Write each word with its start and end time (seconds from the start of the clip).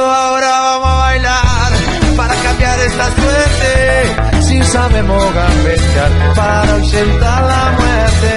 Ahora 0.00 0.60
vamos 0.60 0.88
a 0.88 0.96
bailar 0.96 1.72
para 2.16 2.34
cambiar 2.34 2.78
esta 2.80 3.04
suerte. 3.12 4.42
Si 4.42 4.62
sabemos 4.62 5.34
gambetear 5.34 6.34
para 6.34 6.72
ausentar 6.74 7.44
la 7.44 7.72
muerte. 7.78 8.34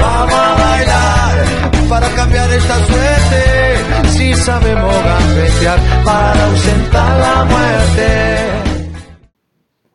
Vamos 0.00 0.34
a 0.34 0.54
bailar 0.54 1.44
para 1.88 2.08
cambiar 2.10 2.50
esta 2.50 2.76
suerte. 2.86 4.08
Si 4.10 4.34
sabemos 4.34 4.94
gambetear 5.04 5.78
para 6.04 6.44
ausentar 6.46 7.20
la 7.20 7.44
muerte. 7.44 8.72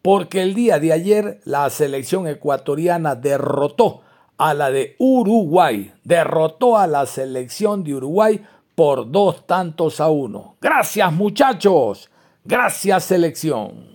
porque 0.02 0.42
el 0.42 0.56
día 0.56 0.80
de 0.80 0.92
ayer 0.92 1.40
la 1.46 1.70
selección 1.70 2.28
ecuatoriana 2.28 3.14
derrotó 3.14 4.02
a 4.40 4.56
la 4.56 4.72
de 4.72 4.96
Uruguay, 4.98 5.94
derrotó 6.04 6.76
a 6.76 6.88
la 6.88 7.06
selección 7.06 7.84
de 7.84 7.94
Uruguay 7.94 8.44
por 8.74 9.12
dos 9.12 9.46
tantos 9.46 10.02
a 10.02 10.10
uno. 10.10 10.56
Gracias 10.60 11.14
muchachos, 11.14 12.10
gracias 12.44 13.04
selección. 13.04 13.93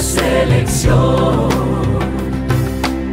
Selección 0.00 1.48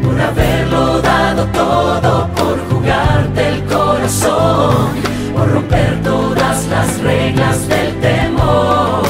por 0.04 0.22
haberlo 0.22 1.02
dado 1.02 1.46
todo, 1.48 2.28
por 2.36 2.58
jugarte 2.70 3.50
el 3.50 3.64
corazón, 3.66 4.88
por 5.36 5.52
romper 5.52 6.02
todas 6.02 6.66
las 6.68 7.00
reglas 7.02 7.68
del 7.68 7.94
temor, 8.00 9.04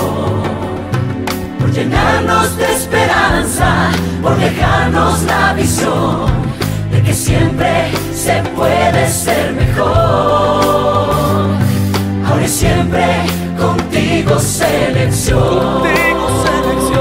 por 1.59 1.71
llenarnos 1.71 2.57
de 2.57 2.65
esperanza, 2.65 3.91
por 4.21 4.37
dejarnos 4.37 5.23
la 5.23 5.53
visión 5.53 6.25
de 6.91 7.01
que 7.03 7.13
siempre 7.13 7.91
se 8.13 8.41
puede 8.55 9.07
ser 9.09 9.53
mejor. 9.53 9.87
Ahora 12.25 12.43
y 12.43 12.47
siempre 12.47 13.05
contigo 13.57 14.39
selección. 14.39 15.83
del 15.83 16.96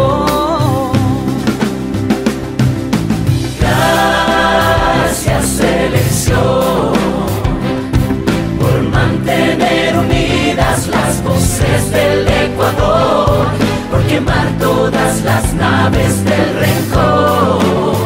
quemar 14.16 14.48
todas 14.58 15.22
las 15.24 15.52
naves 15.52 16.24
del 16.24 16.54
rencor, 16.58 17.96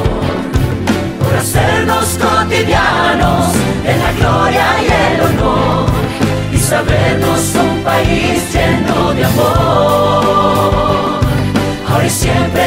por 1.21 1.35
hacernos 1.39 2.19
cotidianos 2.19 3.55
en 3.85 3.99
la 4.05 4.13
gloria 4.19 4.67
y 4.83 4.87
el 5.07 5.21
honor, 5.21 5.87
y 6.53 6.59
sabernos 6.59 7.55
un 7.55 7.85
país 7.85 8.43
lleno 8.53 9.13
de 9.15 9.25
amor. 9.25 11.21
Ahora 11.89 12.07
y 12.07 12.11
siempre 12.11 12.67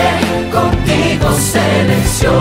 contigo 0.50 1.28
selección. 1.34 2.34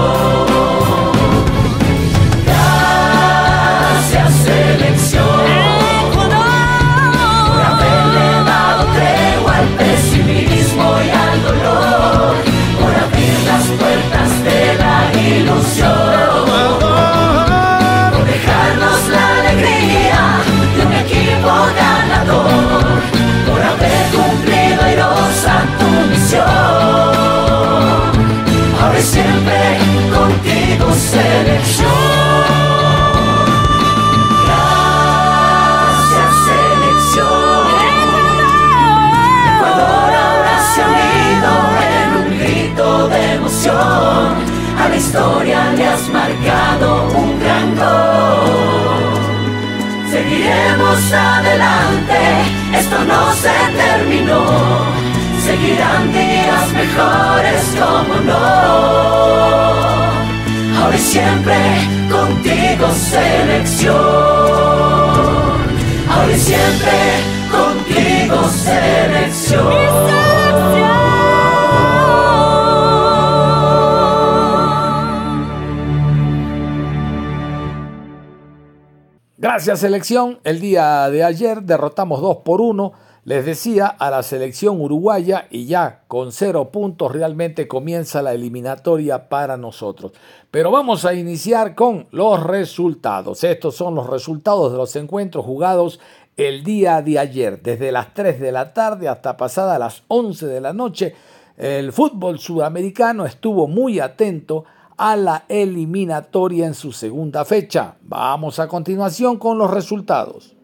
Gracias 79.63 79.79
selección, 79.79 80.41
el 80.43 80.59
día 80.59 81.09
de 81.09 81.23
ayer 81.23 81.63
derrotamos 81.63 82.21
2 82.21 82.39
por 82.39 82.61
1, 82.61 82.93
les 83.25 83.47
decía, 83.47 83.87
a 83.87 84.11
la 84.11 84.25
selección 84.25 84.81
uruguaya 84.81 85.47
y 85.51 85.67
ya 85.67 86.01
con 86.09 86.33
cero 86.33 86.71
puntos 86.73 87.13
realmente 87.13 87.69
comienza 87.69 88.23
la 88.23 88.33
eliminatoria 88.33 89.29
para 89.29 89.57
nosotros. 89.57 90.11
Pero 90.51 90.73
vamos 90.73 91.05
a 91.05 91.15
iniciar 91.15 91.77
con 91.77 92.09
los 92.11 92.43
resultados. 92.43 93.45
Estos 93.45 93.77
son 93.77 93.95
los 93.95 94.09
resultados 94.09 94.73
de 94.73 94.79
los 94.79 94.97
encuentros 94.97 95.45
jugados 95.45 96.01
el 96.37 96.65
día 96.65 97.01
de 97.01 97.21
ayer, 97.21 97.63
desde 97.63 97.93
las 97.93 98.15
3 98.15 98.41
de 98.41 98.51
la 98.51 98.75
tarde 98.75 99.07
hasta 99.07 99.37
pasada 99.37 99.79
las 99.79 100.03
11 100.09 100.45
de 100.45 100.61
la 100.61 100.73
noche 100.73 101.15
el 101.57 101.93
fútbol 101.93 102.39
sudamericano 102.39 103.27
estuvo 103.27 103.69
muy 103.69 104.01
atento 104.01 104.65
la 105.03 105.45
eliminatoria 105.49 106.67
en 106.67 106.75
su 106.75 106.93
segunda 106.93 107.45
fecha. 107.45 107.97
Vamos 108.03 108.61
a 108.61 108.69
continuación 108.69 109.37
con 109.37 109.59
los 109.59 109.71
resultados. 109.71 110.55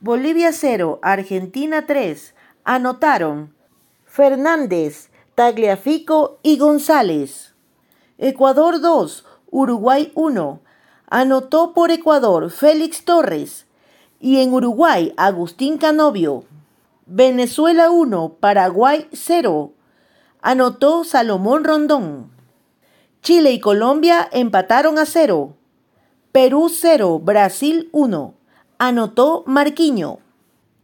Bolivia 0.00 0.52
0, 0.52 1.00
Argentina 1.02 1.86
3. 1.86 2.34
Anotaron 2.64 3.52
Fernández, 4.04 5.10
Tagliafico 5.34 6.38
y 6.44 6.56
González. 6.56 7.54
Ecuador 8.16 8.80
2, 8.80 9.24
Uruguay 9.50 10.12
1. 10.14 10.60
Anotó 11.08 11.74
por 11.74 11.90
Ecuador 11.90 12.50
Félix 12.50 13.04
Torres 13.04 13.66
y 14.20 14.40
en 14.40 14.54
Uruguay 14.54 15.12
Agustín 15.16 15.78
Canovio. 15.78 16.44
Venezuela 17.06 17.90
1, 17.90 18.36
Paraguay 18.38 19.08
0. 19.12 19.72
Anotó 20.40 21.02
Salomón 21.02 21.64
Rondón. 21.64 22.39
Chile 23.22 23.52
y 23.52 23.60
Colombia 23.60 24.28
empataron 24.32 24.98
a 24.98 25.04
0. 25.04 25.54
Perú 26.32 26.70
0, 26.72 27.18
Brasil 27.18 27.90
1. 27.92 28.34
Anotó 28.78 29.44
Marquiño. 29.46 30.20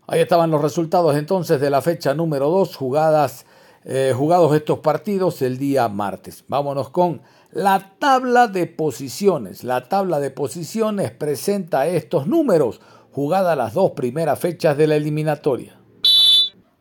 Ahí 0.07 0.21
estaban 0.21 0.51
los 0.51 0.61
resultados 0.61 1.17
entonces 1.17 1.61
de 1.61 1.71
la 1.71 1.81
fecha 1.81 2.13
número 2.13 2.51
2, 2.51 2.77
jugadas, 2.77 3.47
eh, 3.85 4.13
jugados 4.15 4.55
estos 4.55 4.81
partidos 4.81 5.41
el 5.41 5.57
día 5.57 5.89
martes. 5.89 6.45
Vámonos 6.47 6.91
con 6.91 7.23
la 7.53 7.95
tabla 7.99 8.49
de 8.49 8.67
posiciones. 8.67 9.65
La 9.65 9.89
tabla 9.89 10.21
de 10.21 10.31
posiciones 10.31 11.13
presenta 11.13 11.87
estos 11.87 12.27
números, 12.27 12.83
jugadas 13.13 13.57
las 13.57 13.73
dos 13.73 13.93
primeras 13.93 14.39
fechas 14.39 14.77
de 14.77 14.87
la 14.87 14.97
eliminatoria. 14.97 15.81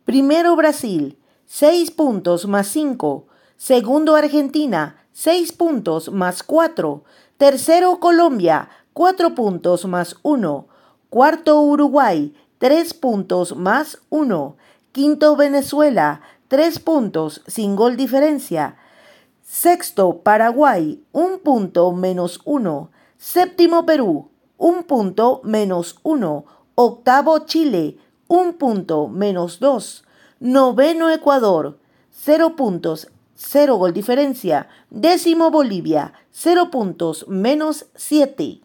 Primero 0.04 0.56
Brasil, 0.58 1.18
6 1.46 1.92
puntos 1.92 2.46
más 2.46 2.68
5. 2.68 3.28
Segundo 3.56 4.16
Argentina, 4.16 5.05
6 5.16 5.54
puntos 5.54 6.12
más 6.12 6.44
4. 6.44 7.06
Tercero 7.38 8.02
Colombia, 8.02 8.68
4 8.92 9.34
puntos 9.34 9.86
más 9.86 10.18
1. 10.24 10.68
Cuarto 11.10 11.62
Uruguay, 11.62 12.36
3 12.58 12.94
puntos 12.96 13.56
más 13.56 13.98
1. 14.10 14.58
Quinto 14.92 15.38
Venezuela, 15.38 16.20
3 16.50 16.80
puntos 16.80 17.42
sin 17.48 17.78
gol 17.78 17.96
diferencia. 17.96 18.76
Sexto 19.42 20.18
Paraguay, 20.18 21.02
1 21.14 21.38
punto 21.38 21.94
menos 21.94 22.42
1. 22.44 22.92
Séptimo 23.18 23.86
Perú, 23.86 24.28
1 24.58 24.84
punto 24.84 25.40
menos 25.46 25.98
1. 26.04 26.46
Octavo 26.76 27.40
Chile, 27.46 27.98
un 28.28 28.56
punto 28.56 29.08
menos 29.08 29.62
2. 29.62 30.04
Noveno 30.42 31.10
Ecuador, 31.10 31.80
0 32.12 32.58
puntos, 32.58 33.08
0 33.36 33.76
gol 33.76 33.94
diferencia. 33.94 34.68
Décimo 34.90 35.52
Bolivia, 35.52 36.14
0 36.32 36.72
puntos 36.72 37.28
menos 37.28 37.88
7. 37.96 38.62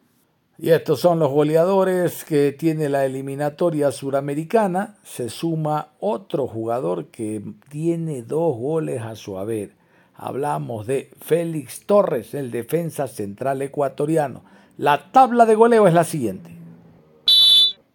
Y 0.63 0.71
estos 0.71 1.01
son 1.01 1.19
los 1.19 1.31
goleadores 1.31 2.23
que 2.25 2.53
tiene 2.53 2.91
la 2.91 3.07
eliminatoria 3.07 3.91
suramericana. 3.91 4.99
Se 5.03 5.31
suma 5.31 5.93
otro 6.01 6.47
jugador 6.47 7.07
que 7.07 7.43
tiene 7.71 8.23
dos 8.23 8.59
goles 8.59 9.01
a 9.01 9.17
su 9.17 9.39
haber. 9.39 9.75
Hablamos 10.15 10.87
de 10.87 11.11
Félix 11.19 11.87
Torres, 11.87 12.35
el 12.35 12.51
defensa 12.51 13.09
central 13.09 13.63
ecuatoriano. 13.63 14.43
La 14.77 15.11
tabla 15.13 15.47
de 15.47 15.55
goleo 15.55 15.87
es 15.87 15.95
la 15.95 16.05
siguiente. 16.05 16.55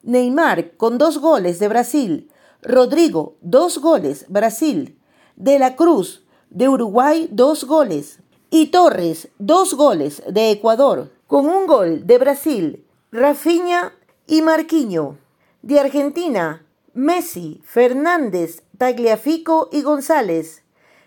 Neymar 0.01 0.71
con 0.71 0.97
dos 0.97 1.19
goles 1.19 1.59
de 1.59 1.67
Brasil. 1.67 2.31
Rodrigo, 2.63 3.37
dos 3.41 3.77
goles, 3.77 4.25
Brasil. 4.27 4.97
De 5.35 5.59
la 5.59 5.75
Cruz, 5.75 6.24
de 6.55 6.69
Uruguay, 6.69 7.27
dos 7.31 7.65
goles. 7.65 8.19
Y 8.49 8.67
Torres, 8.67 9.27
dos 9.37 9.73
goles, 9.73 10.23
de 10.31 10.51
Ecuador. 10.51 11.11
Con 11.27 11.47
un 11.47 11.67
gol 11.67 12.07
de 12.07 12.17
Brasil, 12.17 12.85
Rafinha 13.11 13.93
y 14.25 14.41
Marquinho. 14.41 15.17
De 15.61 15.81
Argentina, 15.81 16.65
Messi, 16.93 17.61
Fernández, 17.65 18.63
Tagliafico 18.77 19.67
y 19.71 19.81
González. 19.81 20.63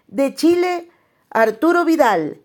De 0.07 0.35
Chile, 0.35 0.91
Arturo 1.31 1.87
Vidal. 1.87 2.43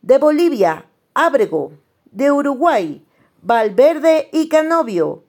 De 0.00 0.16
Bolivia, 0.16 0.86
Ábrego. 1.12 1.72
De 2.10 2.32
Uruguay, 2.32 3.04
Valverde 3.42 4.30
y 4.32 4.48
Canovio. 4.48 5.24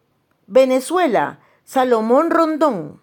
Venezuela, 0.46 1.42
Salomón 1.66 2.30
Rondón. 2.30 3.02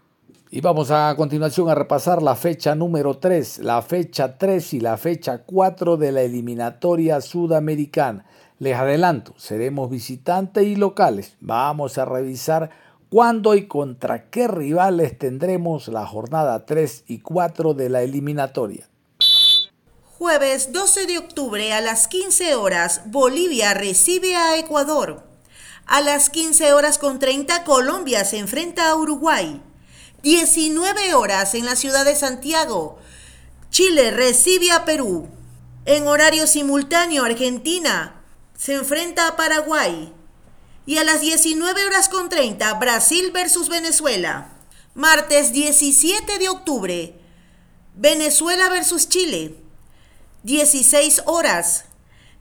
Y 0.54 0.60
vamos 0.60 0.92
a 0.92 1.12
continuación 1.16 1.68
a 1.68 1.74
repasar 1.74 2.22
la 2.22 2.36
fecha 2.36 2.76
número 2.76 3.18
3, 3.18 3.58
la 3.58 3.82
fecha 3.82 4.38
3 4.38 4.74
y 4.74 4.78
la 4.78 4.96
fecha 4.96 5.38
4 5.38 5.96
de 5.96 6.12
la 6.12 6.22
eliminatoria 6.22 7.20
sudamericana. 7.20 8.24
Les 8.60 8.76
adelanto, 8.76 9.34
seremos 9.36 9.90
visitantes 9.90 10.64
y 10.64 10.76
locales. 10.76 11.34
Vamos 11.40 11.98
a 11.98 12.04
revisar 12.04 12.70
cuándo 13.10 13.56
y 13.56 13.66
contra 13.66 14.30
qué 14.30 14.46
rivales 14.46 15.18
tendremos 15.18 15.88
la 15.88 16.06
jornada 16.06 16.64
3 16.64 17.02
y 17.08 17.18
4 17.18 17.74
de 17.74 17.88
la 17.88 18.02
eliminatoria. 18.02 18.88
Jueves 20.18 20.72
12 20.72 21.06
de 21.06 21.18
octubre 21.18 21.72
a 21.72 21.80
las 21.80 22.06
15 22.06 22.54
horas, 22.54 23.02
Bolivia 23.06 23.74
recibe 23.74 24.36
a 24.36 24.56
Ecuador. 24.56 25.24
A 25.86 26.00
las 26.00 26.30
15 26.30 26.74
horas 26.74 26.98
con 26.98 27.18
30 27.18 27.64
Colombia 27.64 28.24
se 28.24 28.38
enfrenta 28.38 28.88
a 28.88 28.94
Uruguay. 28.94 29.60
19 30.24 31.12
horas 31.12 31.54
en 31.54 31.66
la 31.66 31.76
ciudad 31.76 32.06
de 32.06 32.16
Santiago. 32.16 32.98
Chile 33.70 34.10
recibe 34.10 34.72
a 34.72 34.86
Perú. 34.86 35.28
En 35.84 36.08
horario 36.08 36.46
simultáneo 36.46 37.24
Argentina 37.24 38.22
se 38.56 38.72
enfrenta 38.72 39.28
a 39.28 39.36
Paraguay. 39.36 40.14
Y 40.86 40.96
a 40.96 41.04
las 41.04 41.20
19 41.20 41.84
horas 41.84 42.08
con 42.08 42.30
30 42.30 42.72
Brasil 42.74 43.32
versus 43.32 43.68
Venezuela. 43.68 44.50
Martes 44.94 45.52
17 45.52 46.38
de 46.38 46.48
octubre 46.48 47.20
Venezuela 47.94 48.70
versus 48.70 49.10
Chile. 49.10 49.54
16 50.42 51.22
horas 51.26 51.84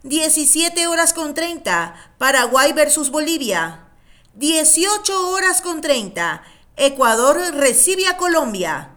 17 0.03 0.88
horas 0.88 1.13
con 1.13 1.33
30, 1.33 1.95
Paraguay 2.18 2.74
versus 2.74 3.09
Bolivia. 3.09 3.88
18 4.35 5.30
horas 5.30 5.62
con 5.62 5.80
30, 5.80 6.44
Ecuador 6.75 7.37
recibe 7.53 8.07
a 8.07 8.17
Colombia. 8.17 8.95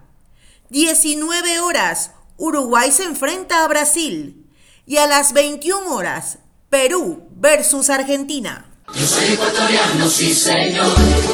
19 0.70 1.60
horas, 1.60 2.12
Uruguay 2.38 2.90
se 2.90 3.04
enfrenta 3.04 3.64
a 3.64 3.68
Brasil. 3.68 4.46
Y 4.86 4.96
a 4.96 5.06
las 5.06 5.32
21 5.32 5.94
horas, 5.94 6.38
Perú 6.70 7.28
versus 7.32 7.90
Argentina. 7.90 8.70
Yo 8.94 9.06
soy 9.06 9.32
ecuatoriano, 9.32 10.08
sí 10.08 10.32
señor, 10.32 10.86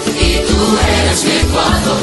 y 0.07 0.39
tú 0.47 0.79
eres 0.89 1.25
mi 1.25 1.33
Ecuador, 1.33 1.99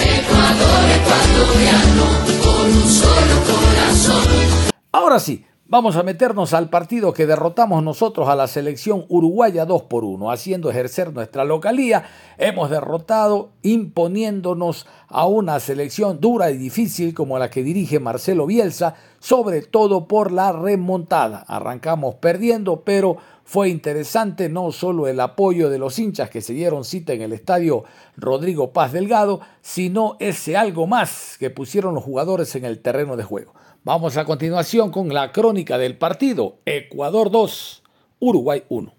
Ecuador 0.00 0.90
ecuatoriano, 0.94 2.06
con 2.42 2.72
un 2.72 2.90
solo 2.90 3.42
corazón. 3.44 4.70
Ahora 4.92 5.18
sí, 5.18 5.44
Vamos 5.66 5.96
a 5.96 6.02
meternos 6.02 6.52
al 6.52 6.68
partido 6.68 7.14
que 7.14 7.24
derrotamos 7.24 7.82
nosotros 7.82 8.28
a 8.28 8.36
la 8.36 8.48
selección 8.48 9.06
uruguaya 9.08 9.64
2 9.64 9.84
por 9.84 10.04
1, 10.04 10.30
haciendo 10.30 10.68
ejercer 10.68 11.10
nuestra 11.14 11.42
localía. 11.42 12.04
Hemos 12.36 12.68
derrotado 12.68 13.48
imponiéndonos 13.62 14.86
a 15.08 15.24
una 15.24 15.58
selección 15.60 16.20
dura 16.20 16.50
y 16.50 16.58
difícil 16.58 17.14
como 17.14 17.38
la 17.38 17.48
que 17.48 17.62
dirige 17.62 17.98
Marcelo 17.98 18.44
Bielsa, 18.44 18.96
sobre 19.20 19.62
todo 19.62 20.06
por 20.06 20.32
la 20.32 20.52
remontada. 20.52 21.46
Arrancamos 21.48 22.16
perdiendo, 22.16 22.82
pero 22.82 23.16
fue 23.42 23.70
interesante 23.70 24.50
no 24.50 24.70
solo 24.70 25.08
el 25.08 25.18
apoyo 25.18 25.70
de 25.70 25.78
los 25.78 25.98
hinchas 25.98 26.28
que 26.28 26.42
se 26.42 26.52
dieron 26.52 26.84
cita 26.84 27.14
en 27.14 27.22
el 27.22 27.32
estadio 27.32 27.84
Rodrigo 28.18 28.74
Paz 28.74 28.92
Delgado, 28.92 29.40
sino 29.62 30.18
ese 30.20 30.58
algo 30.58 30.86
más 30.86 31.38
que 31.38 31.48
pusieron 31.48 31.94
los 31.94 32.04
jugadores 32.04 32.54
en 32.54 32.66
el 32.66 32.80
terreno 32.80 33.16
de 33.16 33.24
juego. 33.24 33.54
Vamos 33.86 34.16
a 34.16 34.24
continuación 34.24 34.90
con 34.90 35.12
la 35.12 35.30
crónica 35.30 35.76
del 35.76 35.98
partido. 35.98 36.56
Ecuador 36.64 37.30
2, 37.30 37.82
Uruguay 38.18 38.64
1. 38.70 38.94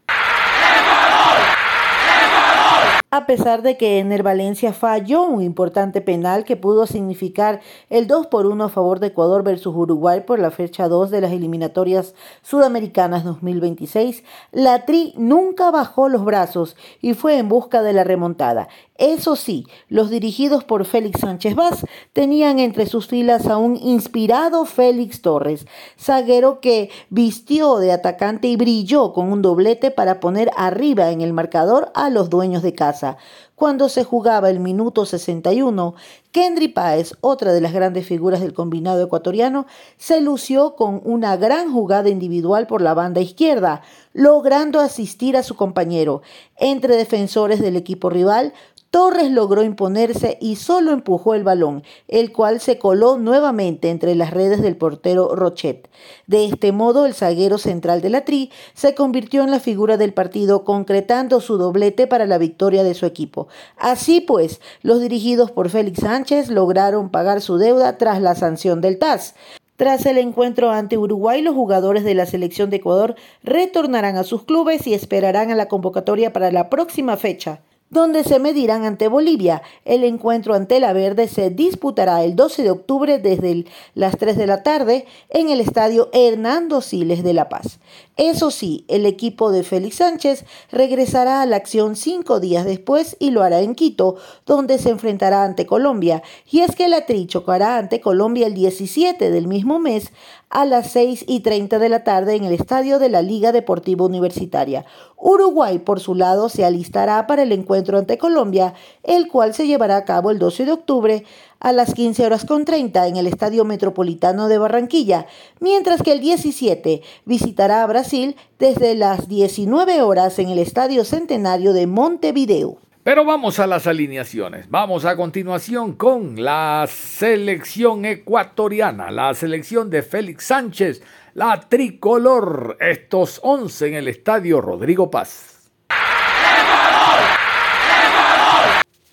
A 3.09 3.25
pesar 3.25 3.63
de 3.63 3.77
que 3.77 3.97
Ener 3.97 4.21
Valencia 4.21 4.73
falló 4.73 5.23
un 5.23 5.41
importante 5.41 6.01
penal 6.01 6.43
que 6.43 6.55
pudo 6.55 6.85
significar 6.85 7.61
el 7.89 8.05
2 8.05 8.27
por 8.27 8.45
1 8.45 8.65
a 8.65 8.69
favor 8.69 8.99
de 8.99 9.07
Ecuador 9.07 9.41
versus 9.41 9.73
Uruguay 9.73 10.21
por 10.27 10.37
la 10.37 10.51
fecha 10.51 10.87
2 10.87 11.09
de 11.09 11.21
las 11.21 11.31
eliminatorias 11.31 12.13
sudamericanas 12.43 13.23
2026, 13.23 14.23
la 14.51 14.85
Tri 14.85 15.13
nunca 15.17 15.71
bajó 15.71 16.09
los 16.09 16.25
brazos 16.25 16.75
y 17.01 17.15
fue 17.15 17.39
en 17.39 17.49
busca 17.49 17.81
de 17.81 17.93
la 17.93 18.03
remontada. 18.03 18.67
Eso 18.97 19.35
sí, 19.35 19.67
los 19.89 20.09
dirigidos 20.09 20.63
por 20.63 20.85
Félix 20.85 21.19
Sánchez 21.19 21.53
Vaz 21.53 21.85
tenían 22.13 22.59
entre 22.59 22.85
sus 22.85 23.07
filas 23.07 23.45
a 23.47 23.57
un 23.57 23.75
inspirado 23.75 24.63
Félix 24.63 25.21
Torres, 25.21 25.67
zaguero 25.99 26.61
que 26.61 26.89
vistió 27.09 27.79
de 27.79 27.91
atacante 27.91 28.47
y 28.47 28.55
brilló 28.55 29.11
con 29.11 29.33
un 29.33 29.41
doblete 29.41 29.91
para 29.91 30.21
poner 30.21 30.49
arriba 30.55 31.11
en 31.11 31.19
el 31.19 31.33
marcador 31.33 31.91
a 31.93 32.09
los 32.09 32.29
dueños 32.29 32.63
de 32.63 32.73
casa. 32.73 33.17
Cuando 33.55 33.87
se 33.87 34.03
jugaba 34.03 34.49
el 34.49 34.59
minuto 34.59 35.05
61, 35.05 35.95
Kendry 36.31 36.67
Páez, 36.67 37.15
otra 37.21 37.53
de 37.53 37.61
las 37.61 37.71
grandes 37.71 38.05
figuras 38.05 38.41
del 38.41 38.53
combinado 38.53 39.01
ecuatoriano, 39.01 39.65
se 39.97 40.19
lució 40.19 40.75
con 40.75 41.01
una 41.05 41.37
gran 41.37 41.71
jugada 41.71 42.09
individual 42.09 42.67
por 42.67 42.81
la 42.81 42.93
banda 42.93 43.21
izquierda, 43.21 43.81
logrando 44.11 44.81
asistir 44.81 45.37
a 45.37 45.43
su 45.43 45.55
compañero. 45.55 46.21
Entre 46.57 46.97
defensores 46.97 47.61
del 47.61 47.77
equipo 47.77 48.09
rival, 48.09 48.51
Torres 48.95 49.29
logró 49.29 49.61
imponerse 49.61 50.37
y 50.39 50.55
solo 50.55 50.93
empujó 50.93 51.35
el 51.35 51.43
balón, 51.43 51.83
el 52.07 52.31
cual 52.31 52.61
se 52.61 52.79
coló 52.79 53.17
nuevamente 53.17 53.89
entre 53.89 54.15
las 54.15 54.31
redes 54.31 54.61
del 54.61 54.77
portero 54.77 55.35
Rochet. 55.35 55.89
De 56.27 56.45
este 56.45 56.71
modo, 56.71 57.05
el 57.05 57.13
zaguero 57.13 57.57
central 57.57 57.99
de 57.99 58.09
la 58.09 58.23
Tri 58.23 58.51
se 58.73 58.95
convirtió 58.95 59.43
en 59.43 59.51
la 59.51 59.59
figura 59.59 59.97
del 59.97 60.13
partido, 60.13 60.63
concretando 60.63 61.41
su 61.41 61.57
doblete 61.57 62.07
para 62.07 62.25
la 62.25 62.37
victoria 62.37 62.85
de 62.85 62.93
su 62.93 63.05
equipo. 63.05 63.49
Así 63.75 64.21
pues, 64.21 64.61
los 64.81 65.01
dirigidos 65.01 65.51
por 65.51 65.69
Félix 65.69 65.99
Sánchez 65.99 66.47
lograron 66.49 67.09
pagar 67.09 67.41
su 67.41 67.57
deuda 67.57 67.97
tras 67.97 68.21
la 68.21 68.33
sanción 68.33 68.79
del 68.79 68.97
TAS. 68.97 69.35
Tras 69.75 70.05
el 70.05 70.17
encuentro 70.19 70.71
ante 70.71 70.97
Uruguay, 70.97 71.41
los 71.41 71.53
jugadores 71.53 72.05
de 72.05 72.13
la 72.13 72.25
selección 72.25 72.69
de 72.69 72.77
Ecuador 72.77 73.15
retornarán 73.43 74.15
a 74.15 74.23
sus 74.23 74.43
clubes 74.43 74.87
y 74.87 74.93
esperarán 74.93 75.51
a 75.51 75.55
la 75.55 75.67
convocatoria 75.67 76.31
para 76.31 76.49
la 76.49 76.69
próxima 76.69 77.17
fecha 77.17 77.59
donde 77.89 78.23
se 78.23 78.39
medirán 78.39 78.83
ante 78.83 79.07
Bolivia. 79.07 79.61
El 79.85 80.03
encuentro 80.03 80.53
ante 80.53 80.79
la 80.79 80.93
Verde 80.93 81.27
se 81.27 81.49
disputará 81.49 82.23
el 82.23 82.35
12 82.35 82.63
de 82.63 82.71
octubre 82.71 83.19
desde 83.19 83.65
las 83.93 84.17
3 84.17 84.37
de 84.37 84.47
la 84.47 84.63
tarde 84.63 85.05
en 85.29 85.49
el 85.49 85.61
estadio 85.61 86.09
Hernando 86.13 86.81
Siles 86.81 87.23
de 87.23 87.33
La 87.33 87.49
Paz. 87.49 87.79
Eso 88.17 88.49
sí, 88.49 88.85
el 88.87 89.05
equipo 89.05 89.51
de 89.51 89.63
Félix 89.63 89.97
Sánchez 89.97 90.45
regresará 90.71 91.41
a 91.41 91.45
la 91.45 91.57
acción 91.57 91.97
cinco 91.97 92.39
días 92.39 92.63
después 92.63 93.17
y 93.19 93.31
lo 93.31 93.43
hará 93.43 93.59
en 93.59 93.75
Quito, 93.75 94.15
donde 94.45 94.77
se 94.77 94.89
enfrentará 94.89 95.43
ante 95.43 95.65
Colombia. 95.65 96.23
Y 96.49 96.61
es 96.61 96.77
que 96.77 96.87
la 96.87 97.05
Tri 97.05 97.27
chocará 97.27 97.77
ante 97.77 97.99
Colombia 97.99 98.47
el 98.47 98.53
17 98.53 99.31
del 99.31 99.47
mismo 99.47 99.79
mes 99.79 100.13
a 100.49 100.63
las 100.63 100.91
6 100.91 101.25
y 101.27 101.41
30 101.41 101.77
de 101.77 101.89
la 101.89 102.05
tarde 102.05 102.35
en 102.35 102.45
el 102.45 102.53
estadio 102.53 102.99
de 102.99 103.09
la 103.09 103.21
Liga 103.21 103.51
Deportiva 103.51 104.05
Universitaria. 104.05 104.85
Uruguay, 105.17 105.79
por 105.79 105.99
su 105.99 106.15
lado, 106.15 106.47
se 106.47 106.63
alistará 106.63 107.27
para 107.27 107.43
el 107.43 107.51
encuentro 107.51 107.97
ante 107.97 108.17
Colombia, 108.17 108.75
el 109.03 109.27
cual 109.27 109.53
se 109.53 109.67
llevará 109.67 109.97
a 109.97 110.05
cabo 110.05 110.31
el 110.31 110.39
12 110.39 110.63
de 110.63 110.71
octubre 110.71 111.25
a 111.59 111.71
las 111.71 111.93
15 111.93 112.25
horas 112.25 112.45
con 112.45 112.65
30 112.65 113.07
en 113.07 113.17
el 113.17 113.27
Estadio 113.27 113.65
Metropolitano 113.65 114.47
de 114.47 114.57
Barranquilla, 114.57 115.27
mientras 115.59 116.01
que 116.01 116.11
el 116.11 116.21
17 116.21 117.01
visitará 117.25 117.83
a 117.83 117.87
Brasil 117.87 118.35
desde 118.59 118.95
las 118.95 119.27
19 119.27 120.01
horas 120.01 120.39
en 120.39 120.49
el 120.49 120.59
Estadio 120.59 121.05
Centenario 121.05 121.73
de 121.73 121.87
Montevideo. 121.87 122.77
Pero 123.05 123.23
vamos 123.23 123.59
a 123.59 123.67
las 123.67 123.85
alineaciones. 123.85 124.67
Vamos 124.67 125.05
a 125.05 125.15
continuación 125.15 125.93
con 125.93 126.43
la 126.43 126.87
selección 126.89 128.03
ecuatoriana, 128.03 129.11
la 129.11 129.31
selección 129.35 129.91
de 129.91 130.01
Félix 130.01 130.45
Sánchez, 130.45 131.03
la 131.35 131.59
tricolor, 131.59 132.77
estos 132.79 133.39
11 133.43 133.89
en 133.89 133.93
el 133.93 134.07
estadio 134.07 134.59
Rodrigo 134.59 135.11
Paz. 135.11 135.54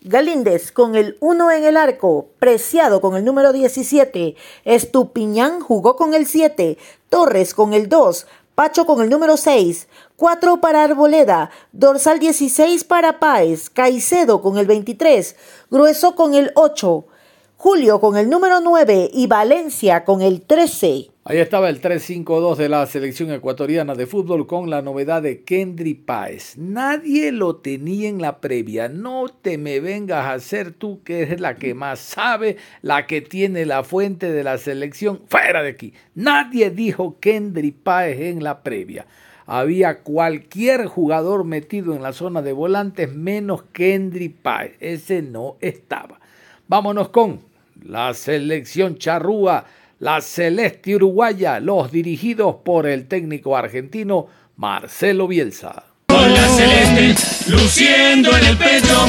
Galíndez 0.04 0.72
con 0.72 0.96
el 0.96 1.16
1 1.20 1.52
en 1.52 1.64
el 1.64 1.76
arco, 1.76 2.26
Preciado 2.40 3.00
con 3.00 3.16
el 3.16 3.24
número 3.24 3.52
17, 3.52 4.34
Estupiñán 4.64 5.60
jugó 5.60 5.94
con 5.94 6.12
el 6.12 6.26
7, 6.26 6.76
Torres 7.08 7.54
con 7.54 7.72
el 7.72 7.88
2, 7.88 8.26
Pacho 8.56 8.84
con 8.84 9.00
el 9.00 9.08
número 9.08 9.36
6, 9.36 9.86
4 10.16 10.60
para 10.60 10.82
Arboleda, 10.82 11.50
dorsal 11.70 12.18
16 12.18 12.82
para 12.82 13.20
Páez, 13.20 13.70
Caicedo 13.70 14.42
con 14.42 14.58
el 14.58 14.66
23, 14.66 15.36
Grueso 15.70 16.16
con 16.16 16.34
el 16.34 16.50
8, 16.56 17.04
Julio 17.64 18.00
con 18.00 18.16
el 18.16 18.28
número 18.28 18.60
9 18.60 19.10
y 19.14 19.28
Valencia 19.28 20.04
con 20.04 20.20
el 20.20 20.40
13. 20.42 21.10
Ahí 21.22 21.38
estaba 21.38 21.68
el 21.68 21.80
3-5-2 21.80 22.56
de 22.56 22.68
la 22.68 22.84
selección 22.86 23.30
ecuatoriana 23.30 23.94
de 23.94 24.08
fútbol 24.08 24.48
con 24.48 24.68
la 24.68 24.82
novedad 24.82 25.22
de 25.22 25.44
Kendry 25.44 25.94
Páez. 25.94 26.58
Nadie 26.58 27.30
lo 27.30 27.54
tenía 27.54 28.08
en 28.08 28.20
la 28.20 28.40
previa. 28.40 28.88
No 28.88 29.26
te 29.28 29.58
me 29.58 29.78
vengas 29.78 30.24
a 30.24 30.32
hacer 30.32 30.72
tú 30.72 31.04
que 31.04 31.22
eres 31.22 31.40
la 31.40 31.54
que 31.54 31.72
más 31.72 32.00
sabe, 32.00 32.56
la 32.80 33.06
que 33.06 33.20
tiene 33.20 33.64
la 33.64 33.84
fuente 33.84 34.32
de 34.32 34.42
la 34.42 34.58
selección. 34.58 35.20
Fuera 35.28 35.62
de 35.62 35.68
aquí. 35.68 35.94
Nadie 36.16 36.70
dijo 36.70 37.20
Kendry 37.20 37.70
Páez 37.70 38.22
en 38.22 38.42
la 38.42 38.64
previa. 38.64 39.06
Había 39.46 40.00
cualquier 40.00 40.86
jugador 40.86 41.44
metido 41.44 41.94
en 41.94 42.02
la 42.02 42.12
zona 42.12 42.42
de 42.42 42.54
volantes 42.54 43.14
menos 43.14 43.62
Kendry 43.72 44.30
Páez. 44.30 44.72
Ese 44.80 45.22
no 45.22 45.58
estaba. 45.60 46.18
Vámonos 46.66 47.10
con 47.10 47.51
la 47.84 48.14
selección 48.14 48.96
charrúa 48.96 49.64
la 49.98 50.20
celeste 50.20 50.96
uruguaya, 50.96 51.60
los 51.60 51.92
dirigidos 51.92 52.56
por 52.64 52.86
el 52.88 53.06
técnico 53.06 53.56
argentino 53.56 54.26
Marcelo 54.56 55.28
Bielsa. 55.28 55.84
Con 56.08 56.34
la 56.34 56.48
celeste, 56.48 57.14
luciendo 57.48 58.36
en 58.36 58.44
el 58.44 58.56
pecho, 58.56 59.06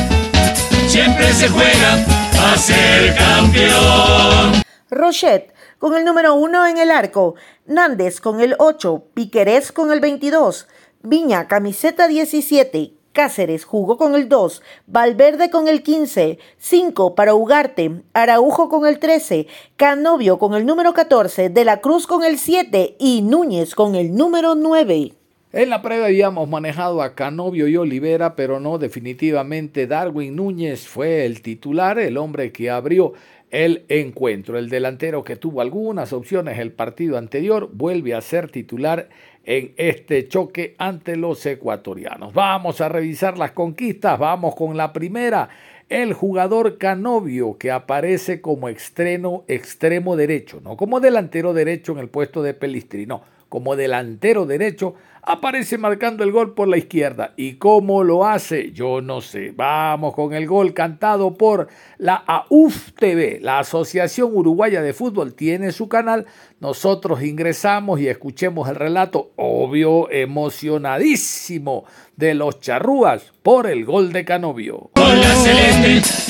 siempre 0.88 1.34
se 1.34 1.50
juega 1.50 2.06
a 2.40 2.58
ser 2.58 3.16
campeón. 3.16 4.62
Rochet 4.92 5.52
con 5.80 5.96
el 5.96 6.06
número 6.06 6.36
1 6.36 6.68
en 6.68 6.78
el 6.78 6.92
arco, 6.92 7.36
Nández 7.66 8.22
con 8.22 8.40
el 8.40 8.56
8, 8.60 9.08
Piquerés 9.16 9.72
con 9.72 9.92
el 9.92 10.00
22, 10.00 10.68
Viña 11.02 11.48
camiseta 11.48 12.08
17, 12.08 12.94
Cáceres 13.14 13.64
jugó 13.64 13.98
con 13.98 14.16
el 14.16 14.28
2, 14.28 14.64
Valverde 14.88 15.52
con 15.52 15.68
el 15.68 15.84
15, 15.84 16.40
5 16.58 17.14
para 17.14 17.36
Ugarte, 17.36 18.02
Araujo 18.14 18.70
con 18.70 18.88
el 18.88 18.98
13, 18.98 19.46
Canovio 19.78 20.40
con 20.40 20.56
el 20.56 20.66
número 20.66 20.94
14, 20.94 21.50
De 21.50 21.64
la 21.64 21.80
Cruz 21.80 22.08
con 22.08 22.24
el 22.24 22.40
7 22.40 22.96
y 23.00 23.22
Núñez 23.22 23.76
con 23.76 23.94
el 23.94 24.16
número 24.16 24.56
9. 24.56 25.14
En 25.52 25.70
la 25.70 25.84
previa 25.84 26.06
habíamos 26.06 26.50
manejado 26.50 27.04
a 27.04 27.14
Canovio 27.14 27.68
y 27.68 27.78
Olivera, 27.78 28.36
pero 28.36 28.60
no 28.60 28.80
definitivamente 28.80 29.86
Darwin 29.86 30.36
Núñez 30.36 30.88
fue 30.88 31.28
el 31.28 31.44
titular, 31.44 32.00
el 32.00 32.18
hombre 32.18 32.52
que 32.52 32.72
abrió 32.72 33.14
el 33.52 33.86
encuentro. 33.88 34.58
El 34.58 34.68
delantero 34.68 35.24
que 35.24 35.36
tuvo 35.36 35.62
algunas 35.62 36.12
opciones 36.12 36.58
el 36.58 36.72
partido 36.72 37.20
anterior 37.20 37.70
vuelve 37.72 38.16
a 38.16 38.22
ser 38.22 38.50
titular 38.50 39.10
en 39.44 39.74
este 39.78 40.28
choque 40.28 40.76
ante 40.78 41.16
los 41.16 41.46
ecuatorianos. 41.46 42.34
Vamos 42.34 42.82
a 42.82 42.90
revisar 42.90 43.38
las 43.38 43.52
conquistas, 43.52 44.18
vamos 44.18 44.56
con 44.56 44.78
la 44.78 44.94
primera. 44.94 45.50
El 45.90 46.14
jugador 46.14 46.78
Canovio 46.78 47.58
que 47.58 47.72
aparece 47.72 48.42
como 48.42 48.70
extremo, 48.70 49.44
extremo 49.48 50.16
derecho, 50.16 50.62
no 50.64 50.78
como 50.78 51.00
delantero 51.00 51.54
derecho 51.54 51.92
en 51.92 52.00
el 52.00 52.10
puesto 52.10 52.42
de 52.42 52.54
Pelistri, 52.54 53.06
no, 53.06 53.22
como 53.54 53.76
delantero 53.76 54.48
derecho 54.48 54.96
aparece 55.22 55.78
marcando 55.78 56.24
el 56.24 56.32
gol 56.32 56.56
por 56.56 56.68
la 56.68 56.76
izquierda. 56.76 57.36
¿Y 57.38 57.58
cómo 57.58 58.04
lo 58.04 58.26
hace? 58.26 58.72
Yo 58.72 59.00
no 59.00 59.22
sé. 59.22 59.54
Vamos 59.56 60.16
con 60.16 60.34
el 60.34 60.48
gol 60.48 60.74
cantado 60.74 61.36
por 61.36 61.68
la 62.00 62.16
AUF 62.16 62.94
TV, 62.94 63.38
la 63.44 63.60
Asociación 63.60 64.36
Uruguaya 64.36 64.82
de 64.82 64.94
Fútbol. 64.94 65.36
Tiene 65.36 65.72
su 65.72 65.88
canal. 65.88 66.26
Nosotros 66.60 67.22
ingresamos 67.22 68.00
y 68.00 68.08
escuchemos 68.08 68.68
el 68.70 68.76
relato, 68.76 69.34
obvio, 69.36 70.10
emocionadísimo 70.10 71.86
de 72.18 72.34
los 72.34 72.60
charrúas 72.60 73.34
por 73.44 73.68
el 73.68 73.86
gol 73.86 74.12
de 74.14 74.26
Canovio. 74.26 74.90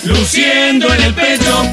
Luciendo 0.03 0.93
en 0.93 1.01
el 1.01 1.13
pecho, 1.13 1.63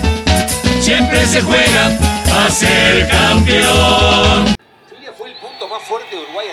siempre 0.78 1.26
se 1.26 1.42
juega 1.42 1.88
a 2.36 2.48
ser 2.50 3.08
campeón 3.08 4.60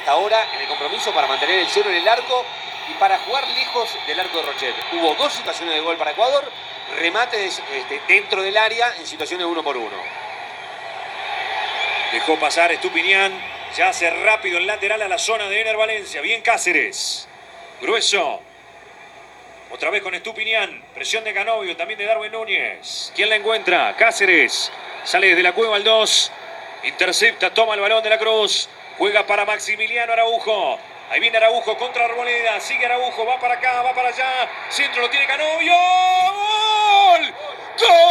hasta 0.07 0.15
ahora 0.15 0.47
en 0.55 0.61
el 0.61 0.67
compromiso 0.69 1.13
para 1.13 1.27
mantener 1.27 1.59
el 1.59 1.67
cero 1.67 1.89
en 1.89 1.97
el 1.97 2.07
arco 2.07 2.45
y 2.89 2.93
para 2.93 3.19
jugar 3.19 3.45
lejos 3.49 3.89
del 4.07 4.17
arco 4.17 4.37
de 4.37 4.43
Rochet. 4.45 4.73
Hubo 4.93 5.15
dos 5.15 5.33
situaciones 5.33 5.75
de 5.75 5.81
gol 5.81 5.97
para 5.97 6.11
Ecuador, 6.11 6.49
remates 6.97 7.61
este, 7.73 7.99
dentro 8.07 8.41
del 8.41 8.55
área 8.55 8.95
en 8.99 9.05
situaciones 9.05 9.45
uno 9.45 9.61
por 9.61 9.75
uno. 9.75 9.97
Dejó 12.13 12.39
pasar 12.39 12.71
Estupiñán, 12.71 13.33
ya 13.75 13.89
hace 13.89 14.09
rápido 14.09 14.59
el 14.59 14.65
lateral 14.65 15.01
a 15.01 15.09
la 15.09 15.17
zona 15.17 15.49
de 15.49 15.59
Ener 15.59 15.75
Valencia. 15.75 16.21
Bien 16.21 16.41
Cáceres. 16.41 17.27
Grueso. 17.81 18.39
Otra 19.71 19.89
vez 19.89 20.01
con 20.01 20.15
Estupiñán. 20.15 20.85
Presión 20.93 21.25
de 21.25 21.33
Canovio, 21.33 21.75
también 21.75 21.99
de 21.99 22.05
Darwin 22.05 22.31
Núñez. 22.31 23.11
¿Quién 23.13 23.27
la 23.27 23.35
encuentra? 23.35 23.93
Cáceres. 23.97 24.71
Sale 25.03 25.27
desde 25.27 25.43
la 25.43 25.51
cueva 25.51 25.75
al 25.75 25.83
2. 25.83 26.31
Intercepta, 26.85 27.53
toma 27.53 27.73
el 27.73 27.81
balón 27.81 28.01
de 28.01 28.09
la 28.09 28.17
cruz. 28.17 28.69
Juega 28.97 29.25
para 29.27 29.45
Maximiliano 29.45 30.13
Araujo. 30.13 30.79
Ahí 31.09 31.19
viene 31.19 31.37
Araujo 31.37 31.77
contra 31.77 32.05
Arboleda. 32.05 32.59
Sigue 32.59 32.85
Araujo, 32.85 33.25
va 33.25 33.39
para 33.39 33.53
acá, 33.55 33.83
va 33.83 33.93
para 33.93 34.09
allá. 34.09 34.49
Centro 34.69 35.01
lo 35.01 35.09
tiene 35.09 35.27
Canovio. 35.27 35.73
¡Gol! 35.73 37.33
¡Gol! 37.79 38.01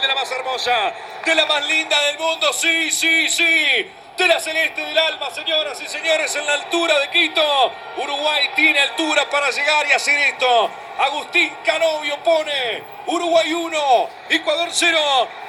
De 0.00 0.08
la 0.08 0.14
más 0.14 0.30
hermosa, 0.30 0.92
de 1.24 1.34
la 1.34 1.46
más 1.46 1.66
linda 1.66 2.00
del 2.06 2.18
mundo. 2.18 2.52
Sí, 2.52 2.90
sí, 2.90 3.28
sí 3.28 3.90
de 4.16 4.28
la 4.28 4.40
celeste 4.40 4.80
del 4.80 4.96
alma, 4.96 5.30
señoras 5.30 5.78
y 5.80 5.86
señores, 5.86 6.34
en 6.36 6.46
la 6.46 6.54
altura 6.54 6.98
de 7.00 7.10
Quito. 7.10 7.72
Uruguay 7.98 8.48
tiene 8.54 8.80
altura 8.80 9.28
para 9.28 9.50
llegar 9.50 9.86
y 9.88 9.92
hacer 9.92 10.18
esto. 10.18 10.70
Agustín 10.98 11.52
Canovio 11.62 12.16
pone 12.24 12.82
Uruguay 13.06 13.52
1, 13.52 14.08
Ecuador 14.30 14.68
0, 14.72 14.98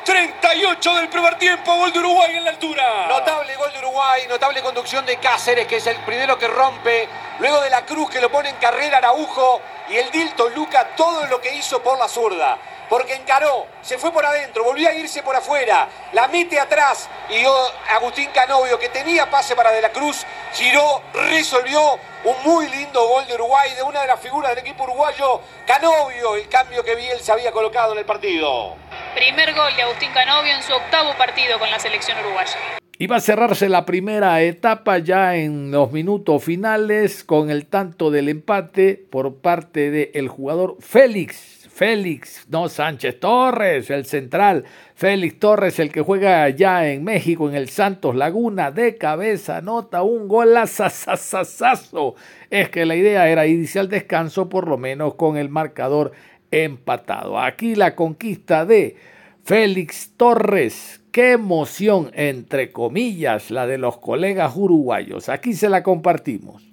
38 0.04 0.96
del 0.96 1.08
primer 1.08 1.36
tiempo, 1.36 1.76
gol 1.76 1.94
de 1.94 2.00
Uruguay 2.00 2.36
en 2.36 2.44
la 2.44 2.52
altura. 2.52 3.08
Notable 3.08 3.56
gol 3.56 3.72
de 3.72 3.80
Uruguay, 3.80 4.24
notable 4.28 4.62
conducción 4.62 5.06
de 5.06 5.18
Cáceres, 5.18 5.66
que 5.66 5.78
es 5.78 5.88
el 5.88 5.98
primero 5.98 6.38
que 6.38 6.48
rompe, 6.48 7.08
luego 7.40 7.62
de 7.62 7.70
la 7.70 7.86
Cruz 7.86 8.10
que 8.10 8.20
lo 8.20 8.30
pone 8.30 8.50
en 8.50 8.58
carrera 8.58 8.98
Araujo 8.98 9.62
y 9.88 9.96
el 9.96 10.12
Dilton 10.12 10.54
Luca 10.54 10.90
todo 10.98 11.26
lo 11.28 11.40
que 11.40 11.56
hizo 11.56 11.82
por 11.82 11.98
la 11.98 12.10
zurda 12.10 12.58
porque 12.90 13.16
encaró, 13.16 13.66
se 13.82 13.98
fue 13.98 14.12
por 14.12 14.26
adentro, 14.26 14.64
volvió 14.64 14.90
a 14.90 14.94
irse 14.94 15.24
por 15.24 15.36
afuera, 15.36 15.88
la 16.14 16.28
mete 16.28 16.60
atrás 16.60 17.10
y 17.30 17.44
Agustín 17.92 18.30
Canovio, 18.34 18.80
que 18.80 18.90
tenía 18.90 19.30
pase 19.30 19.56
para 19.56 19.72
De 19.72 19.82
la 19.82 19.90
Cruz, 19.90 20.26
giró, 20.54 21.02
resolvió 21.14 22.00
un 22.24 22.36
muy 22.44 22.68
lindo 22.70 23.08
gol 23.08 23.26
de 23.28 23.36
Uruguay, 23.36 23.74
de 23.76 23.84
una 23.84 24.02
de 24.02 24.08
las 24.08 24.20
figuras 24.20 24.56
del 24.56 24.66
equipo 24.66 24.84
uruguayo, 24.84 25.42
Canovio, 25.66 26.36
el 26.36 26.48
cambio 26.50 26.84
que 26.84 26.96
Biel 26.96 27.20
se 27.20 27.32
había 27.32 27.52
colocado 27.52 27.94
en 27.94 28.00
el 28.00 28.06
partido. 28.06 28.76
Primer 29.16 29.54
gol 29.54 29.76
de 29.76 29.84
Agustín 29.84 30.12
Canovio 30.14 30.54
en 30.54 30.64
su 30.64 30.74
octavo 30.74 31.14
partido 31.18 31.60
con 31.60 31.70
la 31.70 31.80
selección 31.80 32.20
uruguaya. 32.20 32.58
Iba 33.00 33.18
a 33.18 33.22
cerrarse 33.22 33.70
la 33.70 33.86
primera 33.86 34.42
etapa 34.42 34.98
ya 34.98 35.36
en 35.36 35.70
los 35.70 35.92
minutos 35.92 36.44
finales 36.44 37.24
con 37.24 37.52
el 37.52 37.68
tanto 37.68 38.10
del 38.10 38.28
empate 38.28 38.96
por 39.12 39.36
parte 39.36 39.92
del 39.92 40.28
jugador 40.30 40.78
Félix 40.80 41.57
Félix, 41.78 42.48
no 42.50 42.70
Sánchez 42.70 43.20
Torres, 43.20 43.92
el 43.92 44.08
central. 44.08 44.64
Félix 44.96 45.38
Torres, 45.38 45.78
el 45.78 45.92
que 45.92 46.02
juega 46.02 46.42
allá 46.42 46.92
en 46.92 47.04
México, 47.04 47.48
en 47.48 47.54
el 47.54 47.70
Santos 47.70 48.16
Laguna, 48.16 48.72
de 48.72 48.98
cabeza, 48.98 49.62
nota 49.62 50.02
un 50.02 50.28
golazazazazazo. 50.28 52.16
Es 52.50 52.70
que 52.70 52.88
la 52.88 52.96
idea 52.96 53.30
era 53.30 53.46
irse 53.46 53.78
al 53.78 53.90
descanso, 53.90 54.50
por 54.50 54.68
lo 54.68 54.80
menos 54.80 55.14
con 55.14 55.38
el 55.38 55.50
marcador 55.50 56.14
empatado. 56.50 57.40
Aquí 57.40 57.76
la 57.76 57.94
conquista 57.94 58.66
de 58.66 58.96
Félix 59.44 60.14
Torres. 60.18 61.02
Qué 61.12 61.34
emoción, 61.34 62.10
entre 62.16 62.72
comillas, 62.72 63.52
la 63.52 63.68
de 63.68 63.78
los 63.78 64.00
colegas 64.00 64.54
uruguayos. 64.56 65.30
Aquí 65.30 65.54
se 65.54 65.70
la 65.70 65.84
compartimos. 65.84 66.67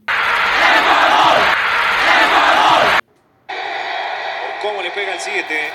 7. 5.25 5.71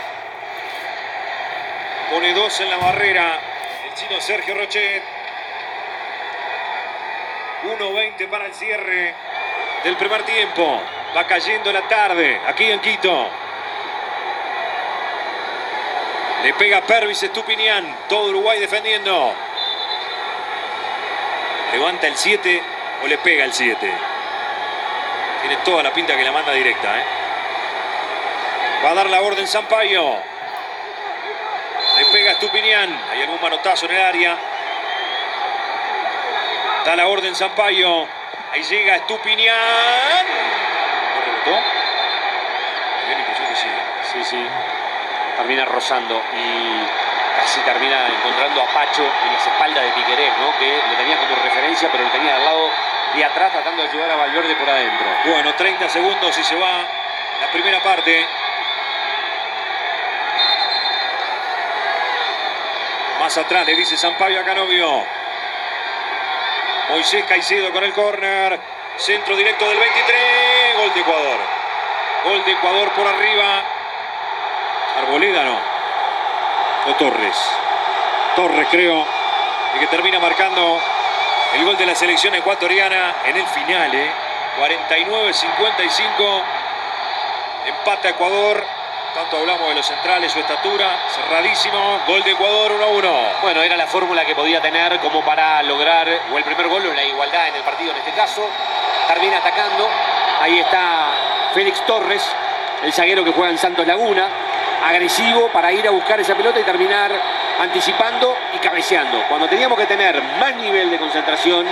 Pone 2.12 2.34
2 2.36 2.60
en 2.60 2.70
la 2.70 2.77
barrera. 2.77 3.39
El 3.84 3.94
chino 3.96 4.22
Sergio 4.22 4.53
Rochet. 4.53 5.01
1.20 7.63 8.27
para 8.27 8.46
el 8.46 8.53
cierre 8.53 9.15
del 9.84 9.98
primer 9.98 10.22
tiempo. 10.22 10.79
Va 11.18 11.25
cayendo 11.25 11.74
la 11.74 11.82
tarde 11.88 12.39
aquí 12.46 12.65
en 12.65 12.79
Quito. 12.79 13.27
Le 16.44 16.53
pega 16.53 16.82
Pervis 16.82 17.24
Estupinian. 17.24 18.06
Todo 18.08 18.29
Uruguay 18.29 18.60
defendiendo. 18.60 19.34
Levanta 21.72 22.06
el 22.06 22.15
7 22.15 22.62
o 23.03 23.08
le 23.08 23.18
pega 23.18 23.46
el 23.46 23.53
7. 23.53 23.94
Tiene 25.41 25.58
toda 25.65 25.82
la 25.82 25.91
pinta 25.91 26.15
que 26.15 26.24
la 26.24 26.32
manda 26.32 26.51
directa. 26.51 27.00
¿eh? 27.00 27.28
Va 28.83 28.91
a 28.91 28.93
dar 28.93 29.09
la 29.09 29.21
orden 29.21 29.45
Sampaio. 29.45 30.15
Le 31.98 32.05
pega 32.05 32.31
Estupinian. 32.31 32.89
Hay 33.12 33.21
algún 33.21 33.41
manotazo 33.41 33.88
en 33.88 33.95
el 33.95 34.01
área. 34.01 34.38
Da 36.86 36.95
la 36.95 37.07
orden 37.07 37.36
Sampaio. 37.36 38.07
Ahí 38.53 38.63
llega 38.63 38.95
Estupinian. 38.95 39.55
¿No 41.15 41.21
rebotó? 41.25 41.62
Me 43.07 43.13
la 43.15 43.19
impresión 43.19 43.48
que 43.50 43.55
sí. 43.55 43.67
Sí, 44.13 44.24
sí. 44.24 44.45
Termina 45.36 45.65
rozando 45.65 46.21
y 46.33 47.39
casi 47.41 47.59
termina 47.62 48.07
encontrando 48.07 48.62
a 48.62 48.65
Pacho 48.67 49.03
en 49.03 49.33
las 49.33 49.46
espaldas 49.46 49.83
de 49.83 49.92
Piquerés, 49.92 50.31
¿no? 50.39 50.57
Que 50.57 50.81
lo 50.89 50.96
tenía 50.98 51.18
como 51.18 51.35
referencia, 51.44 51.89
pero 51.92 52.05
lo 52.05 52.11
tenía 52.11 52.35
al 52.35 52.46
lado 52.46 52.70
de 53.13 53.25
atrás 53.25 53.51
tratando 53.51 53.83
de 53.83 53.89
ayudar 53.89 54.11
a 54.11 54.15
Valverde 54.15 54.55
por 54.55 54.70
adentro. 54.70 55.07
Bueno, 55.25 55.53
30 55.53 55.89
segundos 55.89 56.37
y 56.37 56.44
se 56.44 56.55
va 56.55 56.85
la 57.42 57.48
primera 57.51 57.81
parte. 57.81 58.25
Atrás 63.37 63.63
le 63.68 63.75
dice 63.75 63.96
Sampaio 63.96 64.39
a 64.39 64.44
Canovio. 64.44 65.03
Moisés 66.89 67.24
Caicedo 67.25 67.72
con 67.72 67.83
el 67.83 67.94
córner. 67.94 68.59
Centro 68.98 69.35
directo 69.35 69.70
del 69.70 69.77
23. 69.77 70.77
Gol 70.77 70.94
de 70.96 71.00
Ecuador. 71.00 71.37
Gol 72.24 72.44
de 72.44 72.51
Ecuador 72.53 72.89
por 72.89 73.05
arriba. 73.07 73.61
Arboleda 74.98 75.44
no. 75.44 75.59
O 76.89 76.96
Torres. 76.96 77.37
Torres 78.35 78.68
creo. 78.72 79.05
Y 79.75 79.79
que 79.79 79.87
termina 79.87 80.20
marcando 80.20 80.81
el 81.53 81.65
gol 81.65 81.77
de 81.77 81.85
la 81.85 81.94
selección 81.94 82.33
ecuatoriana 82.33 83.15
en 83.25 83.37
el 83.37 83.46
final. 83.46 83.92
49-55. 84.57 86.44
Empata 87.68 88.09
Ecuador. 88.09 88.78
Tanto 89.13 89.37
hablamos 89.37 89.69
de 89.69 89.75
los 89.75 89.85
centrales, 89.85 90.31
su 90.31 90.39
estatura, 90.39 91.00
cerradísimo, 91.09 92.00
gol 92.07 92.24
de 92.24 92.31
Ecuador 92.31 92.72
1-1. 92.72 93.41
Bueno, 93.41 93.63
era 93.63 93.75
la 93.75 93.87
fórmula 93.87 94.24
que 94.24 94.35
podía 94.35 94.61
tener 94.61 95.00
como 95.00 95.24
para 95.25 95.63
lograr 95.63 96.07
o 96.31 96.37
el 96.37 96.43
primer 96.43 96.67
gol 96.67 96.85
o 96.85 96.93
la 96.93 97.03
igualdad 97.03 97.48
en 97.48 97.55
el 97.55 97.63
partido 97.63 97.91
en 97.91 97.98
este 97.98 98.11
caso. 98.11 98.48
Termina 99.07 99.37
atacando, 99.37 99.89
ahí 100.41 100.59
está 100.59 101.09
Félix 101.53 101.83
Torres, 101.87 102.24
el 102.83 102.93
zaguero 102.93 103.24
que 103.24 103.31
juega 103.31 103.50
en 103.50 103.57
Santos 103.57 103.87
Laguna, 103.87 104.27
agresivo 104.87 105.50
para 105.50 105.72
ir 105.72 105.87
a 105.87 105.91
buscar 105.91 106.19
esa 106.19 106.35
pelota 106.35 106.59
y 106.59 106.63
terminar 106.63 107.11
anticipando 107.59 108.37
y 108.53 108.59
cabeceando. 108.59 109.24
Cuando 109.27 109.50
teníamos 109.50 109.77
que 109.77 109.87
tener 109.87 110.22
más 110.39 110.55
nivel 110.55 110.91
de 110.91 111.00
concentración 111.00 111.65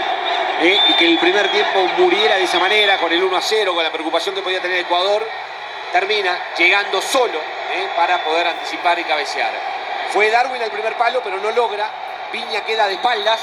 eh, 0.61 0.79
y 0.89 0.93
que 0.93 1.05
el 1.05 1.19
primer 1.19 1.49
tiempo 1.49 1.87
muriera 1.99 2.35
de 2.35 2.43
esa 2.43 2.59
manera, 2.59 2.97
con 2.97 3.11
el 3.11 3.23
1 3.23 3.37
0, 3.39 3.75
con 3.75 3.83
la 3.83 3.91
preocupación 3.91 4.33
que 4.33 4.41
podía 4.41 4.59
tener 4.59 4.79
Ecuador, 4.79 5.25
termina 5.99 6.37
llegando 6.55 7.01
solo 7.01 7.39
eh, 7.39 7.87
para 7.95 8.23
poder 8.23 8.45
anticipar 8.45 8.99
y 8.99 9.03
cabecear. 9.03 9.49
Fue 10.11 10.29
Darwin 10.29 10.61
el 10.61 10.69
primer 10.69 10.95
palo, 10.95 11.21
pero 11.23 11.37
no 11.37 11.49
logra. 11.51 11.89
Piña 12.31 12.61
queda 12.61 12.87
de 12.87 12.93
espaldas 12.93 13.39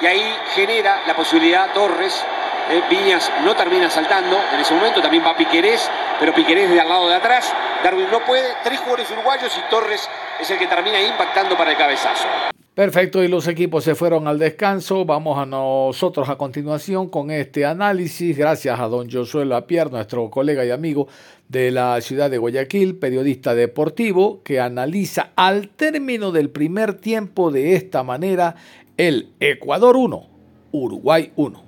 y 0.00 0.06
ahí 0.06 0.36
genera 0.54 1.02
la 1.04 1.16
posibilidad 1.16 1.72
Torres. 1.72 2.24
Eh, 2.70 2.80
Viñas 2.88 3.30
no 3.44 3.56
termina 3.56 3.90
saltando 3.90 4.38
en 4.52 4.60
ese 4.60 4.72
momento, 4.74 5.02
también 5.02 5.24
va 5.24 5.36
Piquerés, 5.36 5.90
pero 6.20 6.32
Piquerés 6.32 6.70
de 6.70 6.80
al 6.80 6.88
lado 6.88 7.08
de 7.08 7.16
atrás. 7.16 7.52
Darwin 7.82 8.08
no 8.08 8.20
puede, 8.20 8.54
tres 8.62 8.78
jugadores 8.78 9.10
uruguayos 9.10 9.52
y 9.56 9.68
Torres 9.68 10.08
es 10.40 10.48
el 10.48 10.58
que 10.58 10.66
termina 10.68 11.00
impactando 11.00 11.56
para 11.56 11.72
el 11.72 11.76
cabezazo. 11.76 12.28
Perfecto, 12.76 13.22
y 13.22 13.28
los 13.28 13.48
equipos 13.48 13.84
se 13.84 13.94
fueron 13.94 14.28
al 14.28 14.38
descanso. 14.38 15.06
Vamos 15.06 15.38
a 15.38 15.46
nosotros 15.46 16.28
a 16.28 16.36
continuación 16.36 17.08
con 17.08 17.30
este 17.30 17.64
análisis. 17.64 18.36
Gracias 18.36 18.78
a 18.78 18.86
don 18.86 19.10
Josué 19.10 19.46
Lapierre, 19.46 19.92
nuestro 19.92 20.28
colega 20.28 20.62
y 20.62 20.70
amigo 20.70 21.08
de 21.48 21.70
la 21.70 22.00
ciudad 22.00 22.30
de 22.30 22.38
Guayaquil, 22.38 22.96
periodista 22.96 23.54
deportivo, 23.54 24.42
que 24.42 24.60
analiza 24.60 25.30
al 25.36 25.68
término 25.68 26.32
del 26.32 26.50
primer 26.50 26.94
tiempo 26.94 27.50
de 27.50 27.76
esta 27.76 28.02
manera 28.02 28.56
el 28.96 29.28
Ecuador 29.38 29.96
1, 29.96 30.26
Uruguay 30.72 31.32
1. 31.36 31.62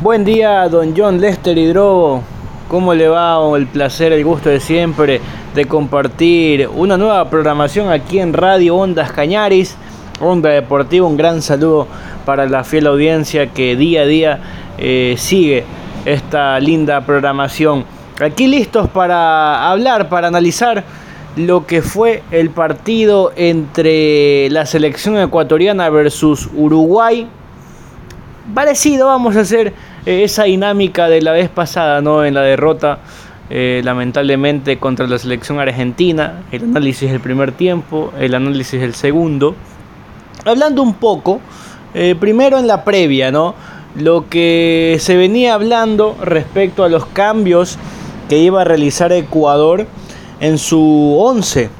Buen 0.00 0.24
día, 0.24 0.68
don 0.68 0.94
John 0.96 1.20
Lester 1.20 1.56
Hidrobo. 1.56 2.22
¿Cómo 2.68 2.92
le 2.92 3.08
va? 3.08 3.38
El 3.56 3.66
placer, 3.66 4.12
el 4.12 4.24
gusto 4.24 4.48
de 4.48 4.58
siempre 4.58 5.20
de 5.54 5.64
compartir 5.66 6.68
una 6.68 6.96
nueva 6.96 7.30
programación 7.30 7.90
aquí 7.90 8.18
en 8.18 8.32
Radio 8.32 8.74
Ondas 8.76 9.12
Cañaris, 9.12 9.76
Onda 10.20 10.50
Deportiva. 10.50 11.06
Un 11.06 11.16
gran 11.16 11.40
saludo 11.40 11.86
para 12.24 12.46
la 12.46 12.64
fiel 12.64 12.88
audiencia 12.88 13.52
que 13.52 13.76
día 13.76 14.02
a 14.02 14.06
día 14.06 14.40
eh, 14.78 15.14
sigue 15.16 15.64
esta 16.04 16.58
linda 16.60 17.00
programación. 17.00 17.84
Aquí 18.20 18.46
listos 18.46 18.88
para 18.88 19.70
hablar, 19.70 20.08
para 20.08 20.28
analizar 20.28 20.84
lo 21.36 21.66
que 21.66 21.82
fue 21.82 22.22
el 22.30 22.50
partido 22.50 23.32
entre 23.34 24.48
la 24.50 24.66
selección 24.66 25.18
ecuatoriana 25.18 25.88
versus 25.90 26.48
Uruguay. 26.54 27.26
Parecido, 28.54 29.08
vamos 29.08 29.36
a 29.36 29.40
hacer 29.40 29.72
eh, 30.06 30.22
esa 30.24 30.44
dinámica 30.44 31.08
de 31.08 31.22
la 31.22 31.32
vez 31.32 31.48
pasada, 31.48 32.00
¿no? 32.00 32.24
En 32.24 32.34
la 32.34 32.42
derrota 32.42 32.98
eh, 33.50 33.82
lamentablemente 33.84 34.78
contra 34.78 35.06
la 35.06 35.18
selección 35.18 35.58
argentina. 35.58 36.42
El 36.52 36.64
análisis 36.64 37.10
del 37.10 37.20
primer 37.20 37.52
tiempo, 37.52 38.12
el 38.18 38.34
análisis 38.34 38.80
del 38.80 38.94
segundo. 38.94 39.56
Hablando 40.44 40.82
un 40.82 40.94
poco, 40.94 41.40
eh, 41.94 42.14
primero 42.18 42.58
en 42.58 42.66
la 42.66 42.84
previa, 42.84 43.30
¿no? 43.30 43.54
Lo 43.94 44.28
que 44.28 44.96
se 44.98 45.16
venía 45.16 45.54
hablando 45.54 46.16
respecto 46.20 46.82
a 46.82 46.88
los 46.88 47.06
cambios 47.06 47.78
que 48.28 48.38
iba 48.38 48.62
a 48.62 48.64
realizar 48.64 49.12
Ecuador 49.12 49.86
en 50.40 50.58
su 50.58 51.16
11 51.16 51.70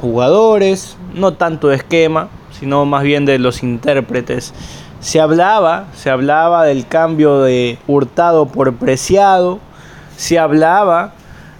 jugadores, 0.00 0.96
no 1.14 1.34
tanto 1.34 1.68
de 1.68 1.76
esquema, 1.76 2.28
sino 2.58 2.86
más 2.86 3.02
bien 3.02 3.26
de 3.26 3.38
los 3.38 3.62
intérpretes. 3.62 4.54
Se 5.00 5.20
hablaba, 5.20 5.88
se 5.94 6.08
hablaba 6.08 6.64
del 6.64 6.86
cambio 6.86 7.42
de 7.42 7.78
Hurtado 7.86 8.46
por 8.46 8.74
Preciado, 8.76 9.58
se 10.16 10.38
hablaba 10.38 11.12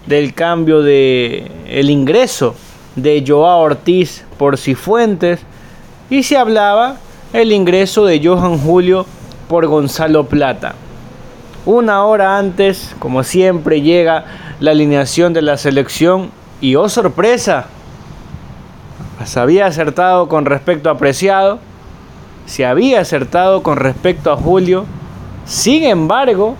del 0.07 0.33
cambio 0.33 0.81
de 0.81 1.51
el 1.67 1.91
ingreso 1.91 2.55
de 2.95 3.23
Joao 3.25 3.61
Ortiz 3.61 4.25
por 4.37 4.57
Cifuentes 4.57 5.41
y 6.09 6.23
se 6.23 6.37
hablaba 6.37 6.97
el 7.33 7.51
ingreso 7.51 8.05
de 8.05 8.19
Johan 8.23 8.57
Julio 8.57 9.05
por 9.47 9.67
Gonzalo 9.67 10.25
Plata. 10.25 10.75
Una 11.65 12.03
hora 12.05 12.37
antes, 12.37 12.95
como 12.99 13.23
siempre, 13.23 13.81
llega 13.81 14.25
la 14.59 14.71
alineación 14.71 15.33
de 15.33 15.41
la 15.41 15.57
selección 15.57 16.31
y 16.61 16.75
oh 16.75 16.89
sorpresa, 16.89 17.67
se 19.25 19.39
había 19.39 19.65
acertado 19.65 20.27
con 20.27 20.45
respecto 20.45 20.89
a 20.89 20.97
Preciado, 20.97 21.59
se 22.45 22.65
había 22.65 23.01
acertado 23.01 23.63
con 23.63 23.77
respecto 23.77 24.31
a 24.31 24.37
Julio, 24.37 24.85
sin 25.45 25.83
embargo, 25.83 26.55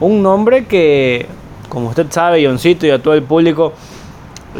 un 0.00 0.22
nombre 0.22 0.66
que, 0.66 1.26
como 1.68 1.88
usted 1.88 2.06
sabe, 2.10 2.44
Johncito 2.44 2.86
y 2.86 2.90
a 2.90 3.02
todo 3.02 3.14
el 3.14 3.22
público, 3.22 3.72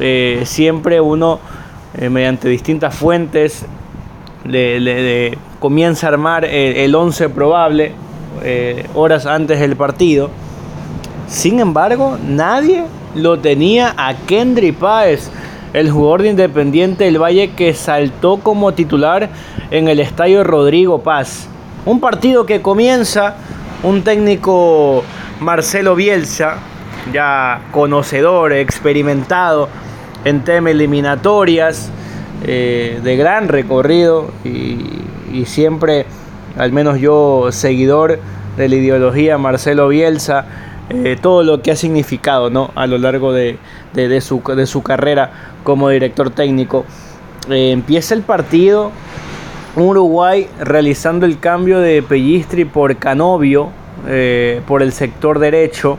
eh, 0.00 0.42
siempre 0.46 1.00
uno, 1.00 1.40
eh, 1.96 2.08
mediante 2.08 2.48
distintas 2.48 2.94
fuentes, 2.94 3.66
comienza 5.58 6.06
a 6.06 6.10
armar 6.10 6.44
el 6.44 6.94
11 6.94 7.28
probable 7.30 7.92
eh, 8.42 8.86
horas 8.94 9.26
antes 9.26 9.60
del 9.60 9.76
partido. 9.76 10.30
Sin 11.28 11.60
embargo, 11.60 12.18
nadie 12.22 12.84
lo 13.14 13.38
tenía 13.38 13.94
a 13.96 14.14
Kendry 14.14 14.72
Páez, 14.72 15.30
el 15.72 15.90
jugador 15.90 16.22
de 16.22 16.28
Independiente 16.30 17.04
del 17.04 17.22
Valle 17.22 17.52
que 17.52 17.74
saltó 17.74 18.38
como 18.38 18.74
titular 18.74 19.30
en 19.70 19.88
el 19.88 20.00
estadio 20.00 20.44
Rodrigo 20.44 21.02
Paz. 21.02 21.48
Un 21.86 22.00
partido 22.00 22.44
que 22.44 22.60
comienza 22.60 23.36
un 23.82 24.02
técnico 24.02 25.04
Marcelo 25.40 25.94
Bielsa, 25.94 26.56
ya 27.12 27.62
conocedor, 27.70 28.52
experimentado 28.52 29.68
en 30.24 30.42
temas 30.42 30.72
eliminatorias, 30.72 31.90
eh, 32.42 33.00
de 33.02 33.16
gran 33.16 33.48
recorrido 33.48 34.30
y, 34.44 35.46
siempre, 35.46 36.04
al 36.58 36.72
menos 36.72 37.00
yo, 37.00 37.48
seguidor 37.50 38.18
de 38.56 38.68
la 38.68 38.74
ideología 38.74 39.38
Marcelo 39.38 39.88
Bielsa, 39.88 40.44
eh, 40.90 41.16
todo 41.20 41.42
lo 41.42 41.62
que 41.62 41.70
ha 41.70 41.76
significado 41.76 42.50
¿no? 42.50 42.70
a 42.74 42.86
lo 42.86 42.98
largo 42.98 43.32
de, 43.32 43.58
su, 44.20 44.42
de 44.54 44.66
su, 44.66 44.82
carrera 44.82 45.30
como 45.62 45.88
director 45.88 46.30
técnico. 46.30 46.84
Eh, 47.48 47.70
empieza 47.72 48.14
el 48.14 48.22
partido, 48.22 48.90
Uruguay 49.76 50.48
realizando 50.60 51.26
el 51.26 51.38
cambio 51.38 51.80
de 51.80 52.02
Pellistri 52.02 52.64
por 52.64 52.96
Canovio, 52.96 53.70
por 54.66 54.82
el 54.82 54.92
sector 54.92 55.38
derecho, 55.38 55.96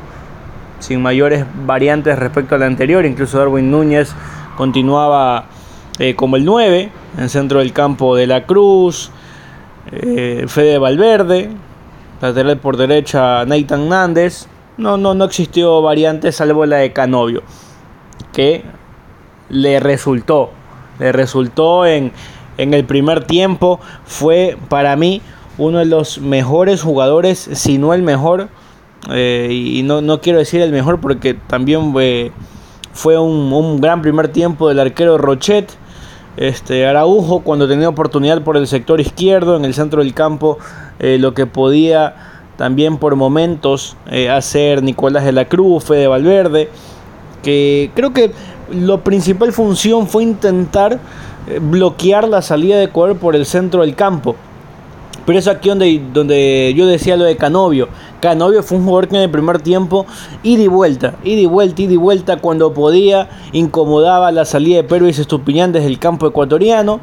sin 0.77 1.01
mayores 1.01 1.43
variantes 1.65 2.19
respecto 2.19 2.53
al 2.53 2.63
anterior, 2.63 3.03
incluso 3.03 3.39
Darwin 3.39 3.71
Núñez 3.71 4.13
continuaba 4.55 5.45
eh, 5.99 6.15
como 6.15 6.36
el 6.36 6.45
9, 6.45 6.91
en 7.17 7.29
centro 7.29 7.60
del 7.60 7.73
campo 7.73 8.15
de 8.15 8.27
la 8.27 8.45
Cruz, 8.45 9.12
eh, 9.91 10.45
Fede 10.47 10.77
Valverde, 10.77 11.49
lateral 12.21 12.58
por 12.58 12.77
derecha 12.77 13.45
Nathan 13.45 13.89
Nández. 13.89 14.47
No, 14.77 14.97
no, 14.97 15.13
no 15.13 15.25
existió 15.25 15.81
variante 15.81 16.31
salvo 16.31 16.65
la 16.65 16.77
de 16.77 16.91
Canovio, 16.91 17.43
que 18.34 18.63
le 19.49 19.79
resultó, 19.79 20.51
le 20.99 21.12
resultó 21.13 21.86
en, 21.86 22.12
en 22.58 22.73
el 22.73 22.84
primer 22.84 23.23
tiempo, 23.23 23.79
fue 24.03 24.58
para 24.67 24.95
mí 24.97 25.21
uno 25.58 25.79
de 25.79 25.86
los 25.86 26.19
mejores 26.19 26.81
jugadores, 26.81 27.39
si 27.53 27.77
no 27.77 27.93
el 27.93 28.03
mejor, 28.03 28.49
eh, 29.12 29.49
y 29.51 29.84
no, 29.84 30.01
no, 30.01 30.19
quiero 30.19 30.39
decir 30.39 30.62
el 30.62 30.71
mejor 30.71 30.99
porque 30.99 31.36
también 31.36 31.93
fue 32.93 33.19
un, 33.19 33.53
un, 33.53 33.79
gran 33.79 34.01
primer 34.01 34.29
tiempo 34.29 34.67
del 34.67 34.79
arquero 34.79 35.17
Rochet, 35.17 35.71
este, 36.37 36.85
Araujo 36.85 37.41
cuando 37.41 37.67
tenía 37.67 37.89
oportunidad 37.89 38.41
por 38.41 38.57
el 38.57 38.67
sector 38.67 38.99
izquierdo, 38.99 39.55
en 39.55 39.65
el 39.65 39.73
centro 39.73 40.03
del 40.03 40.13
campo, 40.13 40.57
eh, 40.99 41.17
lo 41.19 41.33
que 41.33 41.45
podía 41.45 42.15
también 42.57 42.97
por 42.97 43.15
momentos 43.15 43.97
eh, 44.09 44.29
hacer 44.29 44.81
Nicolás 44.83 45.25
de 45.25 45.31
la 45.31 45.45
Cruz, 45.45 45.83
Fede 45.83 46.07
Valverde, 46.07 46.69
que 47.43 47.91
creo 47.95 48.13
que 48.13 48.31
la 48.71 48.97
principal 48.97 49.51
función 49.53 50.07
fue 50.07 50.23
intentar 50.23 50.99
eh, 51.47 51.59
bloquear 51.61 52.27
la 52.27 52.41
salida 52.41 52.77
de 52.77 52.85
Ecuador 52.85 53.17
por 53.17 53.35
el 53.35 53.45
centro 53.45 53.81
del 53.81 53.95
campo. 53.95 54.35
Pero 55.25 55.39
es 55.39 55.47
aquí 55.47 55.69
donde, 55.69 56.01
donde 56.13 56.73
yo 56.75 56.85
decía 56.85 57.17
lo 57.17 57.23
de 57.23 57.35
Canovio. 57.35 57.88
Canovio 58.21 58.61
fue 58.61 58.77
un 58.77 58.85
jugador 58.85 59.07
que 59.07 59.15
en 59.15 59.23
el 59.23 59.31
primer 59.31 59.61
tiempo, 59.61 60.05
ida 60.43 60.63
y 60.63 60.67
vuelta, 60.67 61.15
ida 61.23 61.41
y 61.41 61.45
vuelta, 61.45 61.81
ida 61.81 61.93
y 61.93 61.97
vuelta, 61.97 62.38
cuando 62.38 62.73
podía, 62.73 63.29
incomodaba 63.51 64.31
la 64.31 64.45
salida 64.45 64.77
de 64.77 64.83
Pervis 64.83 65.19
Estupiñán 65.19 65.71
desde 65.71 65.88
el 65.88 65.99
campo 65.99 66.27
ecuatoriano. 66.27 66.99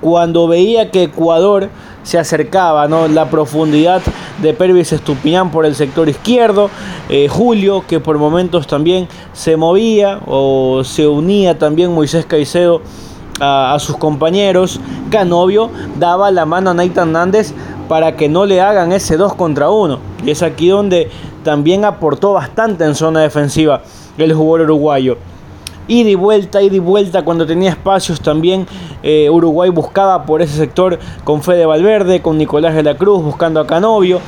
Cuando 0.00 0.46
veía 0.46 0.92
que 0.92 1.04
Ecuador 1.04 1.70
se 2.04 2.18
acercaba, 2.18 2.86
¿no? 2.86 3.08
la 3.08 3.28
profundidad 3.28 4.00
de 4.40 4.54
Pervis 4.54 4.92
Estupiñán 4.92 5.50
por 5.50 5.66
el 5.66 5.74
sector 5.74 6.08
izquierdo, 6.08 6.70
eh, 7.08 7.28
Julio 7.28 7.84
que 7.86 7.98
por 7.98 8.16
momentos 8.16 8.68
también 8.68 9.08
se 9.32 9.56
movía 9.56 10.20
o 10.26 10.84
se 10.84 11.08
unía 11.08 11.58
también 11.58 11.92
Moisés 11.92 12.24
Caicedo 12.24 12.80
a, 13.40 13.76
sus 13.78 13.96
compañeros, 13.96 14.80
Canovio 15.10 15.70
daba 15.98 16.30
la 16.30 16.44
mano 16.46 16.70
a 16.70 16.74
Nathan 16.74 17.12
Nández 17.12 17.54
para 17.88 18.16
que 18.16 18.28
no 18.28 18.46
le 18.46 18.60
hagan 18.60 18.92
ese 18.92 19.16
2 19.16 19.34
contra 19.34 19.70
1. 19.70 19.98
Y 20.24 20.30
es 20.30 20.42
aquí 20.42 20.68
donde 20.68 21.10
también 21.44 21.84
aportó 21.84 22.32
bastante 22.32 22.84
en 22.84 22.94
zona 22.94 23.20
defensiva 23.20 23.82
el 24.18 24.34
jugador 24.34 24.62
uruguayo. 24.62 25.16
Y 25.86 26.04
de 26.04 26.16
vuelta, 26.16 26.60
y 26.60 26.68
de 26.68 26.80
vuelta, 26.80 27.24
cuando 27.24 27.46
tenía 27.46 27.70
espacios 27.70 28.20
también 28.20 28.66
eh, 29.02 29.30
Uruguay 29.30 29.70
buscaba 29.70 30.24
por 30.24 30.42
ese 30.42 30.56
sector 30.56 30.98
con 31.24 31.42
Fede 31.42 31.64
Valverde, 31.64 32.20
con 32.20 32.36
Nicolás 32.36 32.74
de 32.74 32.82
la 32.82 32.96
Cruz, 32.96 33.22
buscando 33.22 33.58
a 33.60 33.66
Canovio, 33.66 34.20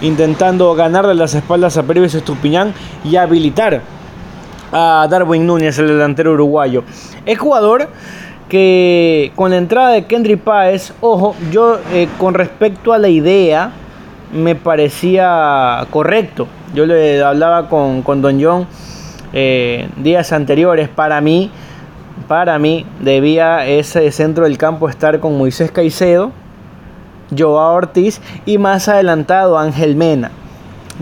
intentando 0.00 0.72
ganarle 0.76 1.14
las 1.14 1.34
espaldas 1.34 1.76
a 1.76 1.82
Pérez 1.82 2.14
Estupiñán 2.14 2.72
y 3.02 3.16
habilitar 3.16 3.82
a 4.70 5.08
Darwin 5.10 5.46
Núñez, 5.46 5.78
el 5.78 5.88
delantero 5.88 6.34
uruguayo. 6.34 6.84
Ecuador 7.26 7.88
que 8.48 9.32
con 9.34 9.50
la 9.50 9.58
entrada 9.58 9.90
de 9.90 10.06
Kendry 10.06 10.36
Páez, 10.36 10.92
ojo, 11.00 11.34
yo 11.50 11.78
eh, 11.92 12.08
con 12.18 12.34
respecto 12.34 12.92
a 12.92 12.98
la 12.98 13.08
idea 13.08 13.72
me 14.32 14.54
parecía 14.54 15.86
correcto. 15.90 16.46
Yo 16.74 16.86
le 16.86 17.22
hablaba 17.22 17.68
con, 17.68 18.02
Don 18.04 18.42
John 18.42 18.66
eh, 19.32 19.88
días 19.96 20.32
anteriores. 20.32 20.88
Para 20.88 21.20
mí, 21.20 21.50
para 22.26 22.58
mí 22.58 22.86
debía 23.00 23.66
ese 23.66 24.10
centro 24.12 24.44
del 24.44 24.58
campo 24.58 24.88
estar 24.88 25.20
con 25.20 25.36
Moisés 25.36 25.70
Caicedo, 25.70 26.32
Joao 27.36 27.74
Ortiz 27.74 28.20
y 28.46 28.58
más 28.58 28.88
adelantado 28.88 29.58
Ángel 29.58 29.94
Mena. 29.94 30.30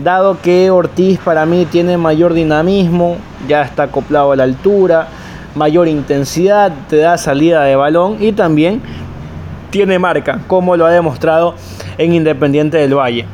Dado 0.03 0.39
que 0.41 0.69
Ortiz 0.69 1.19
para 1.19 1.45
mí 1.45 1.65
tiene 1.65 1.97
mayor 1.97 2.33
dinamismo, 2.33 3.17
ya 3.47 3.63
está 3.63 3.83
acoplado 3.83 4.31
a 4.31 4.35
la 4.35 4.43
altura 4.43 5.07
mayor 5.57 5.87
intensidad, 5.87 6.71
te 6.89 6.97
da 6.97 7.17
salida 7.17 7.63
de 7.63 7.75
balón 7.75 8.17
y 8.19 8.31
también 8.31 8.81
tiene 9.71 9.99
marca, 9.99 10.39
como 10.47 10.77
lo 10.77 10.85
ha 10.85 10.91
demostrado 10.91 11.55
en 11.97 12.13
Independiente 12.13 12.77
del 12.77 12.95
Valle. 12.95 13.25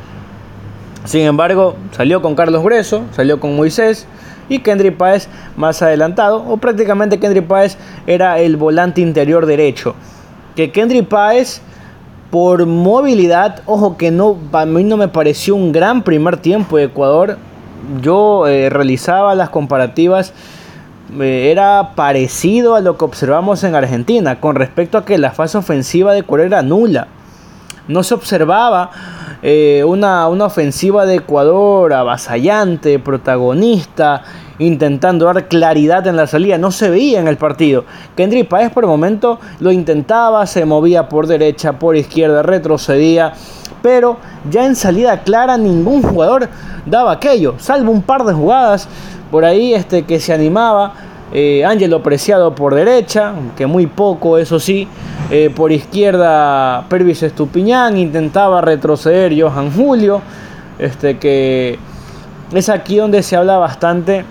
Sin 1.04 1.20
embargo, 1.20 1.76
salió 1.92 2.22
con 2.22 2.34
Carlos 2.34 2.64
Greso, 2.64 3.02
salió 3.12 3.38
con 3.38 3.54
Moisés 3.54 4.06
y 4.48 4.58
Kendry 4.60 4.90
Páez 4.90 5.28
más 5.56 5.82
adelantado, 5.82 6.42
o 6.48 6.56
prácticamente 6.56 7.20
Kendry 7.20 7.42
Páez 7.42 7.76
era 8.06 8.38
el 8.38 8.56
volante 8.56 9.00
interior 9.00 9.46
derecho. 9.46 9.94
Que 10.56 10.72
Kendry 10.72 11.02
Páez, 11.02 11.60
por 12.30 12.64
movilidad, 12.66 13.62
ojo 13.66 13.96
que 13.96 14.10
no, 14.10 14.38
a 14.52 14.64
mí 14.64 14.82
no 14.82 14.96
me 14.96 15.08
pareció 15.08 15.54
un 15.54 15.72
gran 15.72 16.02
primer 16.02 16.38
tiempo 16.38 16.78
de 16.78 16.84
Ecuador. 16.84 17.38
Yo 18.00 18.46
eh, 18.46 18.70
realizaba 18.70 19.34
las 19.34 19.50
comparativas 19.50 20.32
era 21.20 21.94
parecido 21.94 22.74
a 22.74 22.80
lo 22.80 22.96
que 22.96 23.04
observamos 23.04 23.62
en 23.64 23.74
Argentina 23.74 24.40
con 24.40 24.56
respecto 24.56 24.98
a 24.98 25.04
que 25.04 25.18
la 25.18 25.32
fase 25.32 25.58
ofensiva 25.58 26.12
de 26.12 26.20
Ecuador 26.20 26.46
era 26.46 26.62
nula. 26.62 27.08
No 27.86 28.02
se 28.02 28.14
observaba 28.14 28.90
eh, 29.42 29.84
una, 29.86 30.28
una, 30.28 30.46
ofensiva 30.46 31.04
de 31.04 31.16
Ecuador 31.16 31.92
avasallante, 31.92 32.98
protagonista 32.98 34.22
intentando 34.58 35.26
dar 35.26 35.48
claridad 35.48 36.06
en 36.06 36.16
la 36.16 36.26
salida, 36.26 36.58
no 36.58 36.70
se 36.70 36.88
veía 36.88 37.20
en 37.20 37.28
el 37.28 37.36
partido. 37.36 37.84
Kendrick 38.16 38.48
Paez 38.48 38.70
por 38.70 38.84
el 38.84 38.90
momento 38.90 39.40
lo 39.60 39.72
intentaba, 39.72 40.46
se 40.46 40.64
movía 40.64 41.08
por 41.08 41.26
derecha, 41.26 41.74
por 41.74 41.96
izquierda, 41.96 42.42
retrocedía, 42.42 43.32
pero 43.82 44.16
ya 44.50 44.64
en 44.64 44.76
salida 44.76 45.22
clara 45.22 45.58
ningún 45.58 46.02
jugador 46.02 46.48
daba 46.86 47.12
aquello, 47.12 47.54
salvo 47.58 47.90
un 47.90 48.02
par 48.02 48.24
de 48.24 48.32
jugadas 48.32 48.88
por 49.30 49.44
ahí 49.44 49.74
este, 49.74 50.02
que 50.02 50.20
se 50.20 50.32
animaba. 50.32 50.94
Eh, 51.32 51.64
Ángelo 51.64 52.02
Preciado 52.02 52.54
por 52.54 52.74
derecha, 52.74 53.32
que 53.56 53.66
muy 53.66 53.86
poco, 53.86 54.38
eso 54.38 54.60
sí. 54.60 54.86
Eh, 55.30 55.50
por 55.54 55.72
izquierda, 55.72 56.86
Pervis 56.88 57.22
Estupiñán 57.22 57.96
intentaba 57.96 58.60
retroceder 58.60 59.32
Johan 59.40 59.72
Julio. 59.72 60.22
Este, 60.78 61.18
que 61.18 61.78
es 62.52 62.68
aquí 62.68 62.96
donde 62.96 63.22
se 63.22 63.36
habla 63.36 63.58
bastante 63.58 64.24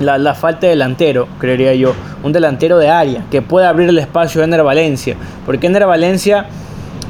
la, 0.00 0.34
falta 0.34 0.60
de 0.62 0.68
delantero, 0.68 1.28
creería 1.38 1.74
yo. 1.74 1.92
Un 2.22 2.32
delantero 2.32 2.78
de 2.78 2.88
área 2.88 3.24
que 3.30 3.42
pueda 3.42 3.68
abrir 3.68 3.88
el 3.88 3.98
espacio 3.98 4.40
a 4.40 4.44
Ener 4.44 4.62
Valencia. 4.62 5.16
Porque 5.44 5.66
Ener 5.66 5.86
Valencia 5.86 6.46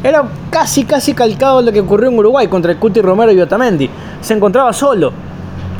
era 0.03 0.25
casi, 0.51 0.85
casi 0.85 1.15
calcado 1.15 1.63
lo 1.63 1.73
que 1.73 1.81
ocurrió 1.81 2.11
en 2.11 2.19
Uruguay 2.19 2.49
contra 2.49 2.73
el 2.73 2.79
Cuti 2.79 3.01
Romero 3.01 3.33
y 3.33 3.41
Otamendi. 3.41 3.91
Se 4.21 4.35
encontraba 4.35 4.73
solo. 4.73 5.13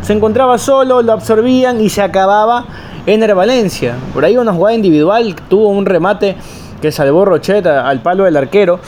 Se 0.03 0.13
encontraba 0.13 0.59
solo, 0.59 1.03
lo 1.03 1.13
absorbían 1.13 1.81
y 1.81 1.89
se 1.89 2.03
acababa 2.03 2.65
Ener 3.07 3.35
Valencia. 3.35 3.95
Por 4.15 4.25
ahí 4.25 4.37
una 4.37 4.53
jugada 4.53 4.75
individual, 4.75 5.35
tuvo 5.49 5.69
un 5.69 5.87
remate 5.87 6.37
que 6.81 6.93
salvó 6.93 7.25
Rocheta 7.25 7.89
al 7.89 8.01
palo 8.01 8.25
del 8.25 8.37
arquero. 8.37 8.79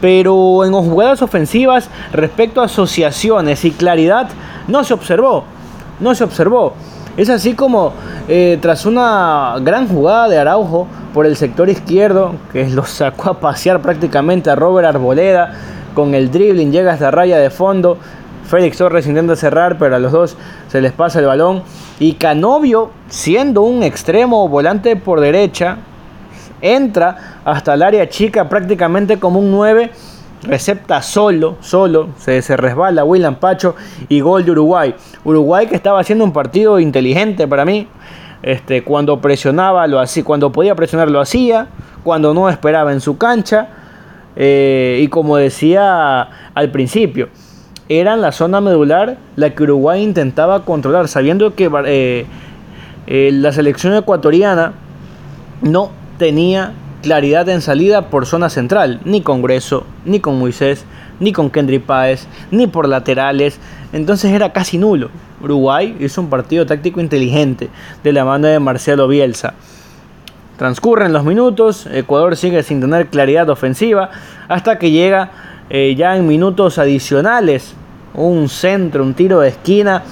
Pero 0.00 0.64
en 0.64 0.72
jugadas 0.72 1.22
ofensivas, 1.22 1.88
respecto 2.12 2.60
a 2.60 2.66
asociaciones 2.66 3.64
y 3.64 3.70
claridad, 3.70 4.28
no 4.68 4.84
se 4.84 4.92
observó. 4.92 5.44
No 6.00 6.14
se 6.14 6.24
observó. 6.24 6.74
Es 7.16 7.30
así 7.30 7.54
como 7.54 7.92
eh, 8.28 8.58
tras 8.60 8.86
una 8.86 9.54
gran 9.60 9.86
jugada 9.86 10.28
de 10.28 10.38
Araujo 10.38 10.88
por 11.14 11.26
el 11.26 11.36
sector 11.36 11.68
izquierdo, 11.68 12.34
que 12.52 12.68
lo 12.68 12.84
sacó 12.84 13.30
a 13.30 13.40
pasear 13.40 13.80
prácticamente 13.80 14.50
a 14.50 14.56
Robert 14.56 14.88
Arboleda 14.88 15.54
con 15.94 16.14
el 16.14 16.30
dribbling, 16.30 16.72
llega 16.72 16.92
hasta 16.92 17.12
raya 17.12 17.38
de 17.38 17.50
fondo. 17.50 17.98
Félix 18.46 18.78
Torres 18.78 19.06
intenta 19.06 19.36
cerrar, 19.36 19.78
pero 19.78 19.96
a 19.96 19.98
los 19.98 20.12
dos 20.12 20.36
se 20.68 20.80
les 20.80 20.92
pasa 20.92 21.20
el 21.20 21.26
balón. 21.26 21.62
Y 21.98 22.14
Canovio, 22.14 22.90
siendo 23.08 23.62
un 23.62 23.82
extremo 23.82 24.48
volante 24.48 24.96
por 24.96 25.20
derecha, 25.20 25.78
entra 26.60 27.40
hasta 27.44 27.74
el 27.74 27.82
área 27.82 28.08
chica 28.08 28.48
prácticamente 28.48 29.18
como 29.18 29.38
un 29.38 29.50
9 29.50 29.90
recepta 30.46 31.02
solo, 31.02 31.56
solo, 31.60 32.10
se, 32.18 32.40
resbala 32.56 33.04
William 33.04 33.36
Pacho 33.36 33.74
y 34.08 34.20
gol 34.20 34.44
de 34.44 34.52
Uruguay. 34.52 34.94
Uruguay 35.24 35.66
que 35.66 35.74
estaba 35.74 36.00
haciendo 36.00 36.24
un 36.24 36.32
partido 36.32 36.78
inteligente 36.80 37.48
para 37.48 37.64
mí. 37.64 37.88
Este, 38.42 38.84
cuando 38.84 39.20
presionaba 39.20 39.86
lo 39.86 39.98
hacía, 40.00 40.22
cuando 40.22 40.52
podía 40.52 40.74
presionar 40.74 41.10
lo 41.10 41.20
hacía, 41.20 41.68
cuando 42.02 42.34
no 42.34 42.48
esperaba 42.48 42.92
en 42.92 43.00
su 43.00 43.16
cancha. 43.16 43.68
Eh, 44.36 45.00
y 45.02 45.08
como 45.08 45.36
decía 45.36 46.28
al 46.54 46.70
principio, 46.70 47.28
era 47.88 48.14
en 48.14 48.22
la 48.22 48.32
zona 48.32 48.60
medular 48.60 49.18
la 49.36 49.50
que 49.50 49.62
Uruguay 49.64 50.02
intentaba 50.02 50.64
controlar, 50.64 51.08
sabiendo 51.08 51.54
que 51.54 51.70
eh, 51.86 52.26
eh, 53.06 53.30
la 53.32 53.52
selección 53.52 53.94
ecuatoriana 53.94 54.72
no 55.60 55.90
tenía 56.18 56.72
claridad 57.02 57.48
en 57.50 57.60
salida 57.60 58.08
por 58.08 58.24
zona 58.24 58.48
central, 58.48 59.00
ni 59.04 59.20
con 59.20 59.42
Grueso, 59.42 59.84
ni 60.06 60.20
con 60.20 60.38
Moisés, 60.38 60.86
ni 61.20 61.32
con 61.32 61.50
Kendry 61.50 61.78
Páez, 61.78 62.26
ni 62.50 62.66
por 62.66 62.88
laterales, 62.88 63.58
entonces 63.92 64.32
era 64.32 64.52
casi 64.52 64.78
nulo. 64.78 65.10
Uruguay 65.42 65.94
hizo 66.00 66.22
un 66.22 66.30
partido 66.30 66.64
táctico 66.64 67.00
inteligente 67.00 67.68
de 68.02 68.12
la 68.12 68.24
mano 68.24 68.46
de 68.46 68.58
Marcelo 68.58 69.06
Bielsa. 69.06 69.52
Transcurren 70.56 71.12
los 71.12 71.24
minutos, 71.24 71.86
Ecuador 71.92 72.36
sigue 72.36 72.62
sin 72.62 72.80
tener 72.80 73.08
claridad 73.08 73.50
ofensiva 73.50 74.10
hasta 74.48 74.78
que 74.78 74.90
llega 74.90 75.30
eh, 75.70 75.94
ya 75.96 76.16
en 76.16 76.26
minutos 76.26 76.78
adicionales 76.78 77.74
un 78.14 78.48
centro, 78.48 79.02
un 79.02 79.14
tiro 79.14 79.40
de 79.40 79.48
esquina 79.48 80.02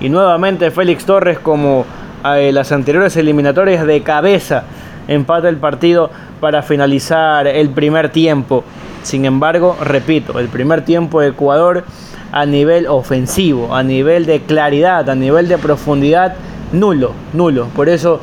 y 0.00 0.08
nuevamente 0.08 0.70
Félix 0.70 1.04
Torres 1.04 1.38
como 1.38 1.84
eh, 2.24 2.52
las 2.52 2.72
anteriores 2.72 3.16
eliminatorias 3.16 3.86
de 3.86 4.02
cabeza 4.02 4.64
empata 5.08 5.48
el 5.48 5.56
partido 5.56 6.10
para 6.40 6.62
finalizar 6.62 7.46
el 7.46 7.70
primer 7.70 8.10
tiempo. 8.10 8.64
Sin 9.02 9.24
embargo, 9.26 9.76
repito, 9.82 10.38
el 10.38 10.48
primer 10.48 10.84
tiempo 10.84 11.20
de 11.20 11.28
Ecuador 11.28 11.84
a 12.32 12.46
nivel 12.46 12.86
ofensivo, 12.86 13.74
a 13.74 13.82
nivel 13.82 14.26
de 14.26 14.40
claridad, 14.40 15.08
a 15.08 15.14
nivel 15.14 15.46
de 15.48 15.58
profundidad, 15.58 16.34
nulo, 16.72 17.12
nulo. 17.32 17.66
Por 17.76 17.88
eso 17.88 18.20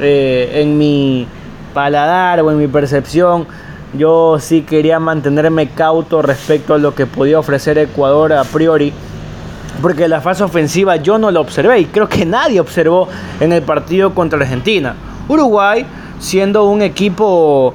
eh, 0.00 0.62
en 0.62 0.78
mi 0.78 1.26
paladar 1.74 2.40
o 2.40 2.50
en 2.50 2.58
mi 2.58 2.68
percepción, 2.68 3.46
yo 3.94 4.38
sí 4.38 4.62
quería 4.62 4.98
mantenerme 4.98 5.68
cauto 5.68 6.22
respecto 6.22 6.74
a 6.74 6.78
lo 6.78 6.94
que 6.94 7.06
podía 7.06 7.38
ofrecer 7.38 7.78
Ecuador 7.78 8.32
a 8.32 8.44
priori. 8.44 8.92
Porque 9.80 10.06
la 10.06 10.20
fase 10.20 10.44
ofensiva 10.44 10.96
yo 10.96 11.18
no 11.18 11.30
la 11.30 11.40
observé 11.40 11.80
y 11.80 11.84
creo 11.86 12.08
que 12.08 12.26
nadie 12.26 12.60
observó 12.60 13.08
en 13.40 13.52
el 13.52 13.62
partido 13.62 14.14
contra 14.14 14.38
Argentina. 14.38 14.94
Uruguay 15.28 15.86
siendo 16.18 16.66
un 16.66 16.82
equipo 16.82 17.74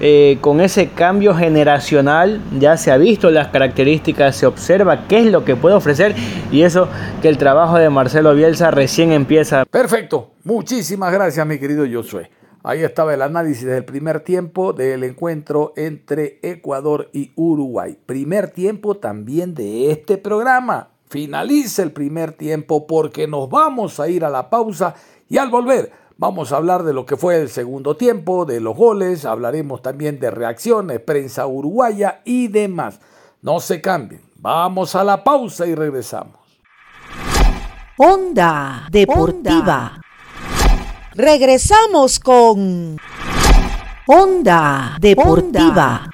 eh, 0.00 0.36
con 0.42 0.60
ese 0.60 0.90
cambio 0.90 1.34
generacional, 1.34 2.42
ya 2.58 2.76
se 2.76 2.90
ha 2.90 2.98
visto 2.98 3.30
las 3.30 3.48
características, 3.48 4.36
se 4.36 4.46
observa 4.46 5.08
qué 5.08 5.20
es 5.20 5.26
lo 5.26 5.44
que 5.44 5.56
puede 5.56 5.74
ofrecer 5.74 6.14
y 6.52 6.62
eso 6.62 6.88
que 7.22 7.28
el 7.28 7.38
trabajo 7.38 7.78
de 7.78 7.88
Marcelo 7.88 8.34
Bielsa 8.34 8.70
recién 8.70 9.12
empieza. 9.12 9.64
Perfecto, 9.64 10.32
muchísimas 10.44 11.12
gracias 11.12 11.46
mi 11.46 11.58
querido 11.58 11.86
Josué. 11.90 12.30
Ahí 12.68 12.82
estaba 12.82 13.14
el 13.14 13.22
análisis 13.22 13.64
del 13.64 13.84
primer 13.84 14.24
tiempo 14.24 14.72
del 14.72 15.04
encuentro 15.04 15.72
entre 15.76 16.40
Ecuador 16.42 17.08
y 17.12 17.30
Uruguay. 17.36 17.96
Primer 18.04 18.50
tiempo 18.50 18.96
también 18.96 19.54
de 19.54 19.92
este 19.92 20.18
programa. 20.18 20.88
Finaliza 21.08 21.84
el 21.84 21.92
primer 21.92 22.32
tiempo 22.32 22.88
porque 22.88 23.28
nos 23.28 23.48
vamos 23.48 24.00
a 24.00 24.08
ir 24.08 24.24
a 24.24 24.30
la 24.30 24.50
pausa 24.50 24.96
y 25.28 25.38
al 25.38 25.48
volver 25.48 25.92
Vamos 26.18 26.50
a 26.50 26.56
hablar 26.56 26.82
de 26.82 26.94
lo 26.94 27.04
que 27.04 27.16
fue 27.16 27.40
el 27.40 27.50
segundo 27.50 27.94
tiempo, 27.94 28.46
de 28.46 28.58
los 28.58 28.74
goles, 28.74 29.26
hablaremos 29.26 29.82
también 29.82 30.18
de 30.18 30.30
reacciones, 30.30 30.98
prensa 30.98 31.46
uruguaya 31.46 32.22
y 32.24 32.48
demás. 32.48 32.98
No 33.42 33.60
se 33.60 33.82
cambien, 33.82 34.22
vamos 34.36 34.96
a 34.96 35.04
la 35.04 35.22
pausa 35.22 35.66
y 35.66 35.74
regresamos. 35.74 36.40
Onda 37.98 38.88
Deportiva. 38.90 40.00
Regresamos 41.16 42.20
con 42.20 43.00
Onda 44.06 44.98
Deportiva. 45.00 46.10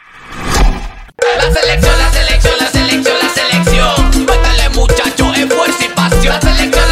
La 1.36 1.52
selección, 1.52 1.98
la 1.98 2.12
selección, 2.12 2.54
la 2.60 2.66
selección, 2.68 3.16
la 3.20 3.28
selección. 3.28 4.24
Cuéntale 4.24 4.68
muchachos, 4.68 5.36
esfuerzo 5.36 5.84
y 5.84 5.88
pasión. 5.88 6.34
La 6.34 6.40
selección, 6.40 6.91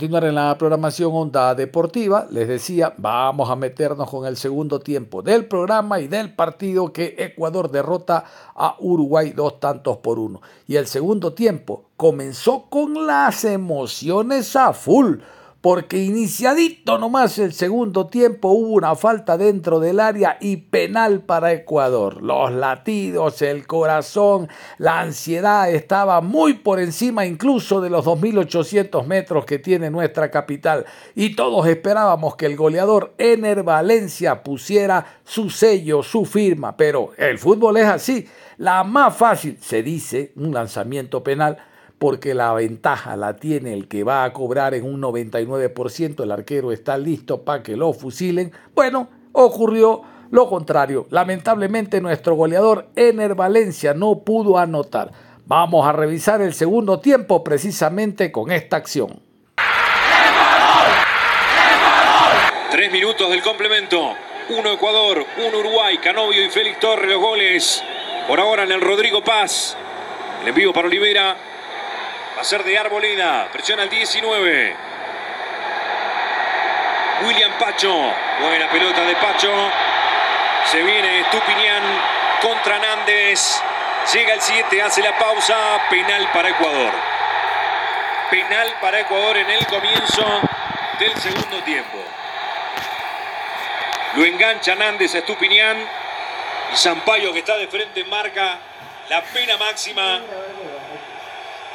continuar 0.00 0.24
en 0.24 0.34
la 0.34 0.56
programación 0.56 1.10
Onda 1.12 1.54
Deportiva. 1.54 2.26
Les 2.30 2.48
decía, 2.48 2.94
vamos 2.96 3.50
a 3.50 3.54
meternos 3.54 4.08
con 4.08 4.24
el 4.24 4.38
segundo 4.38 4.80
tiempo 4.80 5.20
del 5.20 5.44
programa 5.44 6.00
y 6.00 6.08
del 6.08 6.34
partido 6.34 6.90
que 6.90 7.16
Ecuador 7.18 7.70
derrota 7.70 8.24
a 8.54 8.76
Uruguay 8.78 9.34
dos 9.36 9.60
tantos 9.60 9.98
por 9.98 10.18
uno. 10.18 10.40
Y 10.66 10.76
el 10.76 10.86
segundo 10.86 11.34
tiempo 11.34 11.90
comenzó 11.98 12.70
con 12.70 13.06
las 13.06 13.44
emociones 13.44 14.56
a 14.56 14.72
full 14.72 15.18
porque 15.60 15.98
iniciadito 15.98 16.96
nomás 16.96 17.38
el 17.38 17.52
segundo 17.52 18.06
tiempo 18.06 18.48
hubo 18.48 18.74
una 18.74 18.94
falta 18.94 19.36
dentro 19.36 19.78
del 19.78 20.00
área 20.00 20.38
y 20.40 20.56
penal 20.56 21.20
para 21.20 21.52
Ecuador. 21.52 22.22
Los 22.22 22.50
latidos, 22.52 23.42
el 23.42 23.66
corazón, 23.66 24.48
la 24.78 25.00
ansiedad 25.00 25.70
estaba 25.70 26.22
muy 26.22 26.54
por 26.54 26.80
encima 26.80 27.26
incluso 27.26 27.82
de 27.82 27.90
los 27.90 28.06
2.800 28.06 29.04
metros 29.04 29.44
que 29.44 29.58
tiene 29.58 29.90
nuestra 29.90 30.30
capital 30.30 30.86
y 31.14 31.36
todos 31.36 31.66
esperábamos 31.66 32.36
que 32.36 32.46
el 32.46 32.56
goleador 32.56 33.12
Ener 33.18 33.62
Valencia 33.62 34.42
pusiera 34.42 35.20
su 35.24 35.50
sello, 35.50 36.02
su 36.02 36.24
firma, 36.24 36.76
pero 36.76 37.12
el 37.18 37.38
fútbol 37.38 37.76
es 37.76 37.86
así. 37.86 38.26
La 38.56 38.82
más 38.84 39.16
fácil, 39.16 39.58
se 39.60 39.82
dice, 39.82 40.32
un 40.36 40.52
lanzamiento 40.52 41.22
penal, 41.22 41.58
porque 42.00 42.32
la 42.32 42.54
ventaja 42.54 43.14
la 43.14 43.36
tiene 43.36 43.74
el 43.74 43.86
que 43.86 44.04
va 44.04 44.24
a 44.24 44.32
cobrar 44.32 44.72
en 44.72 44.84
un 44.84 45.02
99%, 45.02 46.22
el 46.22 46.32
arquero 46.32 46.72
está 46.72 46.96
listo 46.96 47.42
para 47.42 47.62
que 47.62 47.76
lo 47.76 47.92
fusilen. 47.92 48.52
Bueno, 48.74 49.06
ocurrió 49.32 50.00
lo 50.30 50.48
contrario. 50.48 51.06
Lamentablemente 51.10 52.00
nuestro 52.00 52.36
goleador 52.36 52.88
Ener 52.96 53.34
Valencia 53.34 53.92
no 53.92 54.20
pudo 54.20 54.56
anotar. 54.56 55.12
Vamos 55.44 55.86
a 55.86 55.92
revisar 55.92 56.40
el 56.40 56.54
segundo 56.54 57.00
tiempo 57.00 57.44
precisamente 57.44 58.32
con 58.32 58.50
esta 58.50 58.78
acción. 58.78 59.20
Tres 62.70 62.90
minutos 62.90 63.28
del 63.28 63.42
complemento. 63.42 64.14
Uno 64.58 64.72
Ecuador, 64.72 65.22
uno 65.36 65.58
Uruguay, 65.58 65.98
Canovio 65.98 66.46
y 66.46 66.48
Félix 66.48 66.80
Torres 66.80 67.10
los 67.10 67.20
goles. 67.20 67.84
Por 68.26 68.40
ahora 68.40 68.62
en 68.62 68.72
el 68.72 68.80
Rodrigo 68.80 69.22
Paz. 69.22 69.76
El 70.40 70.48
envío 70.48 70.72
para 70.72 70.88
Olivera. 70.88 71.49
Va 72.40 72.42
a 72.42 72.46
ser 72.46 72.64
de 72.64 72.78
Arboleda. 72.78 73.50
Presiona 73.52 73.82
al 73.82 73.90
19. 73.90 74.76
William 77.26 77.52
Pacho. 77.58 78.14
Buena 78.40 78.66
pelota 78.70 79.02
de 79.02 79.14
Pacho. 79.16 79.52
Se 80.64 80.82
viene 80.82 81.20
Estupiñán 81.20 81.82
contra 82.40 82.78
Nández. 82.78 83.60
Llega 84.14 84.32
el 84.32 84.40
7, 84.40 84.80
hace 84.80 85.02
la 85.02 85.18
pausa. 85.18 85.54
Penal 85.90 86.30
para 86.32 86.48
Ecuador. 86.48 86.92
Penal 88.30 88.74
para 88.80 89.00
Ecuador 89.00 89.36
en 89.36 89.50
el 89.50 89.66
comienzo 89.66 90.40
del 90.98 91.14
segundo 91.20 91.62
tiempo. 91.62 91.98
Lo 94.14 94.24
engancha 94.24 94.74
Nández 94.76 95.14
a 95.14 95.18
Estupiñán. 95.18 95.76
Y 96.72 96.76
Sampaio 96.76 97.34
que 97.34 97.40
está 97.40 97.58
de 97.58 97.68
frente 97.68 98.02
marca 98.04 98.56
la 99.10 99.20
pena 99.24 99.58
máxima 99.58 100.22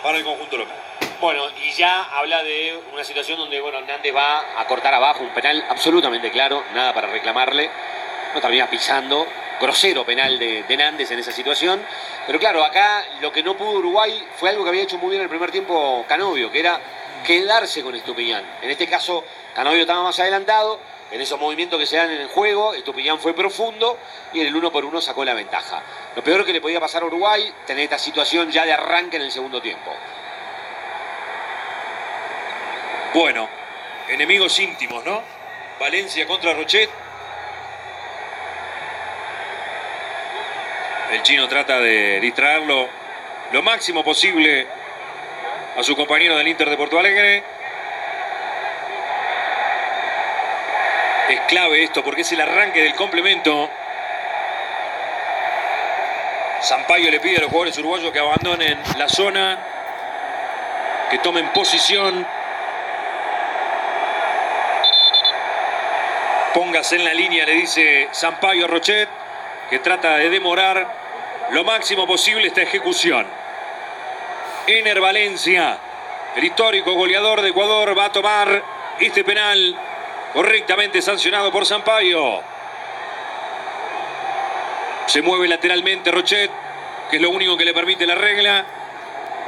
para 0.03 0.17
el 0.17 0.23
conjunto 0.23 0.58
local. 0.58 0.75
Bueno, 1.19 1.43
y 1.65 1.71
ya 1.71 2.03
habla 2.03 2.43
de 2.43 2.79
una 2.93 3.03
situación 3.03 3.39
donde 3.39 3.60
bueno, 3.62 3.79
Hernández 3.79 4.15
va 4.15 4.60
a 4.60 4.67
cortar 4.67 4.93
abajo 4.93 5.23
un 5.23 5.34
penal 5.34 5.65
absolutamente 5.69 6.29
claro, 6.31 6.63
nada 6.73 6.93
para 6.93 7.08
reclamarle. 7.08 7.69
No 8.34 8.41
termina 8.41 8.69
pisando, 8.69 9.25
grosero 9.60 10.05
penal 10.05 10.38
de, 10.38 10.63
de 10.63 10.77
Nández 10.77 11.10
en 11.12 11.19
esa 11.19 11.31
situación. 11.31 11.81
Pero 12.27 12.38
claro, 12.39 12.63
acá 12.63 13.03
lo 13.21 13.31
que 13.31 13.43
no 13.43 13.55
pudo 13.55 13.79
Uruguay 13.79 14.27
fue 14.36 14.49
algo 14.49 14.63
que 14.63 14.69
había 14.69 14.84
hecho 14.84 14.97
muy 14.97 15.10
bien 15.10 15.21
en 15.21 15.23
el 15.23 15.29
primer 15.29 15.51
tiempo 15.51 16.05
Canovio, 16.08 16.51
que 16.51 16.60
era 16.60 16.79
quedarse 17.25 17.81
con 17.81 17.95
Estupiñán. 17.95 18.43
En 18.62 18.69
este 18.69 18.88
caso, 18.88 19.23
Canovio 19.53 19.81
estaba 19.81 20.03
más 20.03 20.19
adelantado, 20.19 20.79
en 21.12 21.21
esos 21.21 21.39
movimientos 21.39 21.79
que 21.79 21.86
se 21.86 21.97
dan 21.97 22.12
en 22.12 22.21
el 22.21 22.27
juego, 22.27 22.73
Estupiñán 22.73 23.19
fue 23.19 23.34
profundo 23.34 23.97
y 24.34 24.41
en 24.41 24.47
el 24.47 24.55
uno 24.55 24.71
por 24.71 24.86
uno 24.86 24.99
sacó 24.99 25.23
la 25.23 25.34
ventaja. 25.34 25.81
Lo 26.15 26.23
peor 26.23 26.45
que 26.45 26.54
le 26.54 26.62
podía 26.62 26.80
pasar 26.80 27.04
a 27.04 27.06
Uruguay, 27.06 27.54
tener 27.67 27.84
esta 27.84 27.99
situación 27.99 28.49
ya 28.49 28.65
de 28.65 28.71
arranque 28.71 29.17
en 29.17 29.23
el 29.23 29.32
segundo 29.32 29.62
tiempo. 29.62 29.93
Bueno, 33.13 33.49
enemigos 34.08 34.58
íntimos, 34.60 35.04
¿no? 35.04 35.21
Valencia 35.80 36.25
contra 36.25 36.54
Rochet. 36.54 36.89
El 41.12 41.21
chino 41.21 41.47
trata 41.47 41.80
de 41.80 42.19
distraerlo 42.19 42.89
lo 43.51 43.62
máximo 43.62 44.04
posible 44.04 44.67
a 45.78 45.84
su 45.84 45.95
compañero 45.95 46.38
del 46.38 46.47
Inter 46.47 46.69
de 46.69 46.78
Porto 46.78 46.97
Alegre. 46.97 47.43
Es 51.29 51.42
clave 51.42 51.83
esto 51.83 52.04
porque 52.04 52.21
es 52.21 52.31
el 52.31 52.42
arranque 52.42 52.81
del 52.81 52.96
complemento. 52.96 53.69
Sampaio 56.66 57.12
le 57.12 57.20
pide 57.20 57.38
a 57.38 57.42
los 57.42 57.50
jugadores 57.52 57.78
uruguayos 57.78 58.12
que 58.12 58.18
abandonen 58.18 58.82
la 58.98 59.08
zona, 59.08 59.60
que 61.12 61.20
tomen 61.20 61.48
posición. 61.50 62.26
Póngase 66.56 66.96
en 66.96 67.06
la 67.06 67.13
línea, 67.13 67.46
le 67.46 67.52
dice 67.52 68.10
Sampaio 68.12 68.66
a 68.66 68.68
Rochet, 68.68 69.08
que 69.70 69.78
trata 69.78 70.18
de 70.18 70.32
demorar 70.32 70.88
lo 71.52 71.63
máximo 71.63 72.08
posible 72.08 72.48
esta 72.48 72.63
ejecución. 72.63 73.28
Ener 74.66 75.00
Valencia, 75.00 75.78
el 76.36 76.46
histórico 76.46 76.94
goleador 76.94 77.44
de 77.44 77.50
Ecuador, 77.50 77.96
va 77.96 78.06
a 78.06 78.12
tomar 78.12 78.63
este 79.00 79.24
penal 79.24 79.78
correctamente 80.34 81.00
sancionado 81.04 81.52
por 81.52 81.63
Sampaio. 81.63 82.54
Se 85.08 85.21
mueve 85.21 85.47
lateralmente 85.47 86.12
Rochet, 86.12 86.51
que 87.10 87.17
es 87.17 87.21
lo 87.21 87.29
único 87.29 87.56
que 87.56 87.65
le 87.65 87.73
permite 87.73 88.06
la 88.06 88.15
regla. 88.15 88.65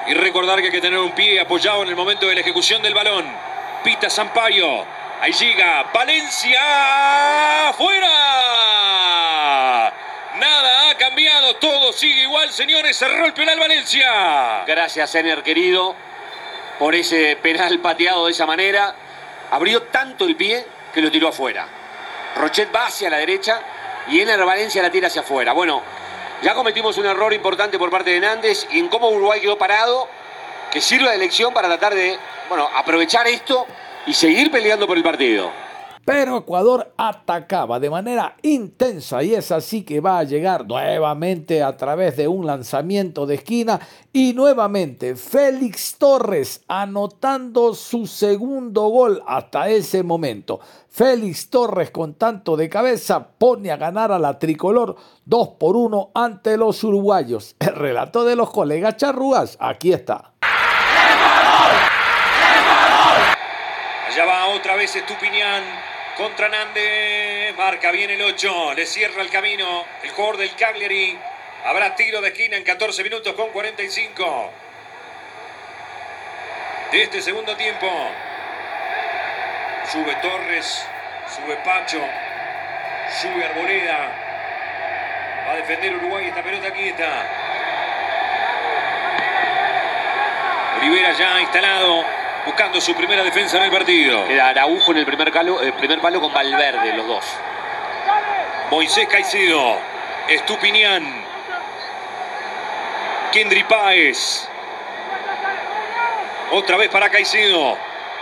Y 0.08 0.14
recordar 0.14 0.60
que 0.60 0.68
hay 0.68 0.72
que 0.72 0.82
tener 0.82 1.00
un 1.00 1.12
pie 1.12 1.40
apoyado 1.40 1.84
en 1.84 1.90
el 1.90 1.96
momento 1.96 2.28
de 2.28 2.36
la 2.36 2.42
ejecución 2.42 2.82
del 2.82 2.94
balón. 2.94 3.26
Pita 3.84 4.10
Sampaio. 4.10 4.86
Ahí 5.20 5.34
llega 5.34 5.84
Valencia. 5.94 6.62
¡Fuera! 7.78 8.08
Nada 10.40 10.90
ha 10.90 10.98
cambiado, 10.98 11.56
todo 11.56 11.92
sigue 11.92 12.22
igual, 12.22 12.52
señores. 12.52 12.96
Cerró 12.96 13.26
el 13.26 13.34
penal 13.34 13.60
Valencia. 13.60 14.64
Gracias, 14.66 15.16
Ener, 15.16 15.42
querido, 15.42 15.96
por 16.78 16.94
ese 16.94 17.36
penal 17.38 17.80
pateado 17.80 18.28
de 18.28 18.32
esa 18.32 18.46
manera. 18.46 18.94
Abrió 19.52 19.84
tanto 19.84 20.26
el 20.26 20.36
pie 20.36 20.66
que 20.94 21.02
lo 21.02 21.12
tiró 21.12 21.30
afuera. 21.30 21.68
Rochet 22.36 22.74
va 22.74 22.86
hacia 22.86 23.10
la 23.10 23.18
derecha 23.18 23.60
y 24.10 24.22
Ener 24.22 24.44
Valencia 24.44 24.82
la 24.82 24.92
tira 24.92 25.08
hacia 25.08 25.22
afuera. 25.22 25.54
Bueno, 25.54 25.82
ya 26.42 26.54
cometimos 26.54 26.98
un 26.98 27.06
error 27.06 27.34
importante 27.34 27.78
por 27.80 27.90
parte 27.90 28.12
de 28.12 28.20
Nández 28.20 28.68
y 28.72 28.80
en 28.80 28.90
cómo 28.90 29.10
Uruguay 29.10 29.42
quedó 29.42 29.58
parado, 29.58 30.08
que 30.72 30.82
sirva 30.82 31.12
de 31.12 31.18
lección 31.18 31.54
para 31.54 31.68
tratar 31.68 31.96
de, 31.96 32.18
bueno, 32.50 32.68
aprovechar 32.76 33.28
esto 33.28 33.66
y 34.06 34.14
seguir 34.14 34.52
peleando 34.52 34.86
por 34.88 34.98
el 34.98 35.04
partido. 35.04 35.52
Pero 36.08 36.38
Ecuador 36.38 36.94
atacaba 36.96 37.82
de 37.82 37.90
manera 37.90 38.38
intensa 38.42 39.22
y 39.24 39.34
es 39.34 39.52
así 39.52 39.84
que 39.84 40.00
va 40.00 40.20
a 40.20 40.24
llegar 40.24 40.66
nuevamente 40.66 41.62
a 41.62 41.76
través 41.76 42.16
de 42.16 42.30
un 42.30 42.46
lanzamiento 42.46 43.26
de 43.26 43.36
esquina 43.36 43.78
y 44.14 44.32
nuevamente 44.32 45.18
Félix 45.18 45.98
Torres 45.98 46.64
anotando 46.70 47.74
su 47.74 48.08
segundo 48.08 48.88
gol 48.88 49.22
hasta 49.28 49.68
ese 49.68 50.02
momento. 50.02 50.62
Félix 50.98 51.52
Torres 51.52 51.92
con 51.92 52.16
tanto 52.16 52.58
de 52.58 52.70
cabeza 52.70 53.28
pone 53.38 53.70
a 53.70 53.78
ganar 53.78 54.12
a 54.12 54.18
la 54.18 54.40
tricolor 54.40 54.96
2 55.26 55.50
por 55.60 55.76
1 55.76 56.10
ante 56.16 56.58
los 56.58 56.84
uruguayos. 56.84 57.56
El 57.60 57.76
relato 57.76 58.26
de 58.26 58.36
los 58.36 58.50
colegas 58.50 58.98
charrúas, 58.98 59.58
aquí 59.60 59.94
está. 59.94 60.32
Allá 64.08 64.26
va 64.26 64.48
otra 64.48 64.76
vez 64.76 64.96
Estupiñán 64.96 65.62
contra 66.18 66.50
Nández. 66.50 67.56
Marca 67.56 67.92
bien 67.92 68.10
el 68.10 68.24
8. 68.24 68.74
Le 68.74 68.88
cierra 68.88 69.22
el 69.22 69.30
camino 69.30 69.84
el 70.02 70.10
jugador 70.10 70.38
del 70.38 70.56
Cagliari. 70.56 71.16
Habrá 71.64 71.96
tiro 71.96 72.22
de 72.22 72.30
esquina 72.30 72.58
en 72.58 72.64
14 72.64 73.04
minutos 73.04 73.34
con 73.34 73.50
45. 73.50 74.50
De 76.92 77.04
este 77.04 77.22
segundo 77.22 77.56
tiempo. 77.56 77.86
Sube 79.92 80.16
Torres. 80.22 80.86
Sube 81.36 81.56
Pacho. 81.58 82.02
Sube 83.22 83.46
Arboleda. 83.46 84.10
Va 85.48 85.52
a 85.52 85.56
defender 85.56 85.96
Uruguay 85.96 86.28
esta 86.28 86.44
pelota. 86.44 86.68
Aquí 86.68 86.90
está. 86.90 87.26
Olivera 90.80 91.12
ya 91.14 91.42
instalado 91.42 92.06
buscando 92.46 92.80
su 92.80 92.96
primera 92.96 93.24
defensa 93.24 93.58
en 93.58 93.64
el 93.64 93.72
partido. 93.72 94.26
Queda 94.26 94.50
Araujo 94.50 94.92
en 94.92 94.98
el 95.00 95.06
primer, 95.06 95.32
calo, 95.32 95.62
el 95.62 95.74
primer 95.74 96.00
palo 96.00 96.22
con 96.22 96.34
Valverde, 96.34 96.94
los 96.94 97.06
dos. 97.06 97.26
Moisés 98.72 99.08
Caicedo, 99.08 99.80
Estupiñán, 100.30 101.26
Kendry 103.32 103.64
Páez. 103.64 104.48
Otra 106.52 106.78
vez 106.78 106.90
para 106.90 107.10
Caicedo. 107.10 107.78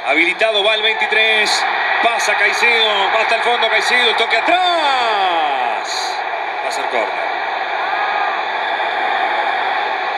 Habilitado 0.05 0.63
va 0.63 0.75
el 0.75 0.83
23. 0.83 1.65
Pasa 2.03 2.35
Caicedo. 2.35 2.87
Va 3.11 3.21
hasta 3.21 3.35
el 3.37 3.41
fondo 3.41 3.67
Caicedo. 3.69 4.15
Toque 4.15 4.37
atrás. 4.37 4.59
Va 6.63 6.69
a 6.69 6.71
ser 6.71 6.85
córner. 6.85 7.25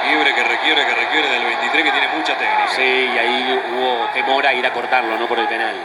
Quiebre 0.03 0.35
que 0.35 0.43
requiere, 0.43 0.85
que 0.85 0.93
requiere 0.93 1.29
del 1.29 1.45
23 1.45 1.83
que 1.85 1.91
tiene 1.91 2.07
mucha 2.09 2.37
técnica. 2.37 2.67
Sí, 2.75 2.81
y 2.81 3.17
ahí 3.17 3.63
hubo 3.73 4.09
temor 4.13 4.45
a 4.45 4.53
ir 4.53 4.65
a 4.65 4.73
cortarlo, 4.73 5.17
no 5.17 5.27
por 5.27 5.39
el 5.39 5.47
penal. 5.47 5.75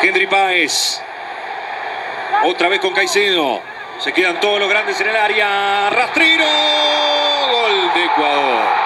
Kendry 0.00 0.26
Páez. 0.26 1.00
Otra 2.44 2.68
vez 2.68 2.80
con 2.80 2.92
Caicedo. 2.92 3.62
Se 3.98 4.12
quedan 4.12 4.40
todos 4.40 4.58
los 4.58 4.68
grandes 4.68 5.00
en 5.00 5.08
el 5.08 5.16
área. 5.16 5.90
Rastrino. 5.90 6.44
Gol 6.44 7.94
de 7.94 8.04
Ecuador. 8.04 8.85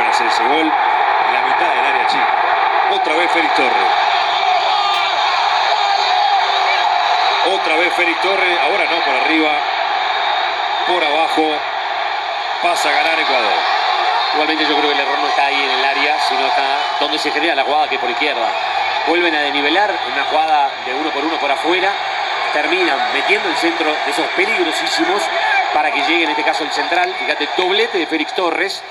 Te 0.00 0.06
pueden 0.06 0.12
hacer 0.14 0.26
ese 0.28 0.44
gol 0.44 0.64
en 0.64 1.34
la 1.34 1.42
mitad 1.42 1.74
del 1.74 1.84
área 1.84 2.06
chica. 2.06 2.34
Otra 2.92 3.14
vez 3.16 3.30
Félix 3.32 3.54
Torres. 3.54 3.88
Otra 7.52 7.76
vez 7.76 7.92
Félix 7.92 8.20
Torres. 8.22 8.58
Ahora 8.62 8.84
no 8.90 9.04
por 9.04 9.14
arriba. 9.14 9.50
Por 10.86 11.04
abajo. 11.04 11.52
Pasa 12.62 12.88
a 12.88 12.92
ganar 12.92 13.20
Ecuador. 13.20 13.52
Igualmente 14.32 14.64
yo 14.64 14.78
creo 14.78 14.88
que 14.88 14.94
el 14.94 15.00
error 15.00 15.18
no 15.18 15.28
está 15.28 15.44
ahí 15.44 15.62
en 15.62 15.70
el 15.70 15.84
área, 15.84 16.18
sino 16.20 16.46
está 16.46 16.78
donde 16.98 17.18
se 17.18 17.30
genera 17.30 17.54
la 17.54 17.64
jugada 17.64 17.88
que 17.88 17.98
por 17.98 18.08
izquierda. 18.08 18.48
Vuelven 19.06 19.34
a 19.34 19.42
denivelar 19.42 19.92
una 20.14 20.24
jugada 20.24 20.70
de 20.86 20.94
uno 20.94 21.10
por 21.10 21.24
uno 21.24 21.36
por 21.38 21.50
afuera. 21.50 21.92
Terminan 22.54 22.98
metiendo 23.12 23.50
el 23.50 23.56
centro 23.56 23.92
de 24.06 24.10
esos 24.10 24.26
peligrosísimos 24.28 25.22
para 25.74 25.90
que 25.92 26.02
llegue 26.02 26.24
en 26.24 26.30
este 26.30 26.42
caso 26.42 26.64
el 26.64 26.70
central. 26.70 27.14
Fíjate, 27.18 27.48
doblete 27.56 27.98
de 27.98 28.06
Félix 28.06 28.34
Torres. 28.34 28.82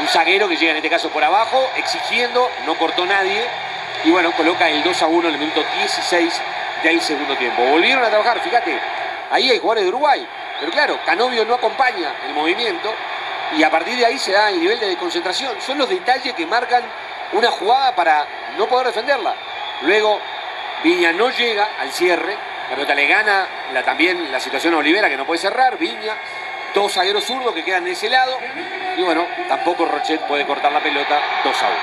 Un 0.00 0.08
zaguero 0.08 0.48
que 0.48 0.56
llega 0.56 0.70
en 0.70 0.76
este 0.78 0.88
caso 0.88 1.10
por 1.10 1.22
abajo, 1.22 1.70
exigiendo, 1.76 2.50
no 2.64 2.76
cortó 2.76 3.04
nadie. 3.04 3.44
Y 4.04 4.10
bueno, 4.10 4.32
coloca 4.32 4.68
el 4.68 4.82
2 4.82 5.02
a 5.02 5.06
1 5.06 5.28
en 5.28 5.34
el 5.34 5.40
minuto 5.40 5.62
16 5.78 6.42
del 6.82 7.00
segundo 7.00 7.36
tiempo. 7.36 7.62
Volvieron 7.64 8.02
a 8.04 8.08
trabajar, 8.08 8.40
fíjate. 8.40 8.78
Ahí 9.30 9.50
hay 9.50 9.58
jugadores 9.58 9.84
de 9.84 9.88
Uruguay. 9.90 10.26
Pero 10.58 10.72
claro, 10.72 10.98
Canovio 11.04 11.44
no 11.44 11.54
acompaña 11.54 12.14
el 12.26 12.34
movimiento. 12.34 12.94
Y 13.56 13.62
a 13.62 13.70
partir 13.70 13.98
de 13.98 14.06
ahí 14.06 14.18
se 14.18 14.32
da 14.32 14.48
el 14.48 14.60
nivel 14.60 14.78
de 14.78 14.88
desconcentración. 14.88 15.60
Son 15.60 15.76
los 15.76 15.88
detalles 15.88 16.34
que 16.34 16.46
marcan 16.46 16.82
una 17.32 17.50
jugada 17.50 17.94
para 17.94 18.26
no 18.56 18.66
poder 18.66 18.88
defenderla. 18.88 19.34
Luego, 19.82 20.18
Viña 20.82 21.12
no 21.12 21.30
llega 21.30 21.68
al 21.80 21.92
cierre. 21.92 22.36
La 22.70 22.76
pelota 22.76 22.94
le 22.94 23.06
gana 23.08 23.48
la, 23.72 23.82
también 23.82 24.30
la 24.30 24.38
situación 24.38 24.74
a 24.74 24.76
Olivera, 24.78 25.08
que 25.08 25.16
no 25.16 25.26
puede 25.26 25.40
cerrar. 25.40 25.76
Viña, 25.76 26.14
dos 26.72 26.92
zagueros 26.92 27.24
zurdos 27.24 27.52
que 27.52 27.64
quedan 27.64 27.82
de 27.82 27.90
ese 27.90 28.08
lado. 28.08 28.38
Y 28.96 29.02
bueno, 29.02 29.26
tampoco 29.48 29.86
Rochet 29.86 30.20
puede 30.28 30.46
cortar 30.46 30.70
la 30.70 30.80
pelota 30.80 31.18
2 31.42 31.62
a 31.62 31.66
1. 31.66 31.76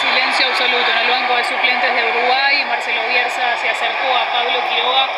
Silencio 0.00 0.46
absoluto 0.46 0.90
en 0.90 0.98
el 1.04 1.10
banco 1.10 1.36
de 1.36 1.44
suplentes 1.44 1.92
de 1.92 2.08
Uruguay. 2.08 2.64
Marcelo 2.68 3.02
Bielsa 3.06 3.58
se 3.60 3.68
acercó 3.68 4.08
a 4.16 4.32
Pablo 4.32 4.60
Quiroga 4.66 5.08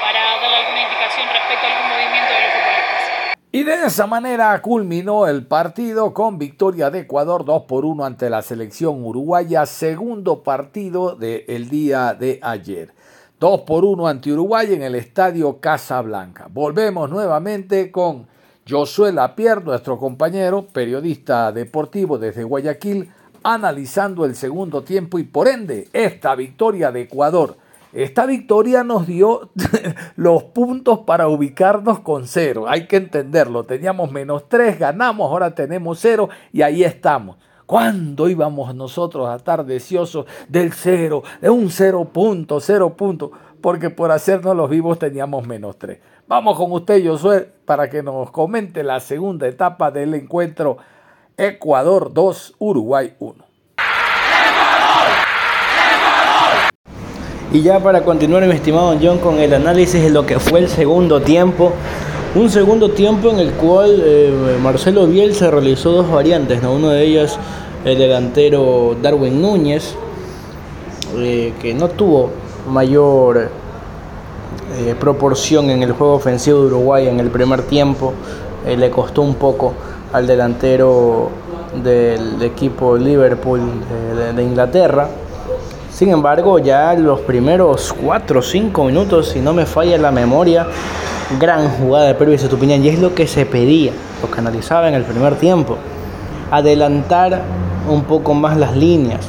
para 0.00 0.18
darle 0.40 0.56
alguna 0.56 0.80
indicación 0.80 1.28
respecto 1.28 1.66
a 1.66 1.70
algún 1.76 1.88
movimiento 1.90 2.32
de 2.32 2.40
los 2.40 2.52
futbolistas. 2.56 3.36
Y 3.52 3.64
de 3.64 3.86
esa 3.86 4.06
manera 4.06 4.62
culminó 4.62 5.26
el 5.26 5.46
partido 5.46 6.14
con 6.14 6.38
victoria 6.38 6.88
de 6.88 7.00
Ecuador 7.00 7.44
2 7.44 7.64
por 7.64 7.84
1 7.84 8.02
ante 8.02 8.30
la 8.30 8.40
selección 8.40 9.04
uruguaya, 9.04 9.66
segundo 9.66 10.42
partido 10.42 11.16
del 11.16 11.68
día 11.68 12.14
de 12.14 12.40
ayer. 12.42 12.95
2 13.38 13.60
por 13.62 13.84
1 13.84 14.06
ante 14.06 14.32
Uruguay 14.32 14.72
en 14.72 14.82
el 14.82 14.94
estadio 14.94 15.60
Casablanca. 15.60 16.48
Volvemos 16.50 17.10
nuevamente 17.10 17.90
con 17.90 18.26
Josué 18.66 19.12
Lapierre, 19.12 19.62
nuestro 19.62 19.98
compañero, 19.98 20.66
periodista 20.72 21.52
deportivo 21.52 22.16
desde 22.16 22.44
Guayaquil, 22.44 23.12
analizando 23.42 24.24
el 24.24 24.34
segundo 24.34 24.82
tiempo 24.84 25.18
y 25.18 25.24
por 25.24 25.48
ende 25.48 25.88
esta 25.92 26.34
victoria 26.34 26.90
de 26.90 27.02
Ecuador. 27.02 27.58
Esta 27.92 28.24
victoria 28.24 28.82
nos 28.84 29.06
dio 29.06 29.50
los 30.16 30.44
puntos 30.44 31.00
para 31.00 31.28
ubicarnos 31.28 32.00
con 32.00 32.26
cero. 32.26 32.64
Hay 32.66 32.86
que 32.86 32.96
entenderlo. 32.96 33.64
Teníamos 33.64 34.10
menos 34.12 34.48
tres, 34.48 34.78
ganamos, 34.78 35.30
ahora 35.30 35.54
tenemos 35.54 35.98
cero 36.00 36.30
y 36.54 36.62
ahí 36.62 36.84
estamos. 36.84 37.36
¿Cuándo 37.66 38.28
íbamos 38.28 38.72
nosotros 38.76 39.28
a 39.28 39.34
estar 39.34 39.66
deseosos 39.66 40.24
del 40.48 40.72
cero, 40.72 41.24
de 41.40 41.50
un 41.50 41.68
cero 41.68 42.04
punto, 42.12 42.60
cero 42.60 42.96
punto? 42.96 43.32
Porque 43.60 43.90
por 43.90 44.12
hacernos 44.12 44.54
los 44.54 44.70
vivos 44.70 45.00
teníamos 45.00 45.44
menos 45.44 45.76
tres. 45.76 45.98
Vamos 46.28 46.56
con 46.56 46.70
usted, 46.70 47.04
Josué, 47.04 47.50
para 47.64 47.90
que 47.90 48.04
nos 48.04 48.30
comente 48.30 48.84
la 48.84 49.00
segunda 49.00 49.48
etapa 49.48 49.90
del 49.90 50.14
encuentro 50.14 50.78
Ecuador 51.36 52.12
2, 52.14 52.54
Uruguay 52.58 53.14
1. 53.18 53.44
Y 57.52 57.62
ya 57.62 57.80
para 57.80 58.02
continuar, 58.02 58.46
mi 58.46 58.54
estimado 58.54 58.96
John, 59.02 59.18
con 59.18 59.40
el 59.40 59.52
análisis 59.54 60.02
de 60.02 60.10
lo 60.10 60.24
que 60.24 60.38
fue 60.38 60.60
el 60.60 60.68
segundo 60.68 61.20
tiempo. 61.20 61.72
Un 62.36 62.50
segundo 62.50 62.90
tiempo 62.90 63.30
en 63.30 63.38
el 63.38 63.52
cual 63.52 63.98
eh, 64.04 64.58
Marcelo 64.62 65.06
Bielsa 65.06 65.50
realizó 65.50 65.90
dos 65.90 66.10
variantes, 66.10 66.62
¿no? 66.62 66.74
Una 66.74 66.92
de 66.92 67.02
ellas 67.02 67.38
el 67.82 67.96
delantero 67.96 68.94
Darwin 69.00 69.40
Núñez, 69.40 69.94
eh, 71.16 71.54
que 71.62 71.72
no 71.72 71.88
tuvo 71.88 72.28
mayor 72.68 73.48
eh, 74.76 74.94
proporción 75.00 75.70
en 75.70 75.82
el 75.82 75.92
juego 75.92 76.12
ofensivo 76.12 76.60
de 76.60 76.66
Uruguay 76.66 77.08
en 77.08 77.20
el 77.20 77.30
primer 77.30 77.62
tiempo. 77.62 78.12
Eh, 78.66 78.76
le 78.76 78.90
costó 78.90 79.22
un 79.22 79.36
poco 79.36 79.72
al 80.12 80.26
delantero 80.26 81.30
del 81.82 82.42
equipo 82.42 82.98
Liverpool 82.98 83.62
de, 84.14 84.34
de 84.34 84.42
Inglaterra. 84.42 85.08
Sin 85.90 86.10
embargo, 86.10 86.58
ya 86.58 86.92
los 86.92 87.20
primeros 87.20 87.94
4 87.94 88.40
o 88.40 88.42
5 88.42 88.84
minutos, 88.84 89.28
si 89.28 89.40
no 89.40 89.54
me 89.54 89.64
falla 89.64 89.96
la 89.96 90.10
memoria, 90.10 90.66
gran 91.40 91.68
jugada 91.68 92.06
de 92.06 92.14
Pervis 92.14 92.42
Estupiñán 92.42 92.84
y 92.84 92.88
es 92.88 92.98
lo 92.98 93.14
que 93.14 93.26
se 93.26 93.46
pedía, 93.46 93.92
lo 94.22 94.30
que 94.30 94.38
analizaba 94.38 94.88
en 94.88 94.94
el 94.94 95.04
primer 95.04 95.36
tiempo. 95.36 95.76
Adelantar 96.50 97.42
un 97.88 98.04
poco 98.04 98.34
más 98.34 98.56
las 98.56 98.76
líneas, 98.76 99.28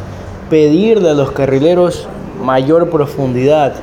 pedirle 0.49 1.09
a 1.09 1.13
los 1.13 1.31
carrileros 1.31 2.07
mayor 2.43 2.89
profundidad, 2.89 3.73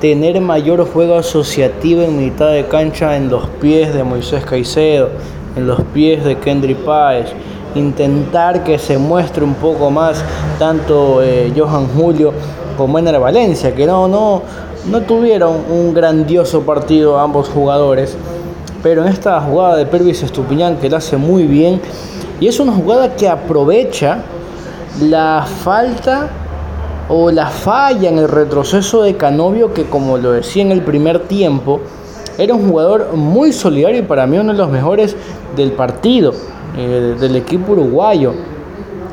tener 0.00 0.40
mayor 0.40 0.84
juego 0.90 1.16
asociativo 1.16 2.02
en 2.02 2.18
mitad 2.18 2.50
de 2.50 2.66
cancha 2.66 3.16
en 3.16 3.28
los 3.28 3.46
pies 3.60 3.94
de 3.94 4.02
Moisés 4.02 4.44
Caicedo, 4.44 5.10
en 5.56 5.66
los 5.66 5.80
pies 5.94 6.24
de 6.24 6.38
Kendry 6.38 6.74
Páez, 6.74 7.32
intentar 7.74 8.64
que 8.64 8.78
se 8.78 8.98
muestre 8.98 9.44
un 9.44 9.54
poco 9.54 9.90
más 9.90 10.24
tanto 10.58 11.22
eh, 11.22 11.52
Johan 11.56 11.86
Julio 11.88 12.32
como 12.76 12.98
Ener 12.98 13.18
Valencia, 13.20 13.74
que 13.74 13.86
no, 13.86 14.08
no, 14.08 14.42
no 14.88 15.02
tuvieron 15.02 15.56
un 15.70 15.92
grandioso 15.94 16.62
partido 16.62 17.18
ambos 17.18 17.48
jugadores, 17.48 18.16
pero 18.82 19.02
en 19.02 19.08
esta 19.08 19.40
jugada 19.40 19.76
de 19.76 19.86
Pervis 19.86 20.22
Estupiñán 20.22 20.76
que 20.76 20.88
la 20.88 20.98
hace 20.98 21.16
muy 21.16 21.44
bien, 21.44 21.80
y 22.40 22.48
es 22.48 22.58
una 22.60 22.72
jugada 22.72 23.14
que 23.14 23.28
aprovecha 23.28 24.22
la 25.00 25.46
falta 25.62 26.30
o 27.08 27.30
la 27.30 27.46
falla 27.46 28.08
en 28.08 28.18
el 28.18 28.28
retroceso 28.28 29.02
de 29.02 29.16
Canovio, 29.16 29.74
que 29.74 29.84
como 29.84 30.16
lo 30.16 30.32
decía 30.32 30.62
en 30.62 30.72
el 30.72 30.82
primer 30.82 31.20
tiempo, 31.20 31.80
era 32.38 32.54
un 32.54 32.70
jugador 32.70 33.14
muy 33.14 33.52
solidario 33.52 33.98
y 33.98 34.02
para 34.02 34.26
mí 34.26 34.38
uno 34.38 34.52
de 34.52 34.58
los 34.58 34.70
mejores 34.70 35.16
del 35.56 35.72
partido, 35.72 36.32
eh, 36.76 37.16
del 37.20 37.36
equipo 37.36 37.72
uruguayo. 37.72 38.32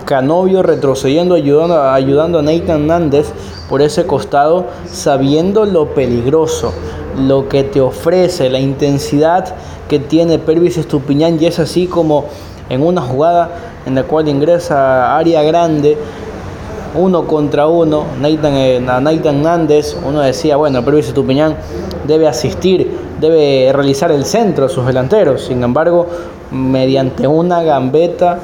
Canovio 0.08 0.64
retrocediendo, 0.64 1.36
ayudando, 1.36 1.84
ayudando 1.84 2.39
a 2.39 2.41
Nathan 2.41 2.88
Nández 2.88 3.28
por 3.68 3.82
ese 3.82 4.05
costado, 4.08 4.68
sabiendo 4.89 5.66
lo 5.66 5.93
peligroso, 5.93 6.72
lo 7.20 7.49
que 7.49 7.66
te 7.66 7.82
ofrece, 7.82 8.49
la 8.49 8.60
intensidad 8.60 9.53
que 9.89 9.99
tiene 9.99 10.39
Pervis 10.39 10.78
Estupiñán, 10.78 11.38
y 11.41 11.45
es 11.47 11.60
así 11.60 11.88
como 11.88 12.24
en 12.70 12.84
una 12.84 13.01
jugada 13.01 13.49
en 13.86 13.95
la 13.95 14.03
cual 14.03 14.30
ingresa 14.30 15.18
área 15.18 15.43
grande, 15.43 15.97
uno 16.95 17.28
contra 17.28 17.68
uno, 17.68 18.05
Nathan, 18.22 18.53
eh, 18.55 18.80
Nathan 18.80 19.68
uno 20.05 20.22
decía, 20.22 20.55
bueno, 20.55 20.86
Pervis 20.86 21.10
Estupiñán 21.10 21.55
debe 22.08 22.30
asistir, 22.30 22.97
debe 23.20 23.74
realizar 23.74 24.10
el 24.14 24.24
centro 24.24 24.68
a 24.68 24.70
sus 24.70 24.86
delanteros, 24.86 25.41
sin 25.41 25.62
embargo, 25.64 26.08
mediante 26.49 27.28
una 27.28 27.62
gambeta 27.62 28.39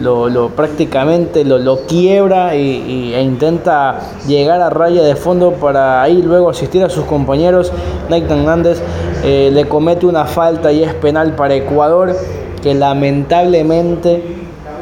lo, 0.00 0.50
prácticamente 0.50 1.44
lo, 1.44 1.58
lo 1.58 1.80
quiebra 1.86 2.56
y, 2.56 3.12
e 3.14 3.22
intenta 3.22 4.00
llegar 4.26 4.60
a 4.60 4.70
raya 4.70 5.02
de 5.02 5.16
fondo 5.16 5.52
para 5.52 6.02
ahí 6.02 6.22
luego 6.22 6.50
asistir 6.50 6.82
a 6.82 6.90
sus 6.90 7.04
compañeros. 7.04 7.72
Nathan 8.08 8.44
Nández 8.44 8.82
eh, 9.24 9.50
le 9.52 9.66
comete 9.68 10.06
una 10.06 10.24
falta 10.24 10.72
y 10.72 10.82
es 10.82 10.94
penal 10.94 11.34
para 11.34 11.54
Ecuador 11.54 12.16
que 12.62 12.74
lamentablemente 12.74 14.22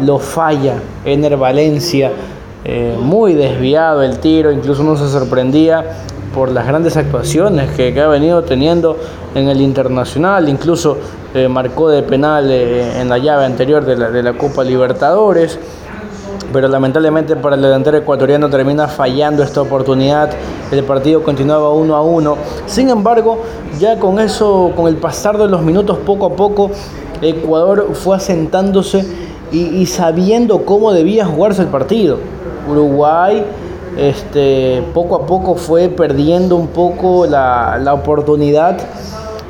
lo 0.05 0.19
falla 0.19 0.75
Ener 1.05 1.37
Valencia. 1.37 2.13
Eh, 2.65 2.97
muy 3.01 3.35
desviado 3.35 4.03
el 4.03 4.19
tiro, 4.19 4.51
incluso 4.53 4.83
no 4.83 4.97
se 4.97 5.09
sorprendía 5.09 5.85
por 6.35 6.51
las 6.51 6.67
grandes 6.67 6.97
actuaciones 6.97 7.71
que, 7.71 7.95
que, 7.95 8.01
ha 8.01 8.09
venido 8.09 8.43
teniendo 8.43 8.97
en 9.35 9.49
el 9.49 9.61
internacional, 9.61 10.49
incluso 10.49 10.99
eh, 11.35 11.49
marcó 11.49 11.89
de 11.89 12.03
penal 12.03 12.51
eh, 12.51 13.01
en 13.01 13.09
la 13.09 13.19
llave 13.19 13.45
anterior 13.45 13.85
de 13.85 13.97
la, 13.97 14.11
de 14.11 14.23
la 14.23 14.33
Copa 14.33 14.65
Libertadores 14.65 15.59
pero 16.53 16.69
lamentablemente 16.69 17.37
para 17.37 17.57
el 17.57 17.63
delantero 17.63 17.99
ecuatoriano 17.99 18.49
termina 18.49 18.89
fallando 18.89 19.43
esta 19.43 19.61
oportunidad. 19.61 20.31
El 20.71 20.83
partido 20.85 21.23
continuaba 21.23 21.73
uno 21.73 21.95
a 21.95 22.03
uno. 22.03 22.37
Sin 22.67 22.89
embargo, 22.89 23.43
ya 23.79 23.99
con 23.99 24.19
eso, 24.19 24.73
con 24.75 24.89
el 24.89 24.97
pasar 24.97 25.37
de 25.37 25.47
los 25.47 25.63
minutos, 25.63 25.99
poco 25.99 26.27
a 26.27 26.31
poco, 26.31 26.71
Ecuador 27.21 27.91
fue 27.95 28.17
asentándose 28.17 29.05
y, 29.53 29.59
y 29.59 29.87
sabiendo 29.87 30.65
cómo 30.65 30.93
debía 30.93 31.27
jugarse 31.27 31.63
el 31.63 31.69
partido. 31.69 32.19
Uruguay 32.69 33.45
este, 33.97 34.83
poco 34.95 35.17
a 35.17 35.27
poco 35.27 35.57
fue 35.57 35.89
perdiendo 35.89 36.57
un 36.57 36.69
poco 36.69 37.27
la, 37.27 37.79
la 37.83 37.95
oportunidad 37.95 38.79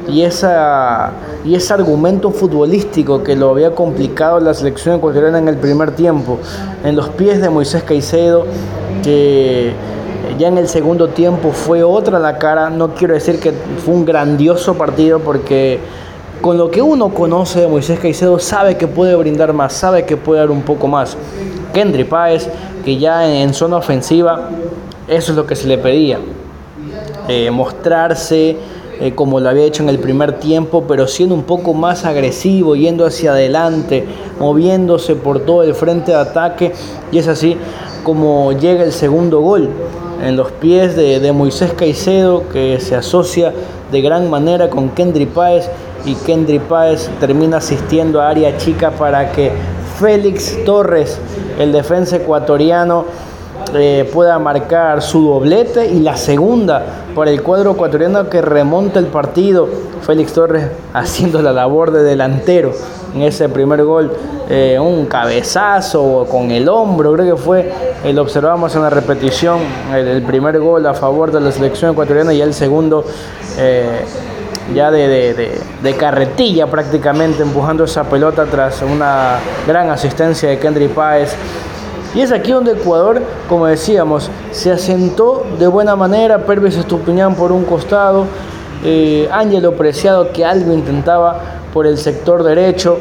y, 0.08 0.22
esa, 0.22 1.12
y 1.44 1.54
ese 1.54 1.74
argumento 1.74 2.30
futbolístico 2.30 3.22
que 3.22 3.36
lo 3.36 3.50
había 3.50 3.74
complicado 3.74 4.40
la 4.40 4.54
selección 4.54 4.96
ecuatoriana 4.96 5.38
en 5.38 5.48
el 5.48 5.56
primer 5.56 5.92
tiempo, 5.92 6.38
en 6.84 6.96
los 6.96 7.08
pies 7.10 7.40
de 7.40 7.50
Moisés 7.50 7.82
Caicedo, 7.82 8.46
que 9.02 9.72
ya 10.38 10.48
en 10.48 10.58
el 10.58 10.68
segundo 10.68 11.08
tiempo 11.08 11.52
fue 11.52 11.82
otra 11.82 12.18
la 12.18 12.38
cara, 12.38 12.70
no 12.70 12.94
quiero 12.94 13.14
decir 13.14 13.38
que 13.38 13.52
fue 13.84 13.94
un 13.94 14.04
grandioso 14.04 14.74
partido 14.74 15.20
porque 15.20 15.78
con 16.40 16.56
lo 16.56 16.70
que 16.70 16.80
uno 16.80 17.10
conoce 17.10 17.60
de 17.60 17.68
Moisés 17.68 17.98
Caicedo 17.98 18.38
sabe 18.38 18.76
que 18.76 18.86
puede 18.86 19.14
brindar 19.16 19.52
más, 19.52 19.72
sabe 19.72 20.04
que 20.04 20.16
puede 20.16 20.40
dar 20.40 20.50
un 20.50 20.62
poco 20.62 20.86
más. 20.86 21.16
Kendry 21.74 22.04
Páez, 22.04 22.48
que 22.84 22.96
ya 22.96 23.28
en, 23.28 23.52
zona 23.52 23.76
ofensiva, 23.76 24.48
eso 25.06 25.32
es 25.32 25.36
lo 25.36 25.46
que 25.46 25.56
se 25.56 25.66
le 25.66 25.78
pedía. 25.78 26.18
Eh, 27.28 27.50
mostrarse, 27.50 28.56
eh, 29.00 29.14
como 29.14 29.38
lo 29.38 29.48
había 29.48 29.64
hecho 29.64 29.82
en 29.82 29.88
el 29.88 29.98
primer 29.98 30.40
tiempo, 30.40 30.84
pero 30.88 31.06
siendo 31.06 31.34
un 31.34 31.44
poco 31.44 31.72
más 31.72 32.04
agresivo, 32.04 32.74
yendo 32.74 33.06
hacia 33.06 33.30
adelante, 33.30 34.04
moviéndose 34.40 35.14
por 35.14 35.40
todo 35.40 35.62
el 35.62 35.74
frente 35.74 36.10
de 36.10 36.18
ataque. 36.18 36.72
Y 37.12 37.18
es 37.18 37.28
así 37.28 37.56
como 38.02 38.52
llega 38.52 38.82
el 38.82 38.92
segundo 38.92 39.40
gol 39.40 39.68
en 40.24 40.36
los 40.36 40.50
pies 40.50 40.96
de, 40.96 41.32
Moisés 41.32 41.72
Caicedo, 41.74 42.48
que 42.48 42.80
se 42.80 42.96
asocia 42.96 43.52
de 43.92 44.00
gran 44.00 44.28
manera 44.30 44.68
con 44.68 44.88
Kendry 44.90 45.26
Páez. 45.26 45.70
Y 46.04 46.14
Kendry 46.14 46.58
Páez 46.58 47.08
termina 47.20 47.58
asistiendo 47.58 48.20
a 48.20 48.28
área 48.28 48.56
chica 48.56 48.90
para 48.90 49.30
que 49.30 49.52
Félix 50.00 50.64
Torres, 50.64 51.18
el 51.58 51.72
defensa 51.72 52.16
ecuatoriano, 52.16 53.04
eh, 53.74 54.08
pueda 54.12 54.38
marcar 54.38 55.02
su 55.02 55.22
doblete 55.22 55.86
y 55.86 56.00
la 56.00 56.16
segunda 56.16 56.84
para 57.14 57.30
el 57.30 57.42
cuadro 57.42 57.72
ecuatoriano 57.72 58.28
que 58.28 58.40
remonta 58.40 58.98
el 58.98 59.06
partido. 59.06 59.68
Félix 60.02 60.32
Torres 60.32 60.70
haciendo 60.94 61.42
la 61.42 61.52
labor 61.52 61.90
de 61.90 62.02
delantero 62.02 62.72
en 63.14 63.22
ese 63.22 63.48
primer 63.48 63.84
gol. 63.84 64.12
Eh, 64.48 64.78
un 64.80 65.06
cabezazo 65.06 66.26
con 66.30 66.50
el 66.50 66.68
hombro, 66.68 67.12
creo 67.12 67.36
que 67.36 67.42
fue, 67.42 67.70
eh, 68.02 68.12
lo 68.14 68.22
observamos 68.22 68.74
en 68.74 68.82
la 68.82 68.90
repetición, 68.90 69.58
el, 69.94 70.22
primer 70.22 70.58
gol 70.58 70.86
a 70.86 70.94
favor 70.94 71.30
de 71.30 71.40
la 71.40 71.52
selección 71.52 71.92
ecuatoriana 71.92 72.32
y 72.32 72.40
el 72.40 72.54
segundo 72.54 73.04
ya 74.74 74.90
de, 74.90 75.50
de, 75.82 75.96
carretilla 75.96 76.66
prácticamente, 76.66 77.42
empujando 77.42 77.84
esa 77.84 78.04
pelota 78.04 78.44
tras 78.46 78.82
una 78.82 79.38
gran 79.66 79.90
asistencia 79.90 80.48
de 80.50 80.58
Kendry 80.58 80.88
Páez 80.88 81.34
y 82.18 82.22
es 82.22 82.32
aquí 82.32 82.50
donde 82.50 82.72
Ecuador, 82.72 83.22
como 83.48 83.66
decíamos, 83.66 84.28
se 84.50 84.72
asentó 84.72 85.46
de 85.56 85.68
buena 85.68 85.94
manera, 85.94 86.38
Pervis 86.38 86.76
Estupiñán 86.76 87.36
por 87.36 87.52
un 87.52 87.62
costado, 87.62 88.24
eh, 88.84 89.28
Ángelo 89.30 89.76
Preciado 89.76 90.32
que 90.32 90.44
algo 90.44 90.72
intentaba 90.72 91.40
por 91.72 91.86
el 91.86 91.96
sector 91.96 92.42
derecho, 92.42 92.98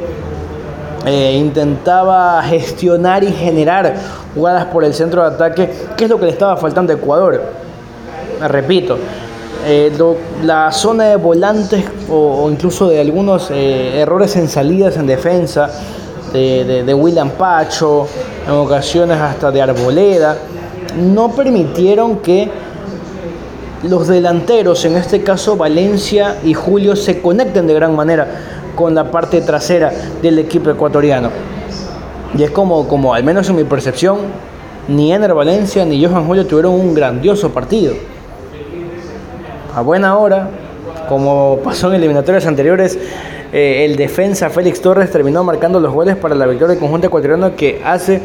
eh, 1.03 1.33
intentaba 1.35 2.43
gestionar 2.43 3.23
y 3.23 3.31
generar 3.31 3.95
jugadas 4.35 4.65
por 4.65 4.83
el 4.83 4.93
centro 4.93 5.23
de 5.23 5.29
ataque, 5.33 5.73
que 5.97 6.03
es 6.03 6.09
lo 6.11 6.19
que 6.19 6.25
le 6.25 6.31
estaba 6.31 6.55
faltando 6.55 6.93
a 6.93 6.95
Ecuador. 6.97 7.41
Repito, 8.47 8.99
eh, 9.65 9.91
la 10.43 10.71
zona 10.71 11.05
de 11.05 11.15
volantes 11.15 11.85
o, 12.07 12.47
incluso 12.51 12.87
de 12.87 13.01
algunos 13.01 13.49
eh, 13.49 13.99
errores 13.99 14.35
en 14.35 14.47
salidas 14.47 14.95
en 14.95 15.07
defensa 15.07 15.71
de, 16.33 16.83
de 16.83 16.93
William 16.93 17.29
Pacho, 17.31 18.07
en 18.45 18.53
ocasiones 18.53 19.17
hasta 19.17 19.51
de 19.51 19.61
Arboleda, 19.61 20.37
no 20.97 21.29
permitieron 21.29 22.17
que 22.17 22.49
los 23.83 24.07
delanteros, 24.07 24.83
en 24.85 24.97
este 24.97 25.21
caso 25.21 25.55
Valencia 25.55 26.37
y 26.43 26.53
Julio, 26.53 26.95
se 26.95 27.21
conecten 27.21 27.67
de 27.67 27.73
gran 27.73 27.95
manera 27.95 28.27
con 28.75 28.95
la 28.95 29.11
parte 29.11 29.41
trasera 29.41 29.91
del 30.21 30.39
equipo 30.39 30.69
ecuatoriano. 30.69 31.29
Y 32.37 32.43
es 32.43 32.51
como, 32.51 32.87
como 32.87 33.13
al 33.13 33.23
menos 33.23 33.49
en 33.49 33.55
mi 33.55 33.63
percepción, 33.63 34.17
ni 34.87 35.11
Ener 35.11 35.33
Valencia 35.33 35.85
ni 35.85 36.03
Johan 36.03 36.25
Julio 36.25 36.45
tuvieron 36.45 36.73
un 36.73 36.93
grandioso 36.93 37.49
partido. 37.49 37.93
A 39.75 39.81
buena 39.81 40.17
hora, 40.17 40.49
como 41.07 41.59
pasó 41.63 41.89
en 41.89 41.95
eliminatorias 41.95 42.45
anteriores, 42.45 42.97
eh, 43.53 43.85
el 43.85 43.95
defensa 43.95 44.49
Félix 44.49 44.81
Torres 44.81 45.09
terminó 45.09 45.43
marcando 45.43 45.79
los 45.79 45.93
goles 45.93 46.15
para 46.15 46.35
la 46.35 46.45
victoria 46.45 46.73
del 46.73 46.79
conjunto 46.79 47.07
ecuatoriano 47.07 47.55
que 47.55 47.81
hace 47.83 48.21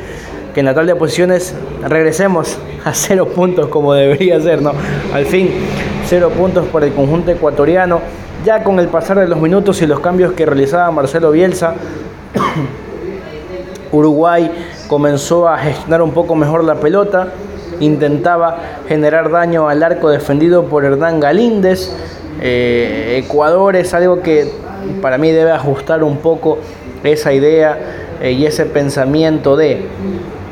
que 0.53 0.61
en 0.61 0.67
la 0.67 0.75
tabla 0.75 0.95
de 0.95 0.99
posiciones 0.99 1.55
regresemos 1.89 2.59
a 2.85 2.93
cero 2.95 3.29
puntos 3.29 3.69
como 3.69 3.95
debería 3.95 4.41
ser, 4.41 4.63
¿no? 4.63 4.73
Al 5.13 5.27
fin, 5.27 5.51
cero 6.07 6.31
puntos 6.37 6.67
para 6.67 6.87
el 6.87 6.93
conjunto 6.93 7.31
ecuatoriano. 7.31 8.01
Ya 8.45 8.65
con 8.65 8.81
el 8.81 8.89
pasar 8.89 9.21
de 9.21 9.29
los 9.29 9.41
minutos 9.41 9.81
y 9.83 9.87
los 9.87 10.01
cambios 10.01 10.33
que 10.33 10.45
realizaba 10.45 10.91
Marcelo 10.91 11.31
Bielsa, 11.31 11.75
Uruguay 13.93 14.51
comenzó 14.89 15.49
a 15.49 15.59
gestionar 15.59 16.03
un 16.03 16.11
poco 16.11 16.35
mejor 16.35 16.65
la 16.65 16.75
pelota, 16.75 17.29
intentaba 17.79 18.59
generar 18.89 19.31
daño 19.31 19.69
al 19.69 19.83
arco 19.83 20.11
defendido 20.11 20.65
por 20.65 20.85
Hernán 20.85 21.21
Galíndez. 21.21 21.95
Eh, 22.41 23.23
Ecuador 23.25 23.77
es 23.77 23.95
algo 23.95 24.21
que 24.23 24.51
para 25.01 25.19
mí 25.19 25.31
debe 25.31 25.53
ajustar 25.53 26.03
un 26.03 26.19
poco 26.19 26.59
esa 27.05 27.33
idea 27.33 27.79
eh, 28.21 28.33
y 28.33 28.47
ese 28.47 28.67
pensamiento 28.67 29.57
de 29.57 29.87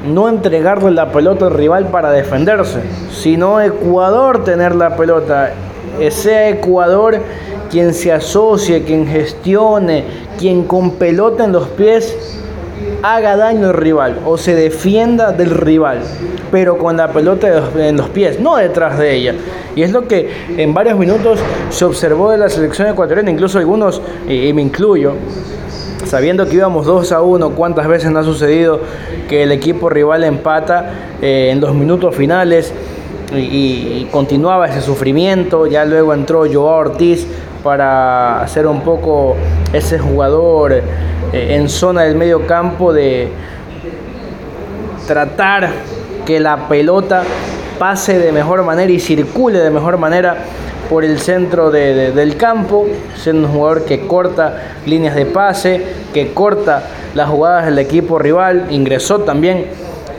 no 0.07 0.28
entregarle 0.28 0.91
la 0.91 1.12
pelota 1.12 1.47
al 1.47 1.55
rival 1.55 1.89
para 1.89 2.11
defenderse, 2.11 2.81
sino 3.12 3.61
Ecuador 3.61 4.45
tener 4.45 4.74
la 4.74 4.97
pelota, 4.97 5.53
sea 6.11 6.49
Ecuador 6.49 7.20
quien 7.70 7.95
se 7.95 8.12
asocie, 8.12 8.83
quien 8.83 9.07
gestione, 9.07 10.05
quien 10.39 10.64
con 10.64 10.93
pelota 10.93 11.45
en 11.45 11.53
los 11.53 11.68
pies 11.68 12.30
haga 13.03 13.37
daño 13.37 13.68
al 13.68 13.74
rival 13.74 14.20
o 14.24 14.37
se 14.37 14.55
defienda 14.55 15.33
del 15.33 15.51
rival, 15.51 16.01
pero 16.51 16.78
con 16.78 16.97
la 16.97 17.12
pelota 17.12 17.70
en 17.76 17.97
los 17.97 18.09
pies, 18.11 18.41
no 18.41 18.57
detrás 18.57 18.99
de 18.99 19.14
ella. 19.14 19.35
Y 19.76 19.83
es 19.83 19.93
lo 19.93 20.07
que 20.07 20.31
en 20.57 20.74
varios 20.74 20.99
minutos 20.99 21.39
se 21.70 21.85
observó 21.85 22.31
de 22.31 22.39
la 22.39 22.49
selección 22.49 22.89
ecuatoriana, 22.89 23.31
incluso 23.31 23.59
algunos, 23.59 24.03
y, 24.28 24.53
me 24.53 24.62
incluyo, 24.62 25.14
sabiendo 26.05 26.47
que 26.47 26.57
íbamos 26.57 26.87
2 26.87 27.12
a 27.12 27.22
1, 27.22 27.51
cuántas 27.51 27.87
veces 27.87 28.11
no 28.11 28.18
ha 28.18 28.24
sucedido 28.24 28.81
que 29.28 29.45
el 29.45 29.53
equipo 29.53 29.89
rival 29.89 30.24
empata 30.24 30.91
eh, 31.22 31.51
en 31.53 31.61
los 31.61 31.74
minutos 31.74 32.14
finales 32.16 32.72
y, 33.33 34.09
continuaba 34.11 34.68
ese 34.68 34.81
sufrimiento, 34.81 35.66
ya 35.66 35.85
luego 35.85 36.12
entró 36.14 36.45
Joao 36.53 36.81
Ortiz 36.81 37.26
para 37.63 38.43
hacer 38.43 38.67
un 38.67 38.81
poco 38.81 39.37
ese 39.73 39.99
jugador 39.99 40.73
eh, 40.73 40.83
en 41.33 41.69
zona 41.69 42.03
del 42.03 42.15
medio 42.17 42.47
campo 42.47 42.93
de 42.93 43.29
tratar 45.07 45.71
que 46.25 46.41
la 46.41 46.69
pelota 46.69 47.23
pase 47.79 48.19
de 48.19 48.31
mejor 48.33 48.63
manera 48.63 48.93
y 48.93 49.01
circule 49.01 49.59
de 49.59 49.71
mejor 49.71 49.97
manera 49.97 50.37
por 50.89 51.05
el 51.05 51.21
centro 51.21 51.71
del 51.71 52.37
campo, 52.37 52.87
siendo 53.17 53.47
un 53.47 53.55
jugador 53.55 53.85
que 53.85 54.09
corta 54.09 54.75
líneas 54.87 55.15
de 55.15 55.25
pase, 55.25 55.81
que 56.13 56.33
corta 56.33 56.83
las 57.15 57.29
jugadas 57.29 57.67
del 57.67 57.79
equipo 57.79 58.19
rival. 58.19 58.67
Ingresó 58.71 59.21
también 59.21 59.67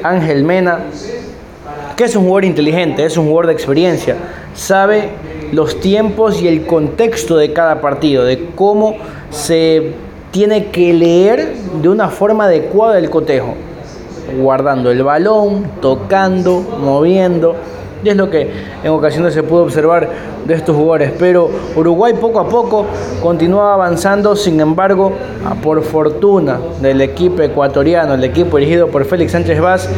Ángel 0.01 0.45
Mena, 0.45 0.79
que 1.97 2.05
es 2.05 2.15
un 2.15 2.23
jugador 2.23 2.45
inteligente, 2.45 3.03
es 3.03 3.17
un 3.17 3.25
jugador 3.25 3.47
de 3.47 3.53
experiencia, 3.53 4.15
sabe 4.55 5.09
los 5.51 5.79
tiempos 5.79 6.41
y 6.41 6.47
el 6.47 6.65
contexto 6.65 7.37
de 7.37 7.53
cada 7.53 7.81
partido, 7.81 8.23
de 8.23 8.47
cómo 8.55 8.95
se 9.29 9.93
tiene 10.31 10.67
que 10.67 10.93
leer 10.93 11.53
de 11.81 11.89
una 11.89 12.09
forma 12.09 12.45
adecuada 12.45 12.97
el 12.97 13.09
cotejo 13.09 13.55
guardando 14.39 14.91
el 14.91 15.03
balón, 15.03 15.65
tocando, 15.81 16.59
moviendo. 16.59 17.55
Y 18.03 18.09
es 18.09 18.17
lo 18.17 18.29
que 18.29 18.49
en 18.83 18.91
ocasiones 18.91 19.33
se 19.33 19.43
pudo 19.43 19.63
observar 19.63 20.09
de 20.45 20.53
estos 20.53 20.75
jugadores. 20.75 21.13
Pero 21.19 21.49
Uruguay 21.75 22.13
poco 22.19 22.39
a 22.39 22.49
poco 22.49 22.85
continúa 23.21 23.73
avanzando, 23.73 24.35
sin 24.35 24.59
embargo, 24.59 25.13
por 25.63 25.83
fortuna 25.83 26.59
del 26.81 27.01
equipo 27.01 27.43
ecuatoriano, 27.43 28.15
el 28.15 28.23
equipo 28.23 28.57
dirigido 28.57 28.87
por 28.87 29.05
Félix 29.05 29.33
Sánchez 29.33 29.61
Vaz, 29.61 29.89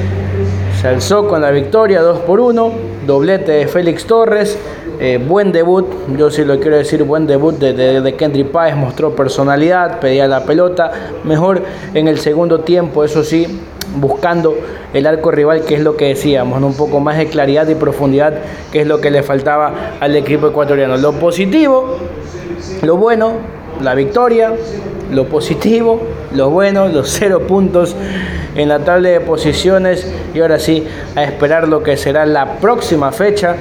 se 0.81 0.87
alzó 0.87 1.27
con 1.27 1.41
la 1.41 1.51
victoria 1.51 2.01
2 2.01 2.19
por 2.19 2.41
1, 2.41 2.71
doblete 3.07 3.53
de 3.53 3.67
Félix 3.67 4.05
Torres, 4.05 4.57
Eh, 4.99 5.17
buen 5.17 5.51
debut, 5.51 5.85
yo 6.17 6.29
sí 6.29 6.45
lo 6.45 6.59
quiero 6.59 6.77
decir, 6.77 7.03
buen 7.03 7.25
debut 7.25 7.55
de, 7.55 7.73
de, 8.01 8.15
Kendry 8.15 8.43
Páez, 8.43 8.75
mostró 8.75 9.15
personalidad, 9.15 9.99
pedía 9.99 10.27
la 10.27 10.45
pelota, 10.45 10.91
mejor 11.23 11.63
en 11.93 12.07
el 12.07 12.19
segundo 12.19 12.59
tiempo, 12.59 13.03
eso 13.03 13.23
sí, 13.23 13.59
buscando 13.95 14.55
el 14.93 15.07
arco 15.07 15.31
rival, 15.31 15.61
que 15.61 15.75
es 15.75 15.81
lo 15.81 15.97
que 15.97 16.09
decíamos, 16.09 16.61
¿no? 16.61 16.67
un 16.67 16.75
poco 16.75 16.99
más 16.99 17.17
de 17.17 17.27
claridad 17.27 17.67
y 17.67 17.75
profundidad, 17.75 18.33
que 18.71 18.81
es 18.81 18.87
lo 18.87 19.01
que 19.01 19.09
le 19.09 19.23
faltaba 19.23 19.95
al 19.99 20.15
equipo 20.15 20.47
ecuatoriano. 20.47 20.97
Lo 20.97 21.13
positivo, 21.13 21.97
lo 22.83 22.95
bueno, 22.97 23.33
la 23.81 23.95
victoria, 23.95 24.53
lo 25.11 25.25
positivo, 25.25 26.01
lo 26.33 26.49
bueno, 26.49 26.87
los 26.87 27.09
cero 27.09 27.41
puntos 27.47 27.95
en 28.55 28.69
la 28.69 28.79
tabla 28.79 29.09
de 29.09 29.19
posiciones 29.21 30.11
y 30.33 30.39
ahora 30.39 30.59
sí 30.59 30.85
a 31.15 31.23
esperar 31.23 31.67
lo 31.67 31.83
que 31.83 31.97
será 31.97 32.25
la 32.25 32.57
próxima 32.57 33.11
fecha 33.11 33.55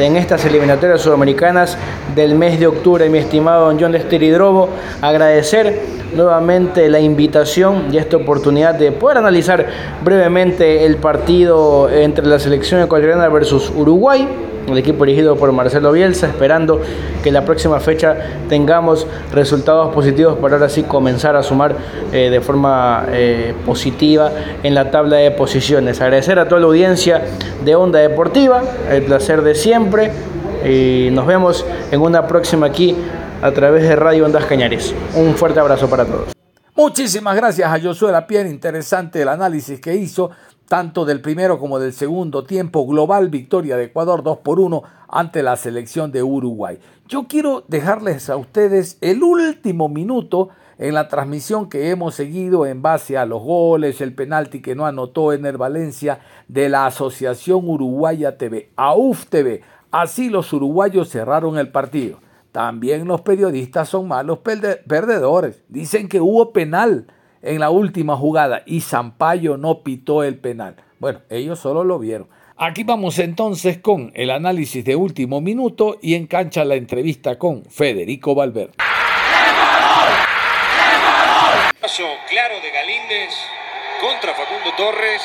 en 0.00 0.16
estas 0.16 0.44
eliminatorias 0.44 1.00
sudamericanas 1.00 1.76
del 2.14 2.34
mes 2.34 2.58
de 2.58 2.66
octubre, 2.66 3.08
mi 3.08 3.18
estimado 3.18 3.66
don 3.66 3.78
John 3.80 3.92
Lester 3.92 4.22
Hidrobo, 4.22 4.68
agradecer 5.00 5.80
nuevamente 6.14 6.88
la 6.88 7.00
invitación 7.00 7.86
y 7.92 7.98
esta 7.98 8.16
oportunidad 8.16 8.74
de 8.74 8.92
poder 8.92 9.18
analizar 9.18 9.66
brevemente 10.02 10.84
el 10.84 10.96
partido 10.96 11.90
entre 11.90 12.26
la 12.26 12.38
selección 12.38 12.82
ecuatoriana 12.82 13.28
versus 13.28 13.70
Uruguay 13.74 14.28
el 14.66 14.78
equipo 14.78 15.04
dirigido 15.04 15.36
por 15.36 15.50
Marcelo 15.52 15.92
Bielsa, 15.92 16.28
esperando 16.28 16.80
que 17.22 17.30
la 17.30 17.44
próxima 17.44 17.80
fecha 17.80 18.16
tengamos 18.48 19.06
resultados 19.32 19.94
positivos 19.94 20.38
para 20.38 20.54
ahora 20.54 20.68
sí 20.68 20.82
comenzar 20.82 21.36
a 21.36 21.42
sumar 21.42 21.76
eh, 22.12 22.30
de 22.30 22.40
forma 22.40 23.06
eh, 23.08 23.54
positiva 23.64 24.30
en 24.62 24.74
la 24.74 24.90
tabla 24.90 25.16
de 25.16 25.30
posiciones. 25.30 26.00
Agradecer 26.00 26.38
a 26.38 26.48
toda 26.48 26.60
la 26.60 26.66
audiencia 26.66 27.22
de 27.64 27.74
Onda 27.74 27.98
Deportiva, 27.98 28.62
el 28.90 29.02
placer 29.04 29.42
de 29.42 29.54
siempre 29.54 30.10
y 30.64 31.08
nos 31.10 31.26
vemos 31.26 31.64
en 31.90 32.00
una 32.00 32.26
próxima 32.26 32.66
aquí 32.66 32.96
a 33.42 33.50
través 33.50 33.82
de 33.82 33.96
Radio 33.96 34.24
Ondas 34.24 34.44
Cañares. 34.44 34.94
Un 35.14 35.34
fuerte 35.34 35.60
abrazo 35.60 35.88
para 35.88 36.04
todos. 36.04 36.32
Muchísimas 36.74 37.36
gracias 37.36 37.70
a 37.70 37.78
Josué 37.80 38.12
Lapierre, 38.12 38.48
interesante 38.48 39.20
el 39.20 39.28
análisis 39.28 39.78
que 39.78 39.94
hizo 39.94 40.30
tanto 40.68 41.04
del 41.04 41.20
primero 41.20 41.58
como 41.58 41.78
del 41.78 41.92
segundo 41.92 42.44
tiempo. 42.44 42.86
Global 42.86 43.28
victoria 43.28 43.76
de 43.76 43.84
Ecuador 43.84 44.22
2 44.22 44.38
por 44.38 44.60
1 44.60 44.82
ante 45.08 45.42
la 45.42 45.56
selección 45.56 46.12
de 46.12 46.22
Uruguay. 46.22 46.78
Yo 47.06 47.26
quiero 47.28 47.64
dejarles 47.68 48.30
a 48.30 48.36
ustedes 48.36 48.98
el 49.00 49.22
último 49.22 49.88
minuto 49.88 50.48
en 50.78 50.94
la 50.94 51.08
transmisión 51.08 51.68
que 51.68 51.90
hemos 51.90 52.14
seguido 52.14 52.66
en 52.66 52.82
base 52.82 53.18
a 53.18 53.26
los 53.26 53.42
goles, 53.42 54.00
el 54.00 54.14
penalti 54.14 54.62
que 54.62 54.74
no 54.74 54.86
anotó 54.86 55.32
Ener 55.32 55.58
Valencia 55.58 56.20
de 56.48 56.68
la 56.68 56.86
Asociación 56.86 57.68
Uruguaya 57.68 58.38
TV, 58.38 58.70
AUF 58.76 59.26
TV. 59.26 59.62
Así 59.90 60.30
los 60.30 60.52
uruguayos 60.52 61.10
cerraron 61.10 61.58
el 61.58 61.70
partido. 61.70 62.18
También 62.50 63.06
los 63.06 63.20
periodistas 63.20 63.88
son 63.88 64.08
malos 64.08 64.38
perdedores. 64.40 65.62
Dicen 65.68 66.08
que 66.08 66.20
hubo 66.20 66.52
penal 66.52 67.06
en 67.42 67.60
la 67.60 67.70
última 67.70 68.16
jugada 68.16 68.62
y 68.66 68.80
Zampayo 68.80 69.56
no 69.56 69.82
pitó 69.82 70.22
el 70.22 70.38
penal. 70.38 70.76
Bueno, 70.98 71.20
ellos 71.28 71.58
solo 71.58 71.84
lo 71.84 71.98
vieron. 71.98 72.28
Aquí 72.56 72.84
vamos 72.84 73.18
entonces 73.18 73.78
con 73.78 74.12
el 74.14 74.30
análisis 74.30 74.84
de 74.84 74.94
último 74.94 75.40
minuto 75.40 75.98
y 76.00 76.14
en 76.14 76.26
cancha 76.26 76.64
la 76.64 76.76
entrevista 76.76 77.38
con 77.38 77.64
Federico 77.64 78.34
Valverde. 78.34 78.74
Paso 81.80 82.04
claro 82.28 82.54
de 82.62 82.70
Galíndez 82.70 83.34
contra 84.00 84.32
Facundo 84.34 84.70
Torres. 84.76 85.22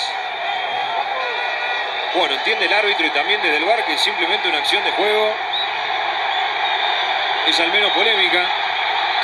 Bueno, 2.18 2.34
entiende 2.34 2.66
el 2.66 2.74
árbitro 2.74 3.06
y 3.06 3.12
también 3.12 3.40
desde 3.44 3.58
el 3.58 3.66
bar 3.66 3.86
que 3.86 3.94
es 3.94 4.02
simplemente 4.02 4.50
una 4.50 4.58
acción 4.58 4.84
de 4.84 4.92
juego. 4.92 5.30
Es 7.48 7.60
al 7.60 7.72
menos 7.72 7.92
polémica. 7.92 8.67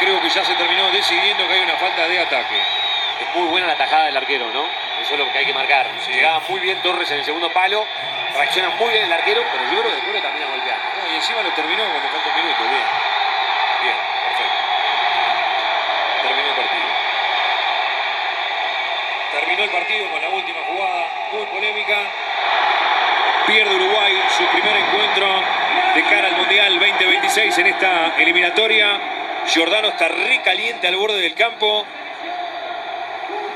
Creo 0.04 0.20
que 0.20 0.30
ya 0.30 0.43
se 0.43 0.54
terminó 0.56 0.91
decidiendo 0.91 1.47
que 1.47 1.54
hay 1.54 1.62
una 1.62 1.78
falta 1.78 2.06
de 2.10 2.20
ataque. 2.20 2.60
Es 3.22 3.36
muy 3.36 3.47
buena 3.47 3.68
la 3.68 3.78
tajada 3.78 4.08
del 4.08 4.18
arquero, 4.18 4.51
¿no? 4.54 4.66
Eso 5.01 5.14
es 5.14 5.18
lo 5.18 5.32
que 5.32 5.38
hay 5.38 5.45
que 5.45 5.54
marcar. 5.54 5.88
Llegaba 6.12 6.41
muy 6.49 6.60
bien 6.60 6.82
Torres 6.82 7.10
en 7.12 7.20
el 7.20 7.24
segundo 7.24 7.49
palo, 7.54 7.88
reacciona 8.36 8.72
muy 8.72 8.91
bien 8.91 9.06
el 9.06 9.14
arquero, 9.14 9.41
pero 9.49 9.64
yo 9.64 9.80
creo 9.80 9.84
que 9.84 9.95
después 9.95 10.16
lo 10.16 10.22
termina 10.22 10.45
golpeando. 10.47 10.84
No, 10.99 11.10
y 11.10 11.16
encima 11.16 11.41
lo 11.41 11.49
terminó 11.51 11.84
cuando 11.86 12.10
falta 12.10 12.30
un 12.30 12.36
minuto. 12.36 12.64
Bien. 12.64 12.84
Bien, 13.82 13.95
perfecto. 14.28 14.58
Terminó 16.22 16.49
el 16.49 16.56
partido. 16.56 16.88
Terminó 19.32 19.64
el 19.64 19.70
partido 19.70 20.12
con 20.12 20.22
la 20.22 20.30
última 20.30 20.60
jugada, 20.68 21.08
muy 21.32 21.45
polémica. 21.45 21.97
Pierde 23.47 23.74
Uruguay 23.74 24.22
su 24.36 24.45
primer 24.47 24.76
encuentro 24.76 25.43
de 25.95 26.04
cara 26.04 26.28
al 26.28 26.36
Mundial 26.36 26.78
2026 26.78 27.58
en 27.58 27.68
esta 27.68 28.16
eliminatoria. 28.18 29.22
Giordano 29.48 29.89
está 29.89 30.08
recaliente 30.08 30.88
al 30.88 30.96
borde 30.96 31.20
del 31.20 31.34
campo. 31.36 31.86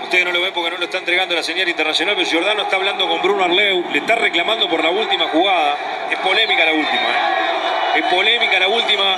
Ustedes 0.03 0.25
no 0.25 0.31
lo 0.31 0.41
ven 0.41 0.53
porque 0.53 0.71
no 0.71 0.77
lo 0.77 0.85
está 0.85 0.99
entregando 0.99 1.35
la 1.35 1.43
señal 1.43 1.67
internacional, 1.67 2.15
pero 2.15 2.29
Giordano 2.29 2.63
está 2.63 2.75
hablando 2.75 3.07
con 3.07 3.21
Bruno 3.21 3.43
Arleu, 3.43 3.89
le 3.91 3.99
está 3.99 4.15
reclamando 4.15 4.69
por 4.69 4.83
la 4.83 4.89
última 4.89 5.27
jugada. 5.27 5.75
Es 6.09 6.17
polémica 6.19 6.65
la 6.65 6.71
última, 6.71 7.01
¿eh? 7.01 7.99
Es 7.99 8.05
polémica 8.05 8.59
la 8.59 8.67
última. 8.67 9.17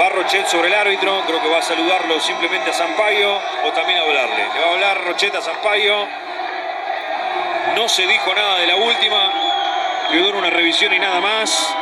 Va 0.00 0.08
Rochet 0.10 0.46
sobre 0.46 0.68
el 0.68 0.74
árbitro, 0.74 1.22
creo 1.26 1.42
que 1.42 1.48
va 1.48 1.58
a 1.58 1.62
saludarlo 1.62 2.20
simplemente 2.20 2.70
a 2.70 2.72
Sampaio 2.72 3.40
o 3.64 3.72
también 3.72 3.98
a 3.98 4.02
hablarle. 4.02 4.44
Le 4.54 4.60
va 4.60 4.66
a 4.66 4.72
hablar 4.72 5.04
Rochet 5.04 5.34
a 5.34 5.42
Sampaio. 5.42 6.06
No 7.74 7.88
se 7.88 8.06
dijo 8.06 8.34
nada 8.34 8.58
de 8.60 8.66
la 8.66 8.76
última, 8.76 9.32
quedó 10.10 10.30
en 10.30 10.36
una 10.36 10.50
revisión 10.50 10.92
y 10.92 10.98
nada 10.98 11.20
más. 11.20 11.74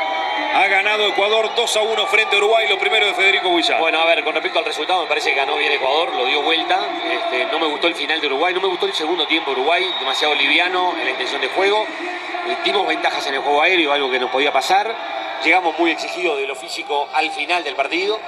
Ha 0.56 0.68
ganado 0.68 1.06
Ecuador 1.06 1.54
2 1.54 1.76
a 1.76 1.82
1 1.82 2.06
frente 2.06 2.34
a 2.34 2.38
Uruguay, 2.38 2.66
lo 2.66 2.78
primero 2.78 3.04
de 3.04 3.12
Federico 3.12 3.50
Huizar. 3.50 3.78
Bueno, 3.78 4.00
a 4.00 4.06
ver, 4.06 4.24
con 4.24 4.32
respecto 4.32 4.58
al 4.58 4.64
resultado, 4.64 5.02
me 5.02 5.06
parece 5.06 5.28
que 5.28 5.36
ganó 5.36 5.54
bien 5.58 5.70
Ecuador, 5.70 6.14
lo 6.14 6.24
dio 6.24 6.40
vuelta. 6.40 6.80
Este, 7.12 7.44
no 7.52 7.58
me 7.58 7.66
gustó 7.66 7.88
el 7.88 7.94
final 7.94 8.18
de 8.22 8.26
Uruguay, 8.26 8.54
no 8.54 8.62
me 8.62 8.68
gustó 8.68 8.86
el 8.86 8.94
segundo 8.94 9.26
tiempo 9.26 9.50
de 9.50 9.60
Uruguay, 9.60 9.86
demasiado 10.00 10.34
liviano 10.34 10.94
en 10.98 11.04
la 11.04 11.10
intención 11.10 11.42
de 11.42 11.48
juego. 11.48 11.82
Eh, 11.82 12.56
Dimos 12.64 12.86
ventajas 12.86 13.26
en 13.26 13.34
el 13.34 13.40
juego 13.40 13.60
aéreo, 13.60 13.92
algo 13.92 14.10
que 14.10 14.18
nos 14.18 14.30
podía 14.30 14.50
pasar. 14.50 14.96
Llegamos 15.44 15.78
muy 15.78 15.90
exigidos 15.90 16.38
de 16.38 16.46
lo 16.46 16.54
físico 16.54 17.06
al 17.12 17.30
final 17.32 17.62
del 17.62 17.74
partido. 17.74 18.18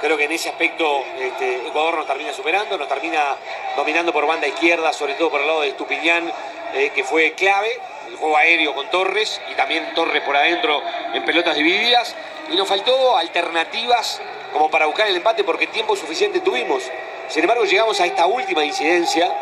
Creo 0.00 0.16
que 0.16 0.24
en 0.24 0.32
ese 0.32 0.48
aspecto 0.48 1.04
este, 1.20 1.66
Ecuador 1.66 1.98
nos 1.98 2.06
termina 2.06 2.32
superando, 2.32 2.78
nos 2.78 2.88
termina 2.88 3.36
dominando 3.76 4.10
por 4.10 4.26
banda 4.26 4.48
izquierda, 4.48 4.90
sobre 4.94 5.16
todo 5.16 5.28
por 5.30 5.42
el 5.42 5.46
lado 5.46 5.60
de 5.60 5.68
Estupiñán, 5.68 6.32
eh, 6.72 6.92
que 6.94 7.04
fue 7.04 7.32
clave 7.32 7.78
el 8.08 8.16
juego 8.16 8.36
aéreo 8.36 8.74
con 8.74 8.88
Torres 8.90 9.40
y 9.50 9.54
también 9.54 9.94
Torres 9.94 10.22
por 10.22 10.36
adentro 10.36 10.82
en 11.12 11.24
pelotas 11.24 11.56
divididas. 11.56 12.14
Y 12.50 12.56
nos 12.56 12.68
faltó 12.68 13.16
alternativas 13.16 14.20
como 14.52 14.70
para 14.70 14.86
buscar 14.86 15.08
el 15.08 15.16
empate 15.16 15.44
porque 15.44 15.66
tiempo 15.66 15.96
suficiente 15.96 16.40
tuvimos. 16.40 16.84
Sin 17.28 17.42
embargo, 17.42 17.64
llegamos 17.64 18.00
a 18.00 18.06
esta 18.06 18.26
última 18.26 18.64
incidencia 18.64 19.32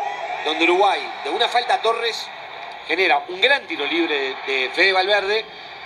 donde 0.45 0.63
Uruguay, 0.65 1.01
de 1.23 1.29
una 1.29 1.47
falta 1.47 1.75
a 1.75 1.81
Torres, 1.81 2.27
genera 2.87 3.23
un 3.29 3.39
gran 3.39 3.65
tiro 3.67 3.85
libre 3.85 4.35
de, 4.45 4.53
de 4.53 4.69
Fede 4.69 4.93
Valverde 4.93 5.45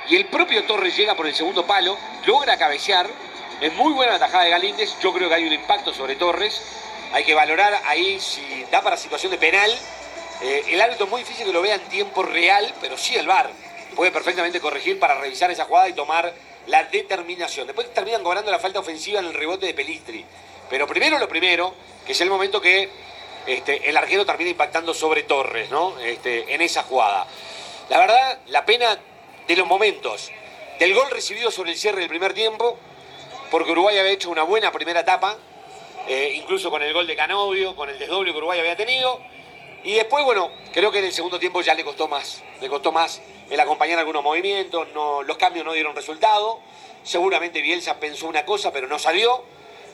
y 0.09 0.15
el 0.15 0.25
propio 0.27 0.63
Torres 0.63 0.95
llega 0.95 1.15
por 1.15 1.27
el 1.27 1.35
segundo 1.35 1.65
palo, 1.65 1.97
logra 2.25 2.57
cabecear. 2.57 3.07
Es 3.59 3.73
muy 3.73 3.91
buena 3.93 4.13
la 4.13 4.19
tajada 4.19 4.45
de 4.45 4.51
Galíndez. 4.51 4.97
Yo 5.01 5.11
creo 5.13 5.27
que 5.27 5.35
hay 5.35 5.45
un 5.45 5.53
impacto 5.53 5.93
sobre 5.93 6.15
Torres. 6.15 6.61
Hay 7.11 7.23
que 7.23 7.33
valorar 7.33 7.81
ahí 7.85 8.19
si 8.19 8.65
da 8.71 8.81
para 8.81 8.95
situación 8.95 9.31
de 9.31 9.37
penal. 9.37 9.71
Eh, 10.41 10.63
el 10.69 10.81
árbitro 10.81 11.05
es 11.05 11.11
muy 11.11 11.21
difícil 11.21 11.45
que 11.45 11.53
lo 11.53 11.61
vea 11.61 11.75
en 11.75 11.81
tiempo 11.89 12.23
real, 12.23 12.73
pero 12.79 12.97
sí 12.97 13.15
el 13.15 13.27
VAR 13.27 13.49
puede 13.95 14.11
perfectamente 14.11 14.59
corregir 14.59 14.99
para 14.99 15.15
revisar 15.19 15.49
esa 15.49 15.65
jugada 15.65 15.89
y 15.89 15.93
tomar 15.93 16.33
la 16.67 16.83
determinación. 16.83 17.65
Después 17.65 17.91
terminan 17.93 18.23
cobrando 18.23 18.51
la 18.51 18.59
falta 18.59 18.79
ofensiva 18.79 19.19
en 19.19 19.25
el 19.25 19.33
rebote 19.33 19.65
de 19.65 19.73
Pelistri. 19.73 20.23
Pero 20.69 20.85
primero 20.85 21.17
lo 21.17 21.27
primero, 21.27 21.73
que 22.05 22.11
es 22.11 22.21
el 22.21 22.29
momento 22.29 22.61
que 22.61 22.89
este, 23.47 23.89
el 23.89 23.97
arquero 23.97 24.25
termina 24.25 24.51
impactando 24.51 24.93
sobre 24.93 25.23
Torres, 25.23 25.71
¿no? 25.71 25.97
Este, 25.99 26.53
en 26.53 26.61
esa 26.61 26.83
jugada. 26.83 27.25
La 27.89 27.97
verdad, 27.97 28.39
la 28.47 28.65
pena 28.65 28.99
de 29.47 29.55
los 29.55 29.65
momentos. 29.65 30.29
Del 30.79 30.93
gol 30.93 31.09
recibido 31.09 31.49
sobre 31.49 31.71
el 31.71 31.77
cierre 31.77 32.01
del 32.01 32.09
primer 32.09 32.33
tiempo, 32.33 32.77
porque 33.49 33.71
Uruguay 33.71 33.97
había 33.97 34.11
hecho 34.11 34.29
una 34.29 34.43
buena 34.43 34.71
primera 34.71 34.99
etapa, 34.99 35.37
eh, 36.07 36.33
incluso 36.35 36.69
con 36.69 36.83
el 36.83 36.93
gol 36.93 37.07
de 37.07 37.15
Canovio, 37.15 37.75
con 37.75 37.89
el 37.89 37.97
desdoble 37.97 38.31
que 38.31 38.37
Uruguay 38.37 38.59
había 38.59 38.75
tenido. 38.75 39.19
Y 39.83 39.93
después, 39.93 40.23
bueno, 40.25 40.51
creo 40.73 40.91
que 40.91 40.99
en 40.99 41.05
el 41.05 41.13
segundo 41.13 41.39
tiempo 41.39 41.61
ya 41.61 41.73
le 41.73 41.83
costó 41.83 42.07
más. 42.07 42.43
Le 42.61 42.69
costó 42.69 42.91
más 42.91 43.21
el 43.49 43.59
acompañar 43.59 43.99
algunos 43.99 44.23
movimientos, 44.23 44.87
no, 44.93 45.23
los 45.23 45.37
cambios 45.37 45.65
no 45.65 45.73
dieron 45.73 45.95
resultado. 45.95 46.59
Seguramente 47.03 47.61
Bielsa 47.61 47.99
pensó 47.99 48.27
una 48.27 48.45
cosa, 48.45 48.71
pero 48.71 48.87
no 48.87 48.99
salió. 48.99 49.43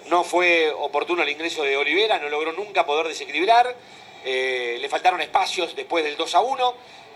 No 0.10 0.24
fue 0.24 0.72
oportuno 0.72 1.24
el 1.24 1.30
ingreso 1.30 1.64
de 1.64 1.78
Olivera, 1.78 2.20
no 2.20 2.30
logró 2.30 2.52
nunca 2.54 2.86
poder 2.86 3.08
desequilibrar. 3.08 3.76
Eh, 4.26 4.78
le 4.82 4.90
faltaron 4.90 5.22
espacios 5.22 5.76
después 5.76 6.04
del 6.04 6.18
2 6.18 6.36
a 6.36 6.42
1. 6.42 6.74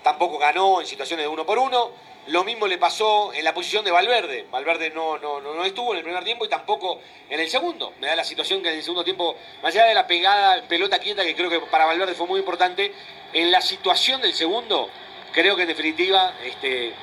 Tampoco 0.07 0.37
ganó 0.37 0.79
en 0.79 0.87
situaciones 0.87 1.25
de 1.25 1.27
uno 1.27 1.45
por 1.45 1.59
uno. 1.59 1.91
Lo 2.27 2.45
mismo 2.45 2.65
le 2.65 2.77
pasó 2.77 3.33
en 3.33 3.43
la 3.43 3.53
posición 3.53 3.83
de 3.83 3.91
Valverde. 3.91 4.47
Valverde 4.49 4.89
no, 4.91 5.17
no, 5.17 5.41
no, 5.41 5.53
no 5.53 5.65
estuvo 5.65 5.91
en 5.91 5.97
el 5.97 6.03
primer 6.05 6.23
tiempo 6.23 6.45
y 6.45 6.47
tampoco 6.47 7.01
en 7.29 7.37
el 7.41 7.49
segundo. 7.49 7.91
Me 7.99 8.07
da 8.07 8.15
la 8.15 8.23
situación 8.23 8.63
que 8.63 8.69
en 8.69 8.75
el 8.75 8.83
segundo 8.83 9.03
tiempo, 9.03 9.35
más 9.61 9.75
allá 9.75 9.83
de 9.83 9.93
la 9.93 10.07
pegada, 10.07 10.65
pelota 10.65 10.97
quieta, 10.99 11.25
que 11.25 11.35
creo 11.35 11.49
que 11.49 11.59
para 11.59 11.83
Valverde 11.83 12.13
fue 12.13 12.25
muy 12.25 12.39
importante, 12.39 12.93
en 13.33 13.51
la 13.51 13.59
situación 13.59 14.21
del 14.21 14.33
segundo, 14.33 14.89
creo 15.33 15.57
que 15.57 15.63
en 15.63 15.67
definitiva 15.67 16.35
este, 16.41 16.87
eh, 16.87 16.93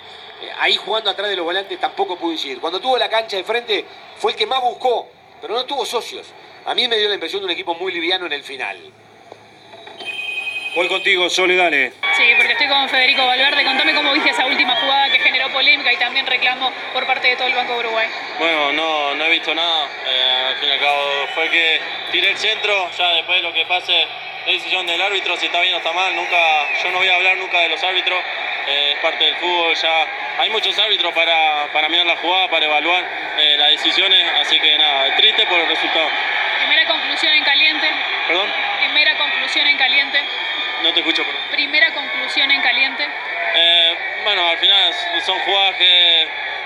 ahí 0.60 0.76
jugando 0.76 1.10
atrás 1.10 1.28
de 1.28 1.36
los 1.36 1.44
volantes 1.44 1.78
tampoco 1.78 2.16
pudo 2.16 2.32
incidir. 2.32 2.58
Cuando 2.58 2.80
tuvo 2.80 2.96
la 2.96 3.10
cancha 3.10 3.36
de 3.36 3.44
frente 3.44 3.84
fue 4.16 4.32
el 4.32 4.38
que 4.38 4.46
más 4.46 4.62
buscó, 4.62 5.08
pero 5.42 5.52
no 5.52 5.66
tuvo 5.66 5.84
socios. 5.84 6.26
A 6.64 6.74
mí 6.74 6.88
me 6.88 6.96
dio 6.96 7.08
la 7.08 7.16
impresión 7.16 7.42
de 7.42 7.44
un 7.44 7.50
equipo 7.50 7.74
muy 7.74 7.92
liviano 7.92 8.24
en 8.24 8.32
el 8.32 8.42
final. 8.42 8.78
Voy 10.74 10.88
contigo, 10.88 11.30
Sole, 11.30 11.54
dale. 11.54 11.92
Sí, 12.16 12.24
porque 12.36 12.52
estoy 12.52 12.66
con 12.66 12.88
Federico 12.88 13.24
Valverde. 13.24 13.64
Contame 13.64 13.94
cómo 13.94 14.12
viste 14.12 14.30
esa 14.30 14.44
última 14.44 14.74
jugada 14.74 15.08
que 15.08 15.20
generó 15.20 15.48
polémica 15.52 15.92
y 15.92 15.96
también 15.98 16.26
reclamo 16.26 16.72
por 16.92 17.06
parte 17.06 17.28
de 17.28 17.36
todo 17.36 17.46
el 17.46 17.54
Banco 17.54 17.74
de 17.74 17.78
Uruguay. 17.78 18.08
Bueno, 18.40 18.72
no, 18.72 19.14
no 19.14 19.24
he 19.24 19.30
visto 19.30 19.54
nada. 19.54 19.86
Eh, 20.04 20.44
al 20.48 20.56
fin 20.56 20.68
y 20.68 20.72
al 20.72 20.80
cabo 20.80 21.28
fue 21.32 21.48
que 21.50 21.80
tiré 22.10 22.30
el 22.30 22.36
centro, 22.38 22.90
ya 22.98 23.08
después 23.12 23.40
de 23.40 23.48
lo 23.48 23.52
que 23.52 23.64
pase 23.66 24.02
es 24.46 24.54
decisión 24.54 24.84
del 24.86 25.00
árbitro, 25.00 25.36
si 25.36 25.46
está 25.46 25.60
bien 25.60 25.74
o 25.74 25.76
está 25.76 25.92
mal. 25.92 26.14
Nunca, 26.16 26.36
yo 26.82 26.90
no 26.90 26.98
voy 26.98 27.08
a 27.08 27.14
hablar 27.14 27.36
nunca 27.36 27.60
de 27.60 27.68
los 27.68 27.82
árbitros. 27.82 28.20
Eh, 28.66 28.92
es 28.94 28.98
parte 28.98 29.24
del 29.24 29.36
fútbol, 29.36 29.74
ya 29.76 30.06
hay 30.38 30.50
muchos 30.50 30.76
árbitros 30.78 31.12
para, 31.12 31.68
para 31.72 31.88
mirar 31.88 32.06
la 32.06 32.16
jugada, 32.16 32.48
para 32.48 32.64
evaluar 32.64 33.04
eh, 33.38 33.56
las 33.58 33.70
decisiones, 33.70 34.26
así 34.40 34.58
que 34.58 34.76
nada, 34.78 35.14
triste 35.16 35.46
por 35.46 35.60
el 35.60 35.68
resultado. 35.68 36.08
Primera 36.58 36.86
conclusión 36.86 37.32
en 37.34 37.44
caliente. 37.44 37.86
¿Perdón? 38.26 38.50
Primera 38.80 39.18
conclusión 39.18 39.66
en 39.66 39.76
caliente. 39.76 40.18
No 40.84 40.92
te 40.92 41.00
escucho, 41.00 41.24
perdón. 41.24 41.40
Primera 41.50 41.92
conclusión 41.94 42.50
en 42.50 42.60
caliente. 42.60 43.08
Eh, 43.54 43.96
bueno, 44.22 44.46
al 44.46 44.58
final 44.58 44.92
son 45.24 45.38
jugadas 45.40 45.76
que 45.76 46.22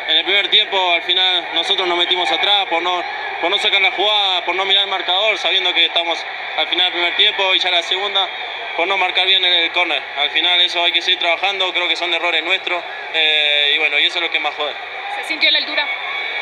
en 0.08 0.16
el 0.16 0.24
primer 0.24 0.48
tiempo 0.48 0.92
al 0.92 1.02
final 1.02 1.48
nosotros 1.54 1.86
nos 1.86 1.96
metimos 1.96 2.28
atrás 2.32 2.66
por 2.66 2.82
no, 2.82 3.00
por 3.40 3.48
no 3.48 3.58
sacar 3.58 3.80
la 3.80 3.92
jugada, 3.92 4.44
por 4.44 4.56
no 4.56 4.64
mirar 4.64 4.84
el 4.84 4.90
marcador, 4.90 5.38
sabiendo 5.38 5.72
que 5.72 5.84
estamos 5.84 6.18
al 6.56 6.66
final 6.66 6.86
del 6.86 6.92
primer 6.94 7.16
tiempo 7.16 7.54
y 7.54 7.60
ya 7.60 7.70
la 7.70 7.82
segunda, 7.82 8.28
por 8.76 8.88
no 8.88 8.96
marcar 8.98 9.24
bien 9.24 9.44
el, 9.44 9.52
el 9.52 9.70
córner. 9.70 10.02
Al 10.16 10.30
final 10.30 10.60
eso 10.62 10.82
hay 10.82 10.90
que 10.90 11.00
seguir 11.00 11.20
trabajando, 11.20 11.72
creo 11.72 11.86
que 11.86 11.94
son 11.94 12.12
errores 12.12 12.42
nuestros 12.42 12.82
eh, 13.14 13.72
y 13.76 13.78
bueno, 13.78 14.00
y 14.00 14.06
eso 14.06 14.18
es 14.18 14.22
lo 14.22 14.30
que 14.30 14.40
más 14.40 14.54
jode. 14.54 14.74
¿Se 15.16 15.28
sintió 15.28 15.48
la 15.52 15.58
altura? 15.58 15.86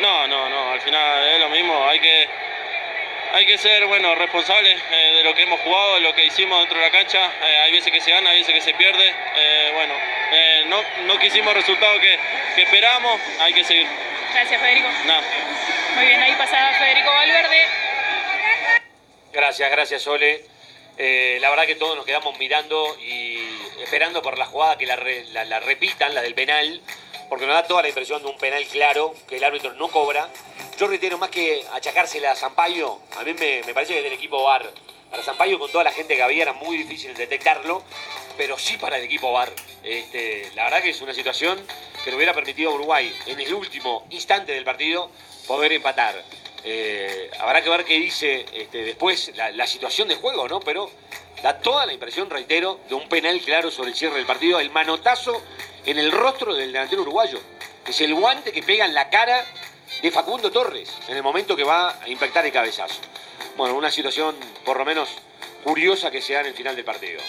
No, 0.01 0.27
no, 0.27 0.49
no, 0.49 0.73
al 0.73 0.81
final 0.81 1.29
es 1.29 1.41
lo 1.41 1.51
mismo, 1.51 1.87
hay 1.87 2.01
que, 2.01 2.29
hay 3.37 3.45
que 3.45 3.59
ser 3.59 3.85
bueno, 3.85 4.15
responsables 4.15 4.81
eh, 4.91 5.13
de 5.17 5.23
lo 5.23 5.35
que 5.35 5.43
hemos 5.43 5.61
jugado, 5.61 5.97
de 5.97 6.01
lo 6.01 6.15
que 6.15 6.25
hicimos 6.25 6.59
dentro 6.61 6.79
de 6.79 6.85
la 6.87 6.91
cancha. 6.91 7.31
Eh, 7.45 7.59
hay 7.65 7.73
veces 7.73 7.93
que 7.93 8.01
se 8.01 8.11
gana, 8.11 8.31
hay 8.31 8.39
veces 8.39 8.55
que 8.55 8.63
se 8.63 8.73
pierde. 8.73 9.15
Eh, 9.37 9.71
bueno, 9.75 9.93
eh, 10.33 10.65
no, 10.69 10.83
no 11.05 11.19
quisimos 11.19 11.49
el 11.55 11.57
resultado 11.61 12.01
que, 12.01 12.19
que 12.55 12.63
esperamos, 12.63 13.21
hay 13.41 13.53
que 13.53 13.63
seguir. 13.63 13.87
Gracias, 14.33 14.59
Federico. 14.59 14.89
Nada. 15.05 15.23
Muy 15.97 16.07
bien, 16.07 16.23
ahí 16.23 16.35
pasaba 16.39 16.73
Federico 16.79 17.11
Valverde. 17.11 17.63
Gracias, 19.35 19.71
gracias 19.71 20.01
Sole. 20.03 20.43
Eh, 20.97 21.37
la 21.43 21.51
verdad 21.51 21.67
que 21.67 21.75
todos 21.75 21.95
nos 21.95 22.07
quedamos 22.07 22.39
mirando 22.39 22.97
y 23.03 23.39
esperando 23.83 24.23
por 24.23 24.39
la 24.39 24.47
jugada 24.47 24.79
que 24.79 24.87
la, 24.87 24.97
re- 24.97 25.27
la- 25.27 25.45
la 25.45 25.61
repitan, 25.61 26.15
la 26.15 26.23
del 26.23 26.35
penal, 26.35 26.81
porque 27.29 27.45
nos 27.45 27.55
da 27.55 27.67
toda 27.67 27.83
la 27.83 27.89
impresión 27.89 28.23
de 28.23 28.29
un 28.29 28.39
penal 28.39 28.65
claro 28.69 29.15
que 29.29 29.37
el 29.37 29.45
árbitro 29.45 29.75
no 29.75 29.89
cobra. 29.89 30.27
Yo 30.79 30.87
reitero, 30.87 31.17
más 31.17 31.31
que 31.31 31.65
achacársela 31.73 32.33
a 32.33 32.37
Zampayo, 32.37 32.99
a 33.17 33.25
mí 33.25 33.33
me, 33.33 33.73
parece 33.73 33.95
que 33.95 34.03
del 34.03 34.13
equipo 34.13 34.43
VAR. 34.43 34.71
Para 35.11 35.23
Zampayo, 35.23 35.59
con 35.59 35.73
toda 35.73 35.85
la 35.85 35.93
gente 35.93 36.15
que 36.17 36.23
había, 36.23 36.43
era 36.43 36.53
muy 36.53 36.77
difícil 36.77 37.15
detectarlo, 37.15 37.83
pero 38.37 38.59
sí 38.59 38.77
para 38.77 38.99
el 38.99 39.05
equipo 39.05 39.33
VAR. 39.33 39.51
Este, 39.83 40.51
la 40.55 40.65
verdad 40.65 40.83
que 40.83 40.91
es 40.91 41.01
una 41.01 41.15
situación 41.15 41.59
que 42.05 42.11
le 42.11 42.17
hubiera 42.17 42.35
permitido 42.35 42.73
a 42.73 42.75
Uruguay, 42.75 43.11
en 43.25 43.41
el 43.41 43.55
último 43.55 44.07
instante 44.11 44.53
del 44.53 44.65
partido, 44.65 45.11
poder 45.47 45.73
empatar. 45.73 46.23
Eh, 46.63 47.31
habrá 47.39 47.63
que 47.63 47.71
ver 47.71 47.85
qué 47.87 47.95
dice 47.95 48.45
este, 48.53 48.85
después 48.85 49.33
la, 49.35 49.51
la 49.53 49.67
situación 49.67 50.09
de 50.09 50.17
juego, 50.17 50.47
¿no? 50.47 50.61
Pero 50.61 50.91
da 51.43 51.59
toda 51.59 51.87
la 51.87 51.95
impresión, 51.95 52.29
reitero, 52.29 52.81
de 52.87 52.97
un 52.97 53.09
penal 53.09 53.41
claro 53.41 53.71
sobre 53.71 53.91
el 53.91 53.97
cierre 53.97 54.17
del 54.17 54.27
partido, 54.27 54.61
el 54.61 54.71
manotazo 54.71 55.43
en 55.87 55.97
el 55.97 56.13
rostro 56.13 56.55
del 56.55 56.71
delantero 56.71 57.01
uruguayo. 57.01 57.41
Es 57.89 57.99
el 58.03 58.15
guante 58.15 58.53
que 58.53 58.63
pega 58.63 58.85
en 58.85 58.93
la 58.93 59.09
cara 59.09 59.47
de 60.03 60.11
Facundo 60.11 60.51
Torres 60.51 60.91
en 61.09 61.17
el 61.17 61.23
momento 61.23 61.57
que 61.57 61.65
va 61.65 62.01
a 62.03 62.09
impactar 62.09 62.45
el 62.47 62.53
cabezazo. 62.53 63.01
Bueno, 63.57 63.77
una 63.77 63.91
situación 63.91 64.35
por 64.65 64.79
lo 64.79 64.85
menos 64.85 65.09
curiosa 65.65 66.11
que 66.11 66.21
se 66.21 66.35
da 66.35 66.41
en 66.41 66.47
el 66.47 66.55
final 66.55 66.77
del 66.77 66.85
partido. 66.85 67.21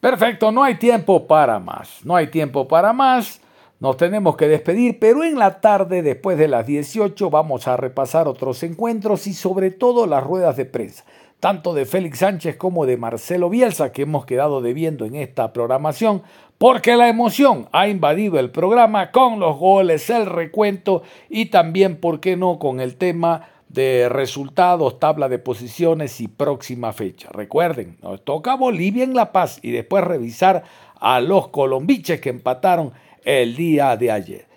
Perfecto, 0.00 0.52
no 0.52 0.62
hay 0.62 0.76
tiempo 0.76 1.26
para 1.26 1.58
más. 1.58 2.04
No 2.04 2.14
hay 2.14 2.28
tiempo 2.28 2.68
para 2.68 2.92
más. 2.92 3.40
Nos 3.80 3.96
tenemos 3.96 4.36
que 4.36 4.48
despedir, 4.48 4.98
pero 4.98 5.22
en 5.22 5.38
la 5.38 5.60
tarde, 5.60 6.02
después 6.02 6.36
de 6.36 6.48
las 6.48 6.66
18, 6.66 7.30
vamos 7.30 7.68
a 7.68 7.76
repasar 7.76 8.26
otros 8.26 8.62
encuentros 8.64 9.26
y 9.28 9.34
sobre 9.34 9.70
todo 9.70 10.06
las 10.06 10.24
ruedas 10.24 10.56
de 10.56 10.64
prensa, 10.64 11.04
tanto 11.40 11.74
de 11.74 11.86
Félix 11.86 12.18
Sánchez 12.18 12.56
como 12.56 12.86
de 12.86 12.96
Marcelo 12.96 13.48
Bielsa, 13.48 13.92
que 13.92 14.02
hemos 14.02 14.26
quedado 14.26 14.60
debiendo 14.60 15.04
en 15.04 15.14
esta 15.14 15.52
programación, 15.52 16.22
porque 16.58 16.96
la 16.96 17.08
emoción 17.08 17.68
ha 17.72 17.88
invadido 17.88 18.38
el 18.38 18.50
programa 18.50 19.12
con 19.12 19.38
los 19.38 19.56
goles, 19.56 20.10
el 20.10 20.26
recuento 20.26 21.02
y 21.28 21.46
también, 21.46 21.96
¿por 21.96 22.18
qué 22.18 22.36
no?, 22.36 22.58
con 22.58 22.80
el 22.80 22.96
tema 22.96 23.48
de 23.68 24.08
resultados, 24.08 24.98
tabla 24.98 25.28
de 25.28 25.38
posiciones 25.38 26.20
y 26.20 26.26
próxima 26.26 26.92
fecha. 26.92 27.28
Recuerden, 27.30 27.98
nos 28.02 28.24
toca 28.24 28.56
Bolivia 28.56 29.04
en 29.04 29.14
La 29.14 29.30
Paz 29.30 29.60
y 29.62 29.70
después 29.70 30.02
revisar 30.02 30.64
a 30.98 31.20
los 31.20 31.48
colombiches 31.48 32.20
que 32.20 32.30
empataron 32.30 32.92
el 33.24 33.54
día 33.54 33.96
de 33.96 34.10
ayer. 34.10 34.47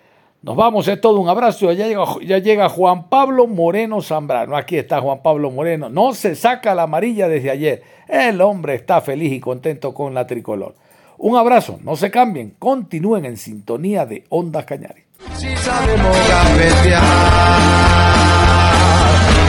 Nos 0.44 0.56
vamos, 0.56 0.88
es 0.88 1.00
todo 1.00 1.20
un 1.20 1.30
abrazo. 1.30 1.72
Ya 1.72 1.88
llega, 1.88 2.04
ya 2.26 2.40
llega 2.40 2.68
Juan 2.68 3.10
Pablo 3.10 3.46
Moreno 3.46 4.02
Zambrano. 4.02 4.58
Aquí 4.58 4.76
está 4.76 5.00
Juan 5.00 5.22
Pablo 5.22 5.52
Moreno. 5.52 5.90
No 5.90 6.14
se 6.14 6.36
saca 6.36 6.74
la 6.74 6.84
amarilla 6.84 7.28
desde 7.28 7.52
ayer. 7.52 7.84
El 8.08 8.42
hombre 8.42 8.74
está 8.76 9.02
feliz 9.02 9.32
y 9.32 9.40
contento 9.40 9.94
con 9.94 10.16
la 10.16 10.26
tricolor. 10.26 10.74
Un 11.20 11.38
abrazo, 11.38 11.78
no 11.84 11.96
se 11.96 12.10
cambien, 12.10 12.56
continúen 12.58 13.26
en 13.26 13.38
sintonía 13.38 14.08
de 14.08 14.24
Ondas 14.30 14.66
Cañares. 14.66 15.06
Si 15.36 15.56
sabemos 15.58 16.18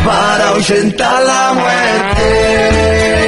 para 0.05 0.53
la 1.25 1.55
muerte. 1.55 3.22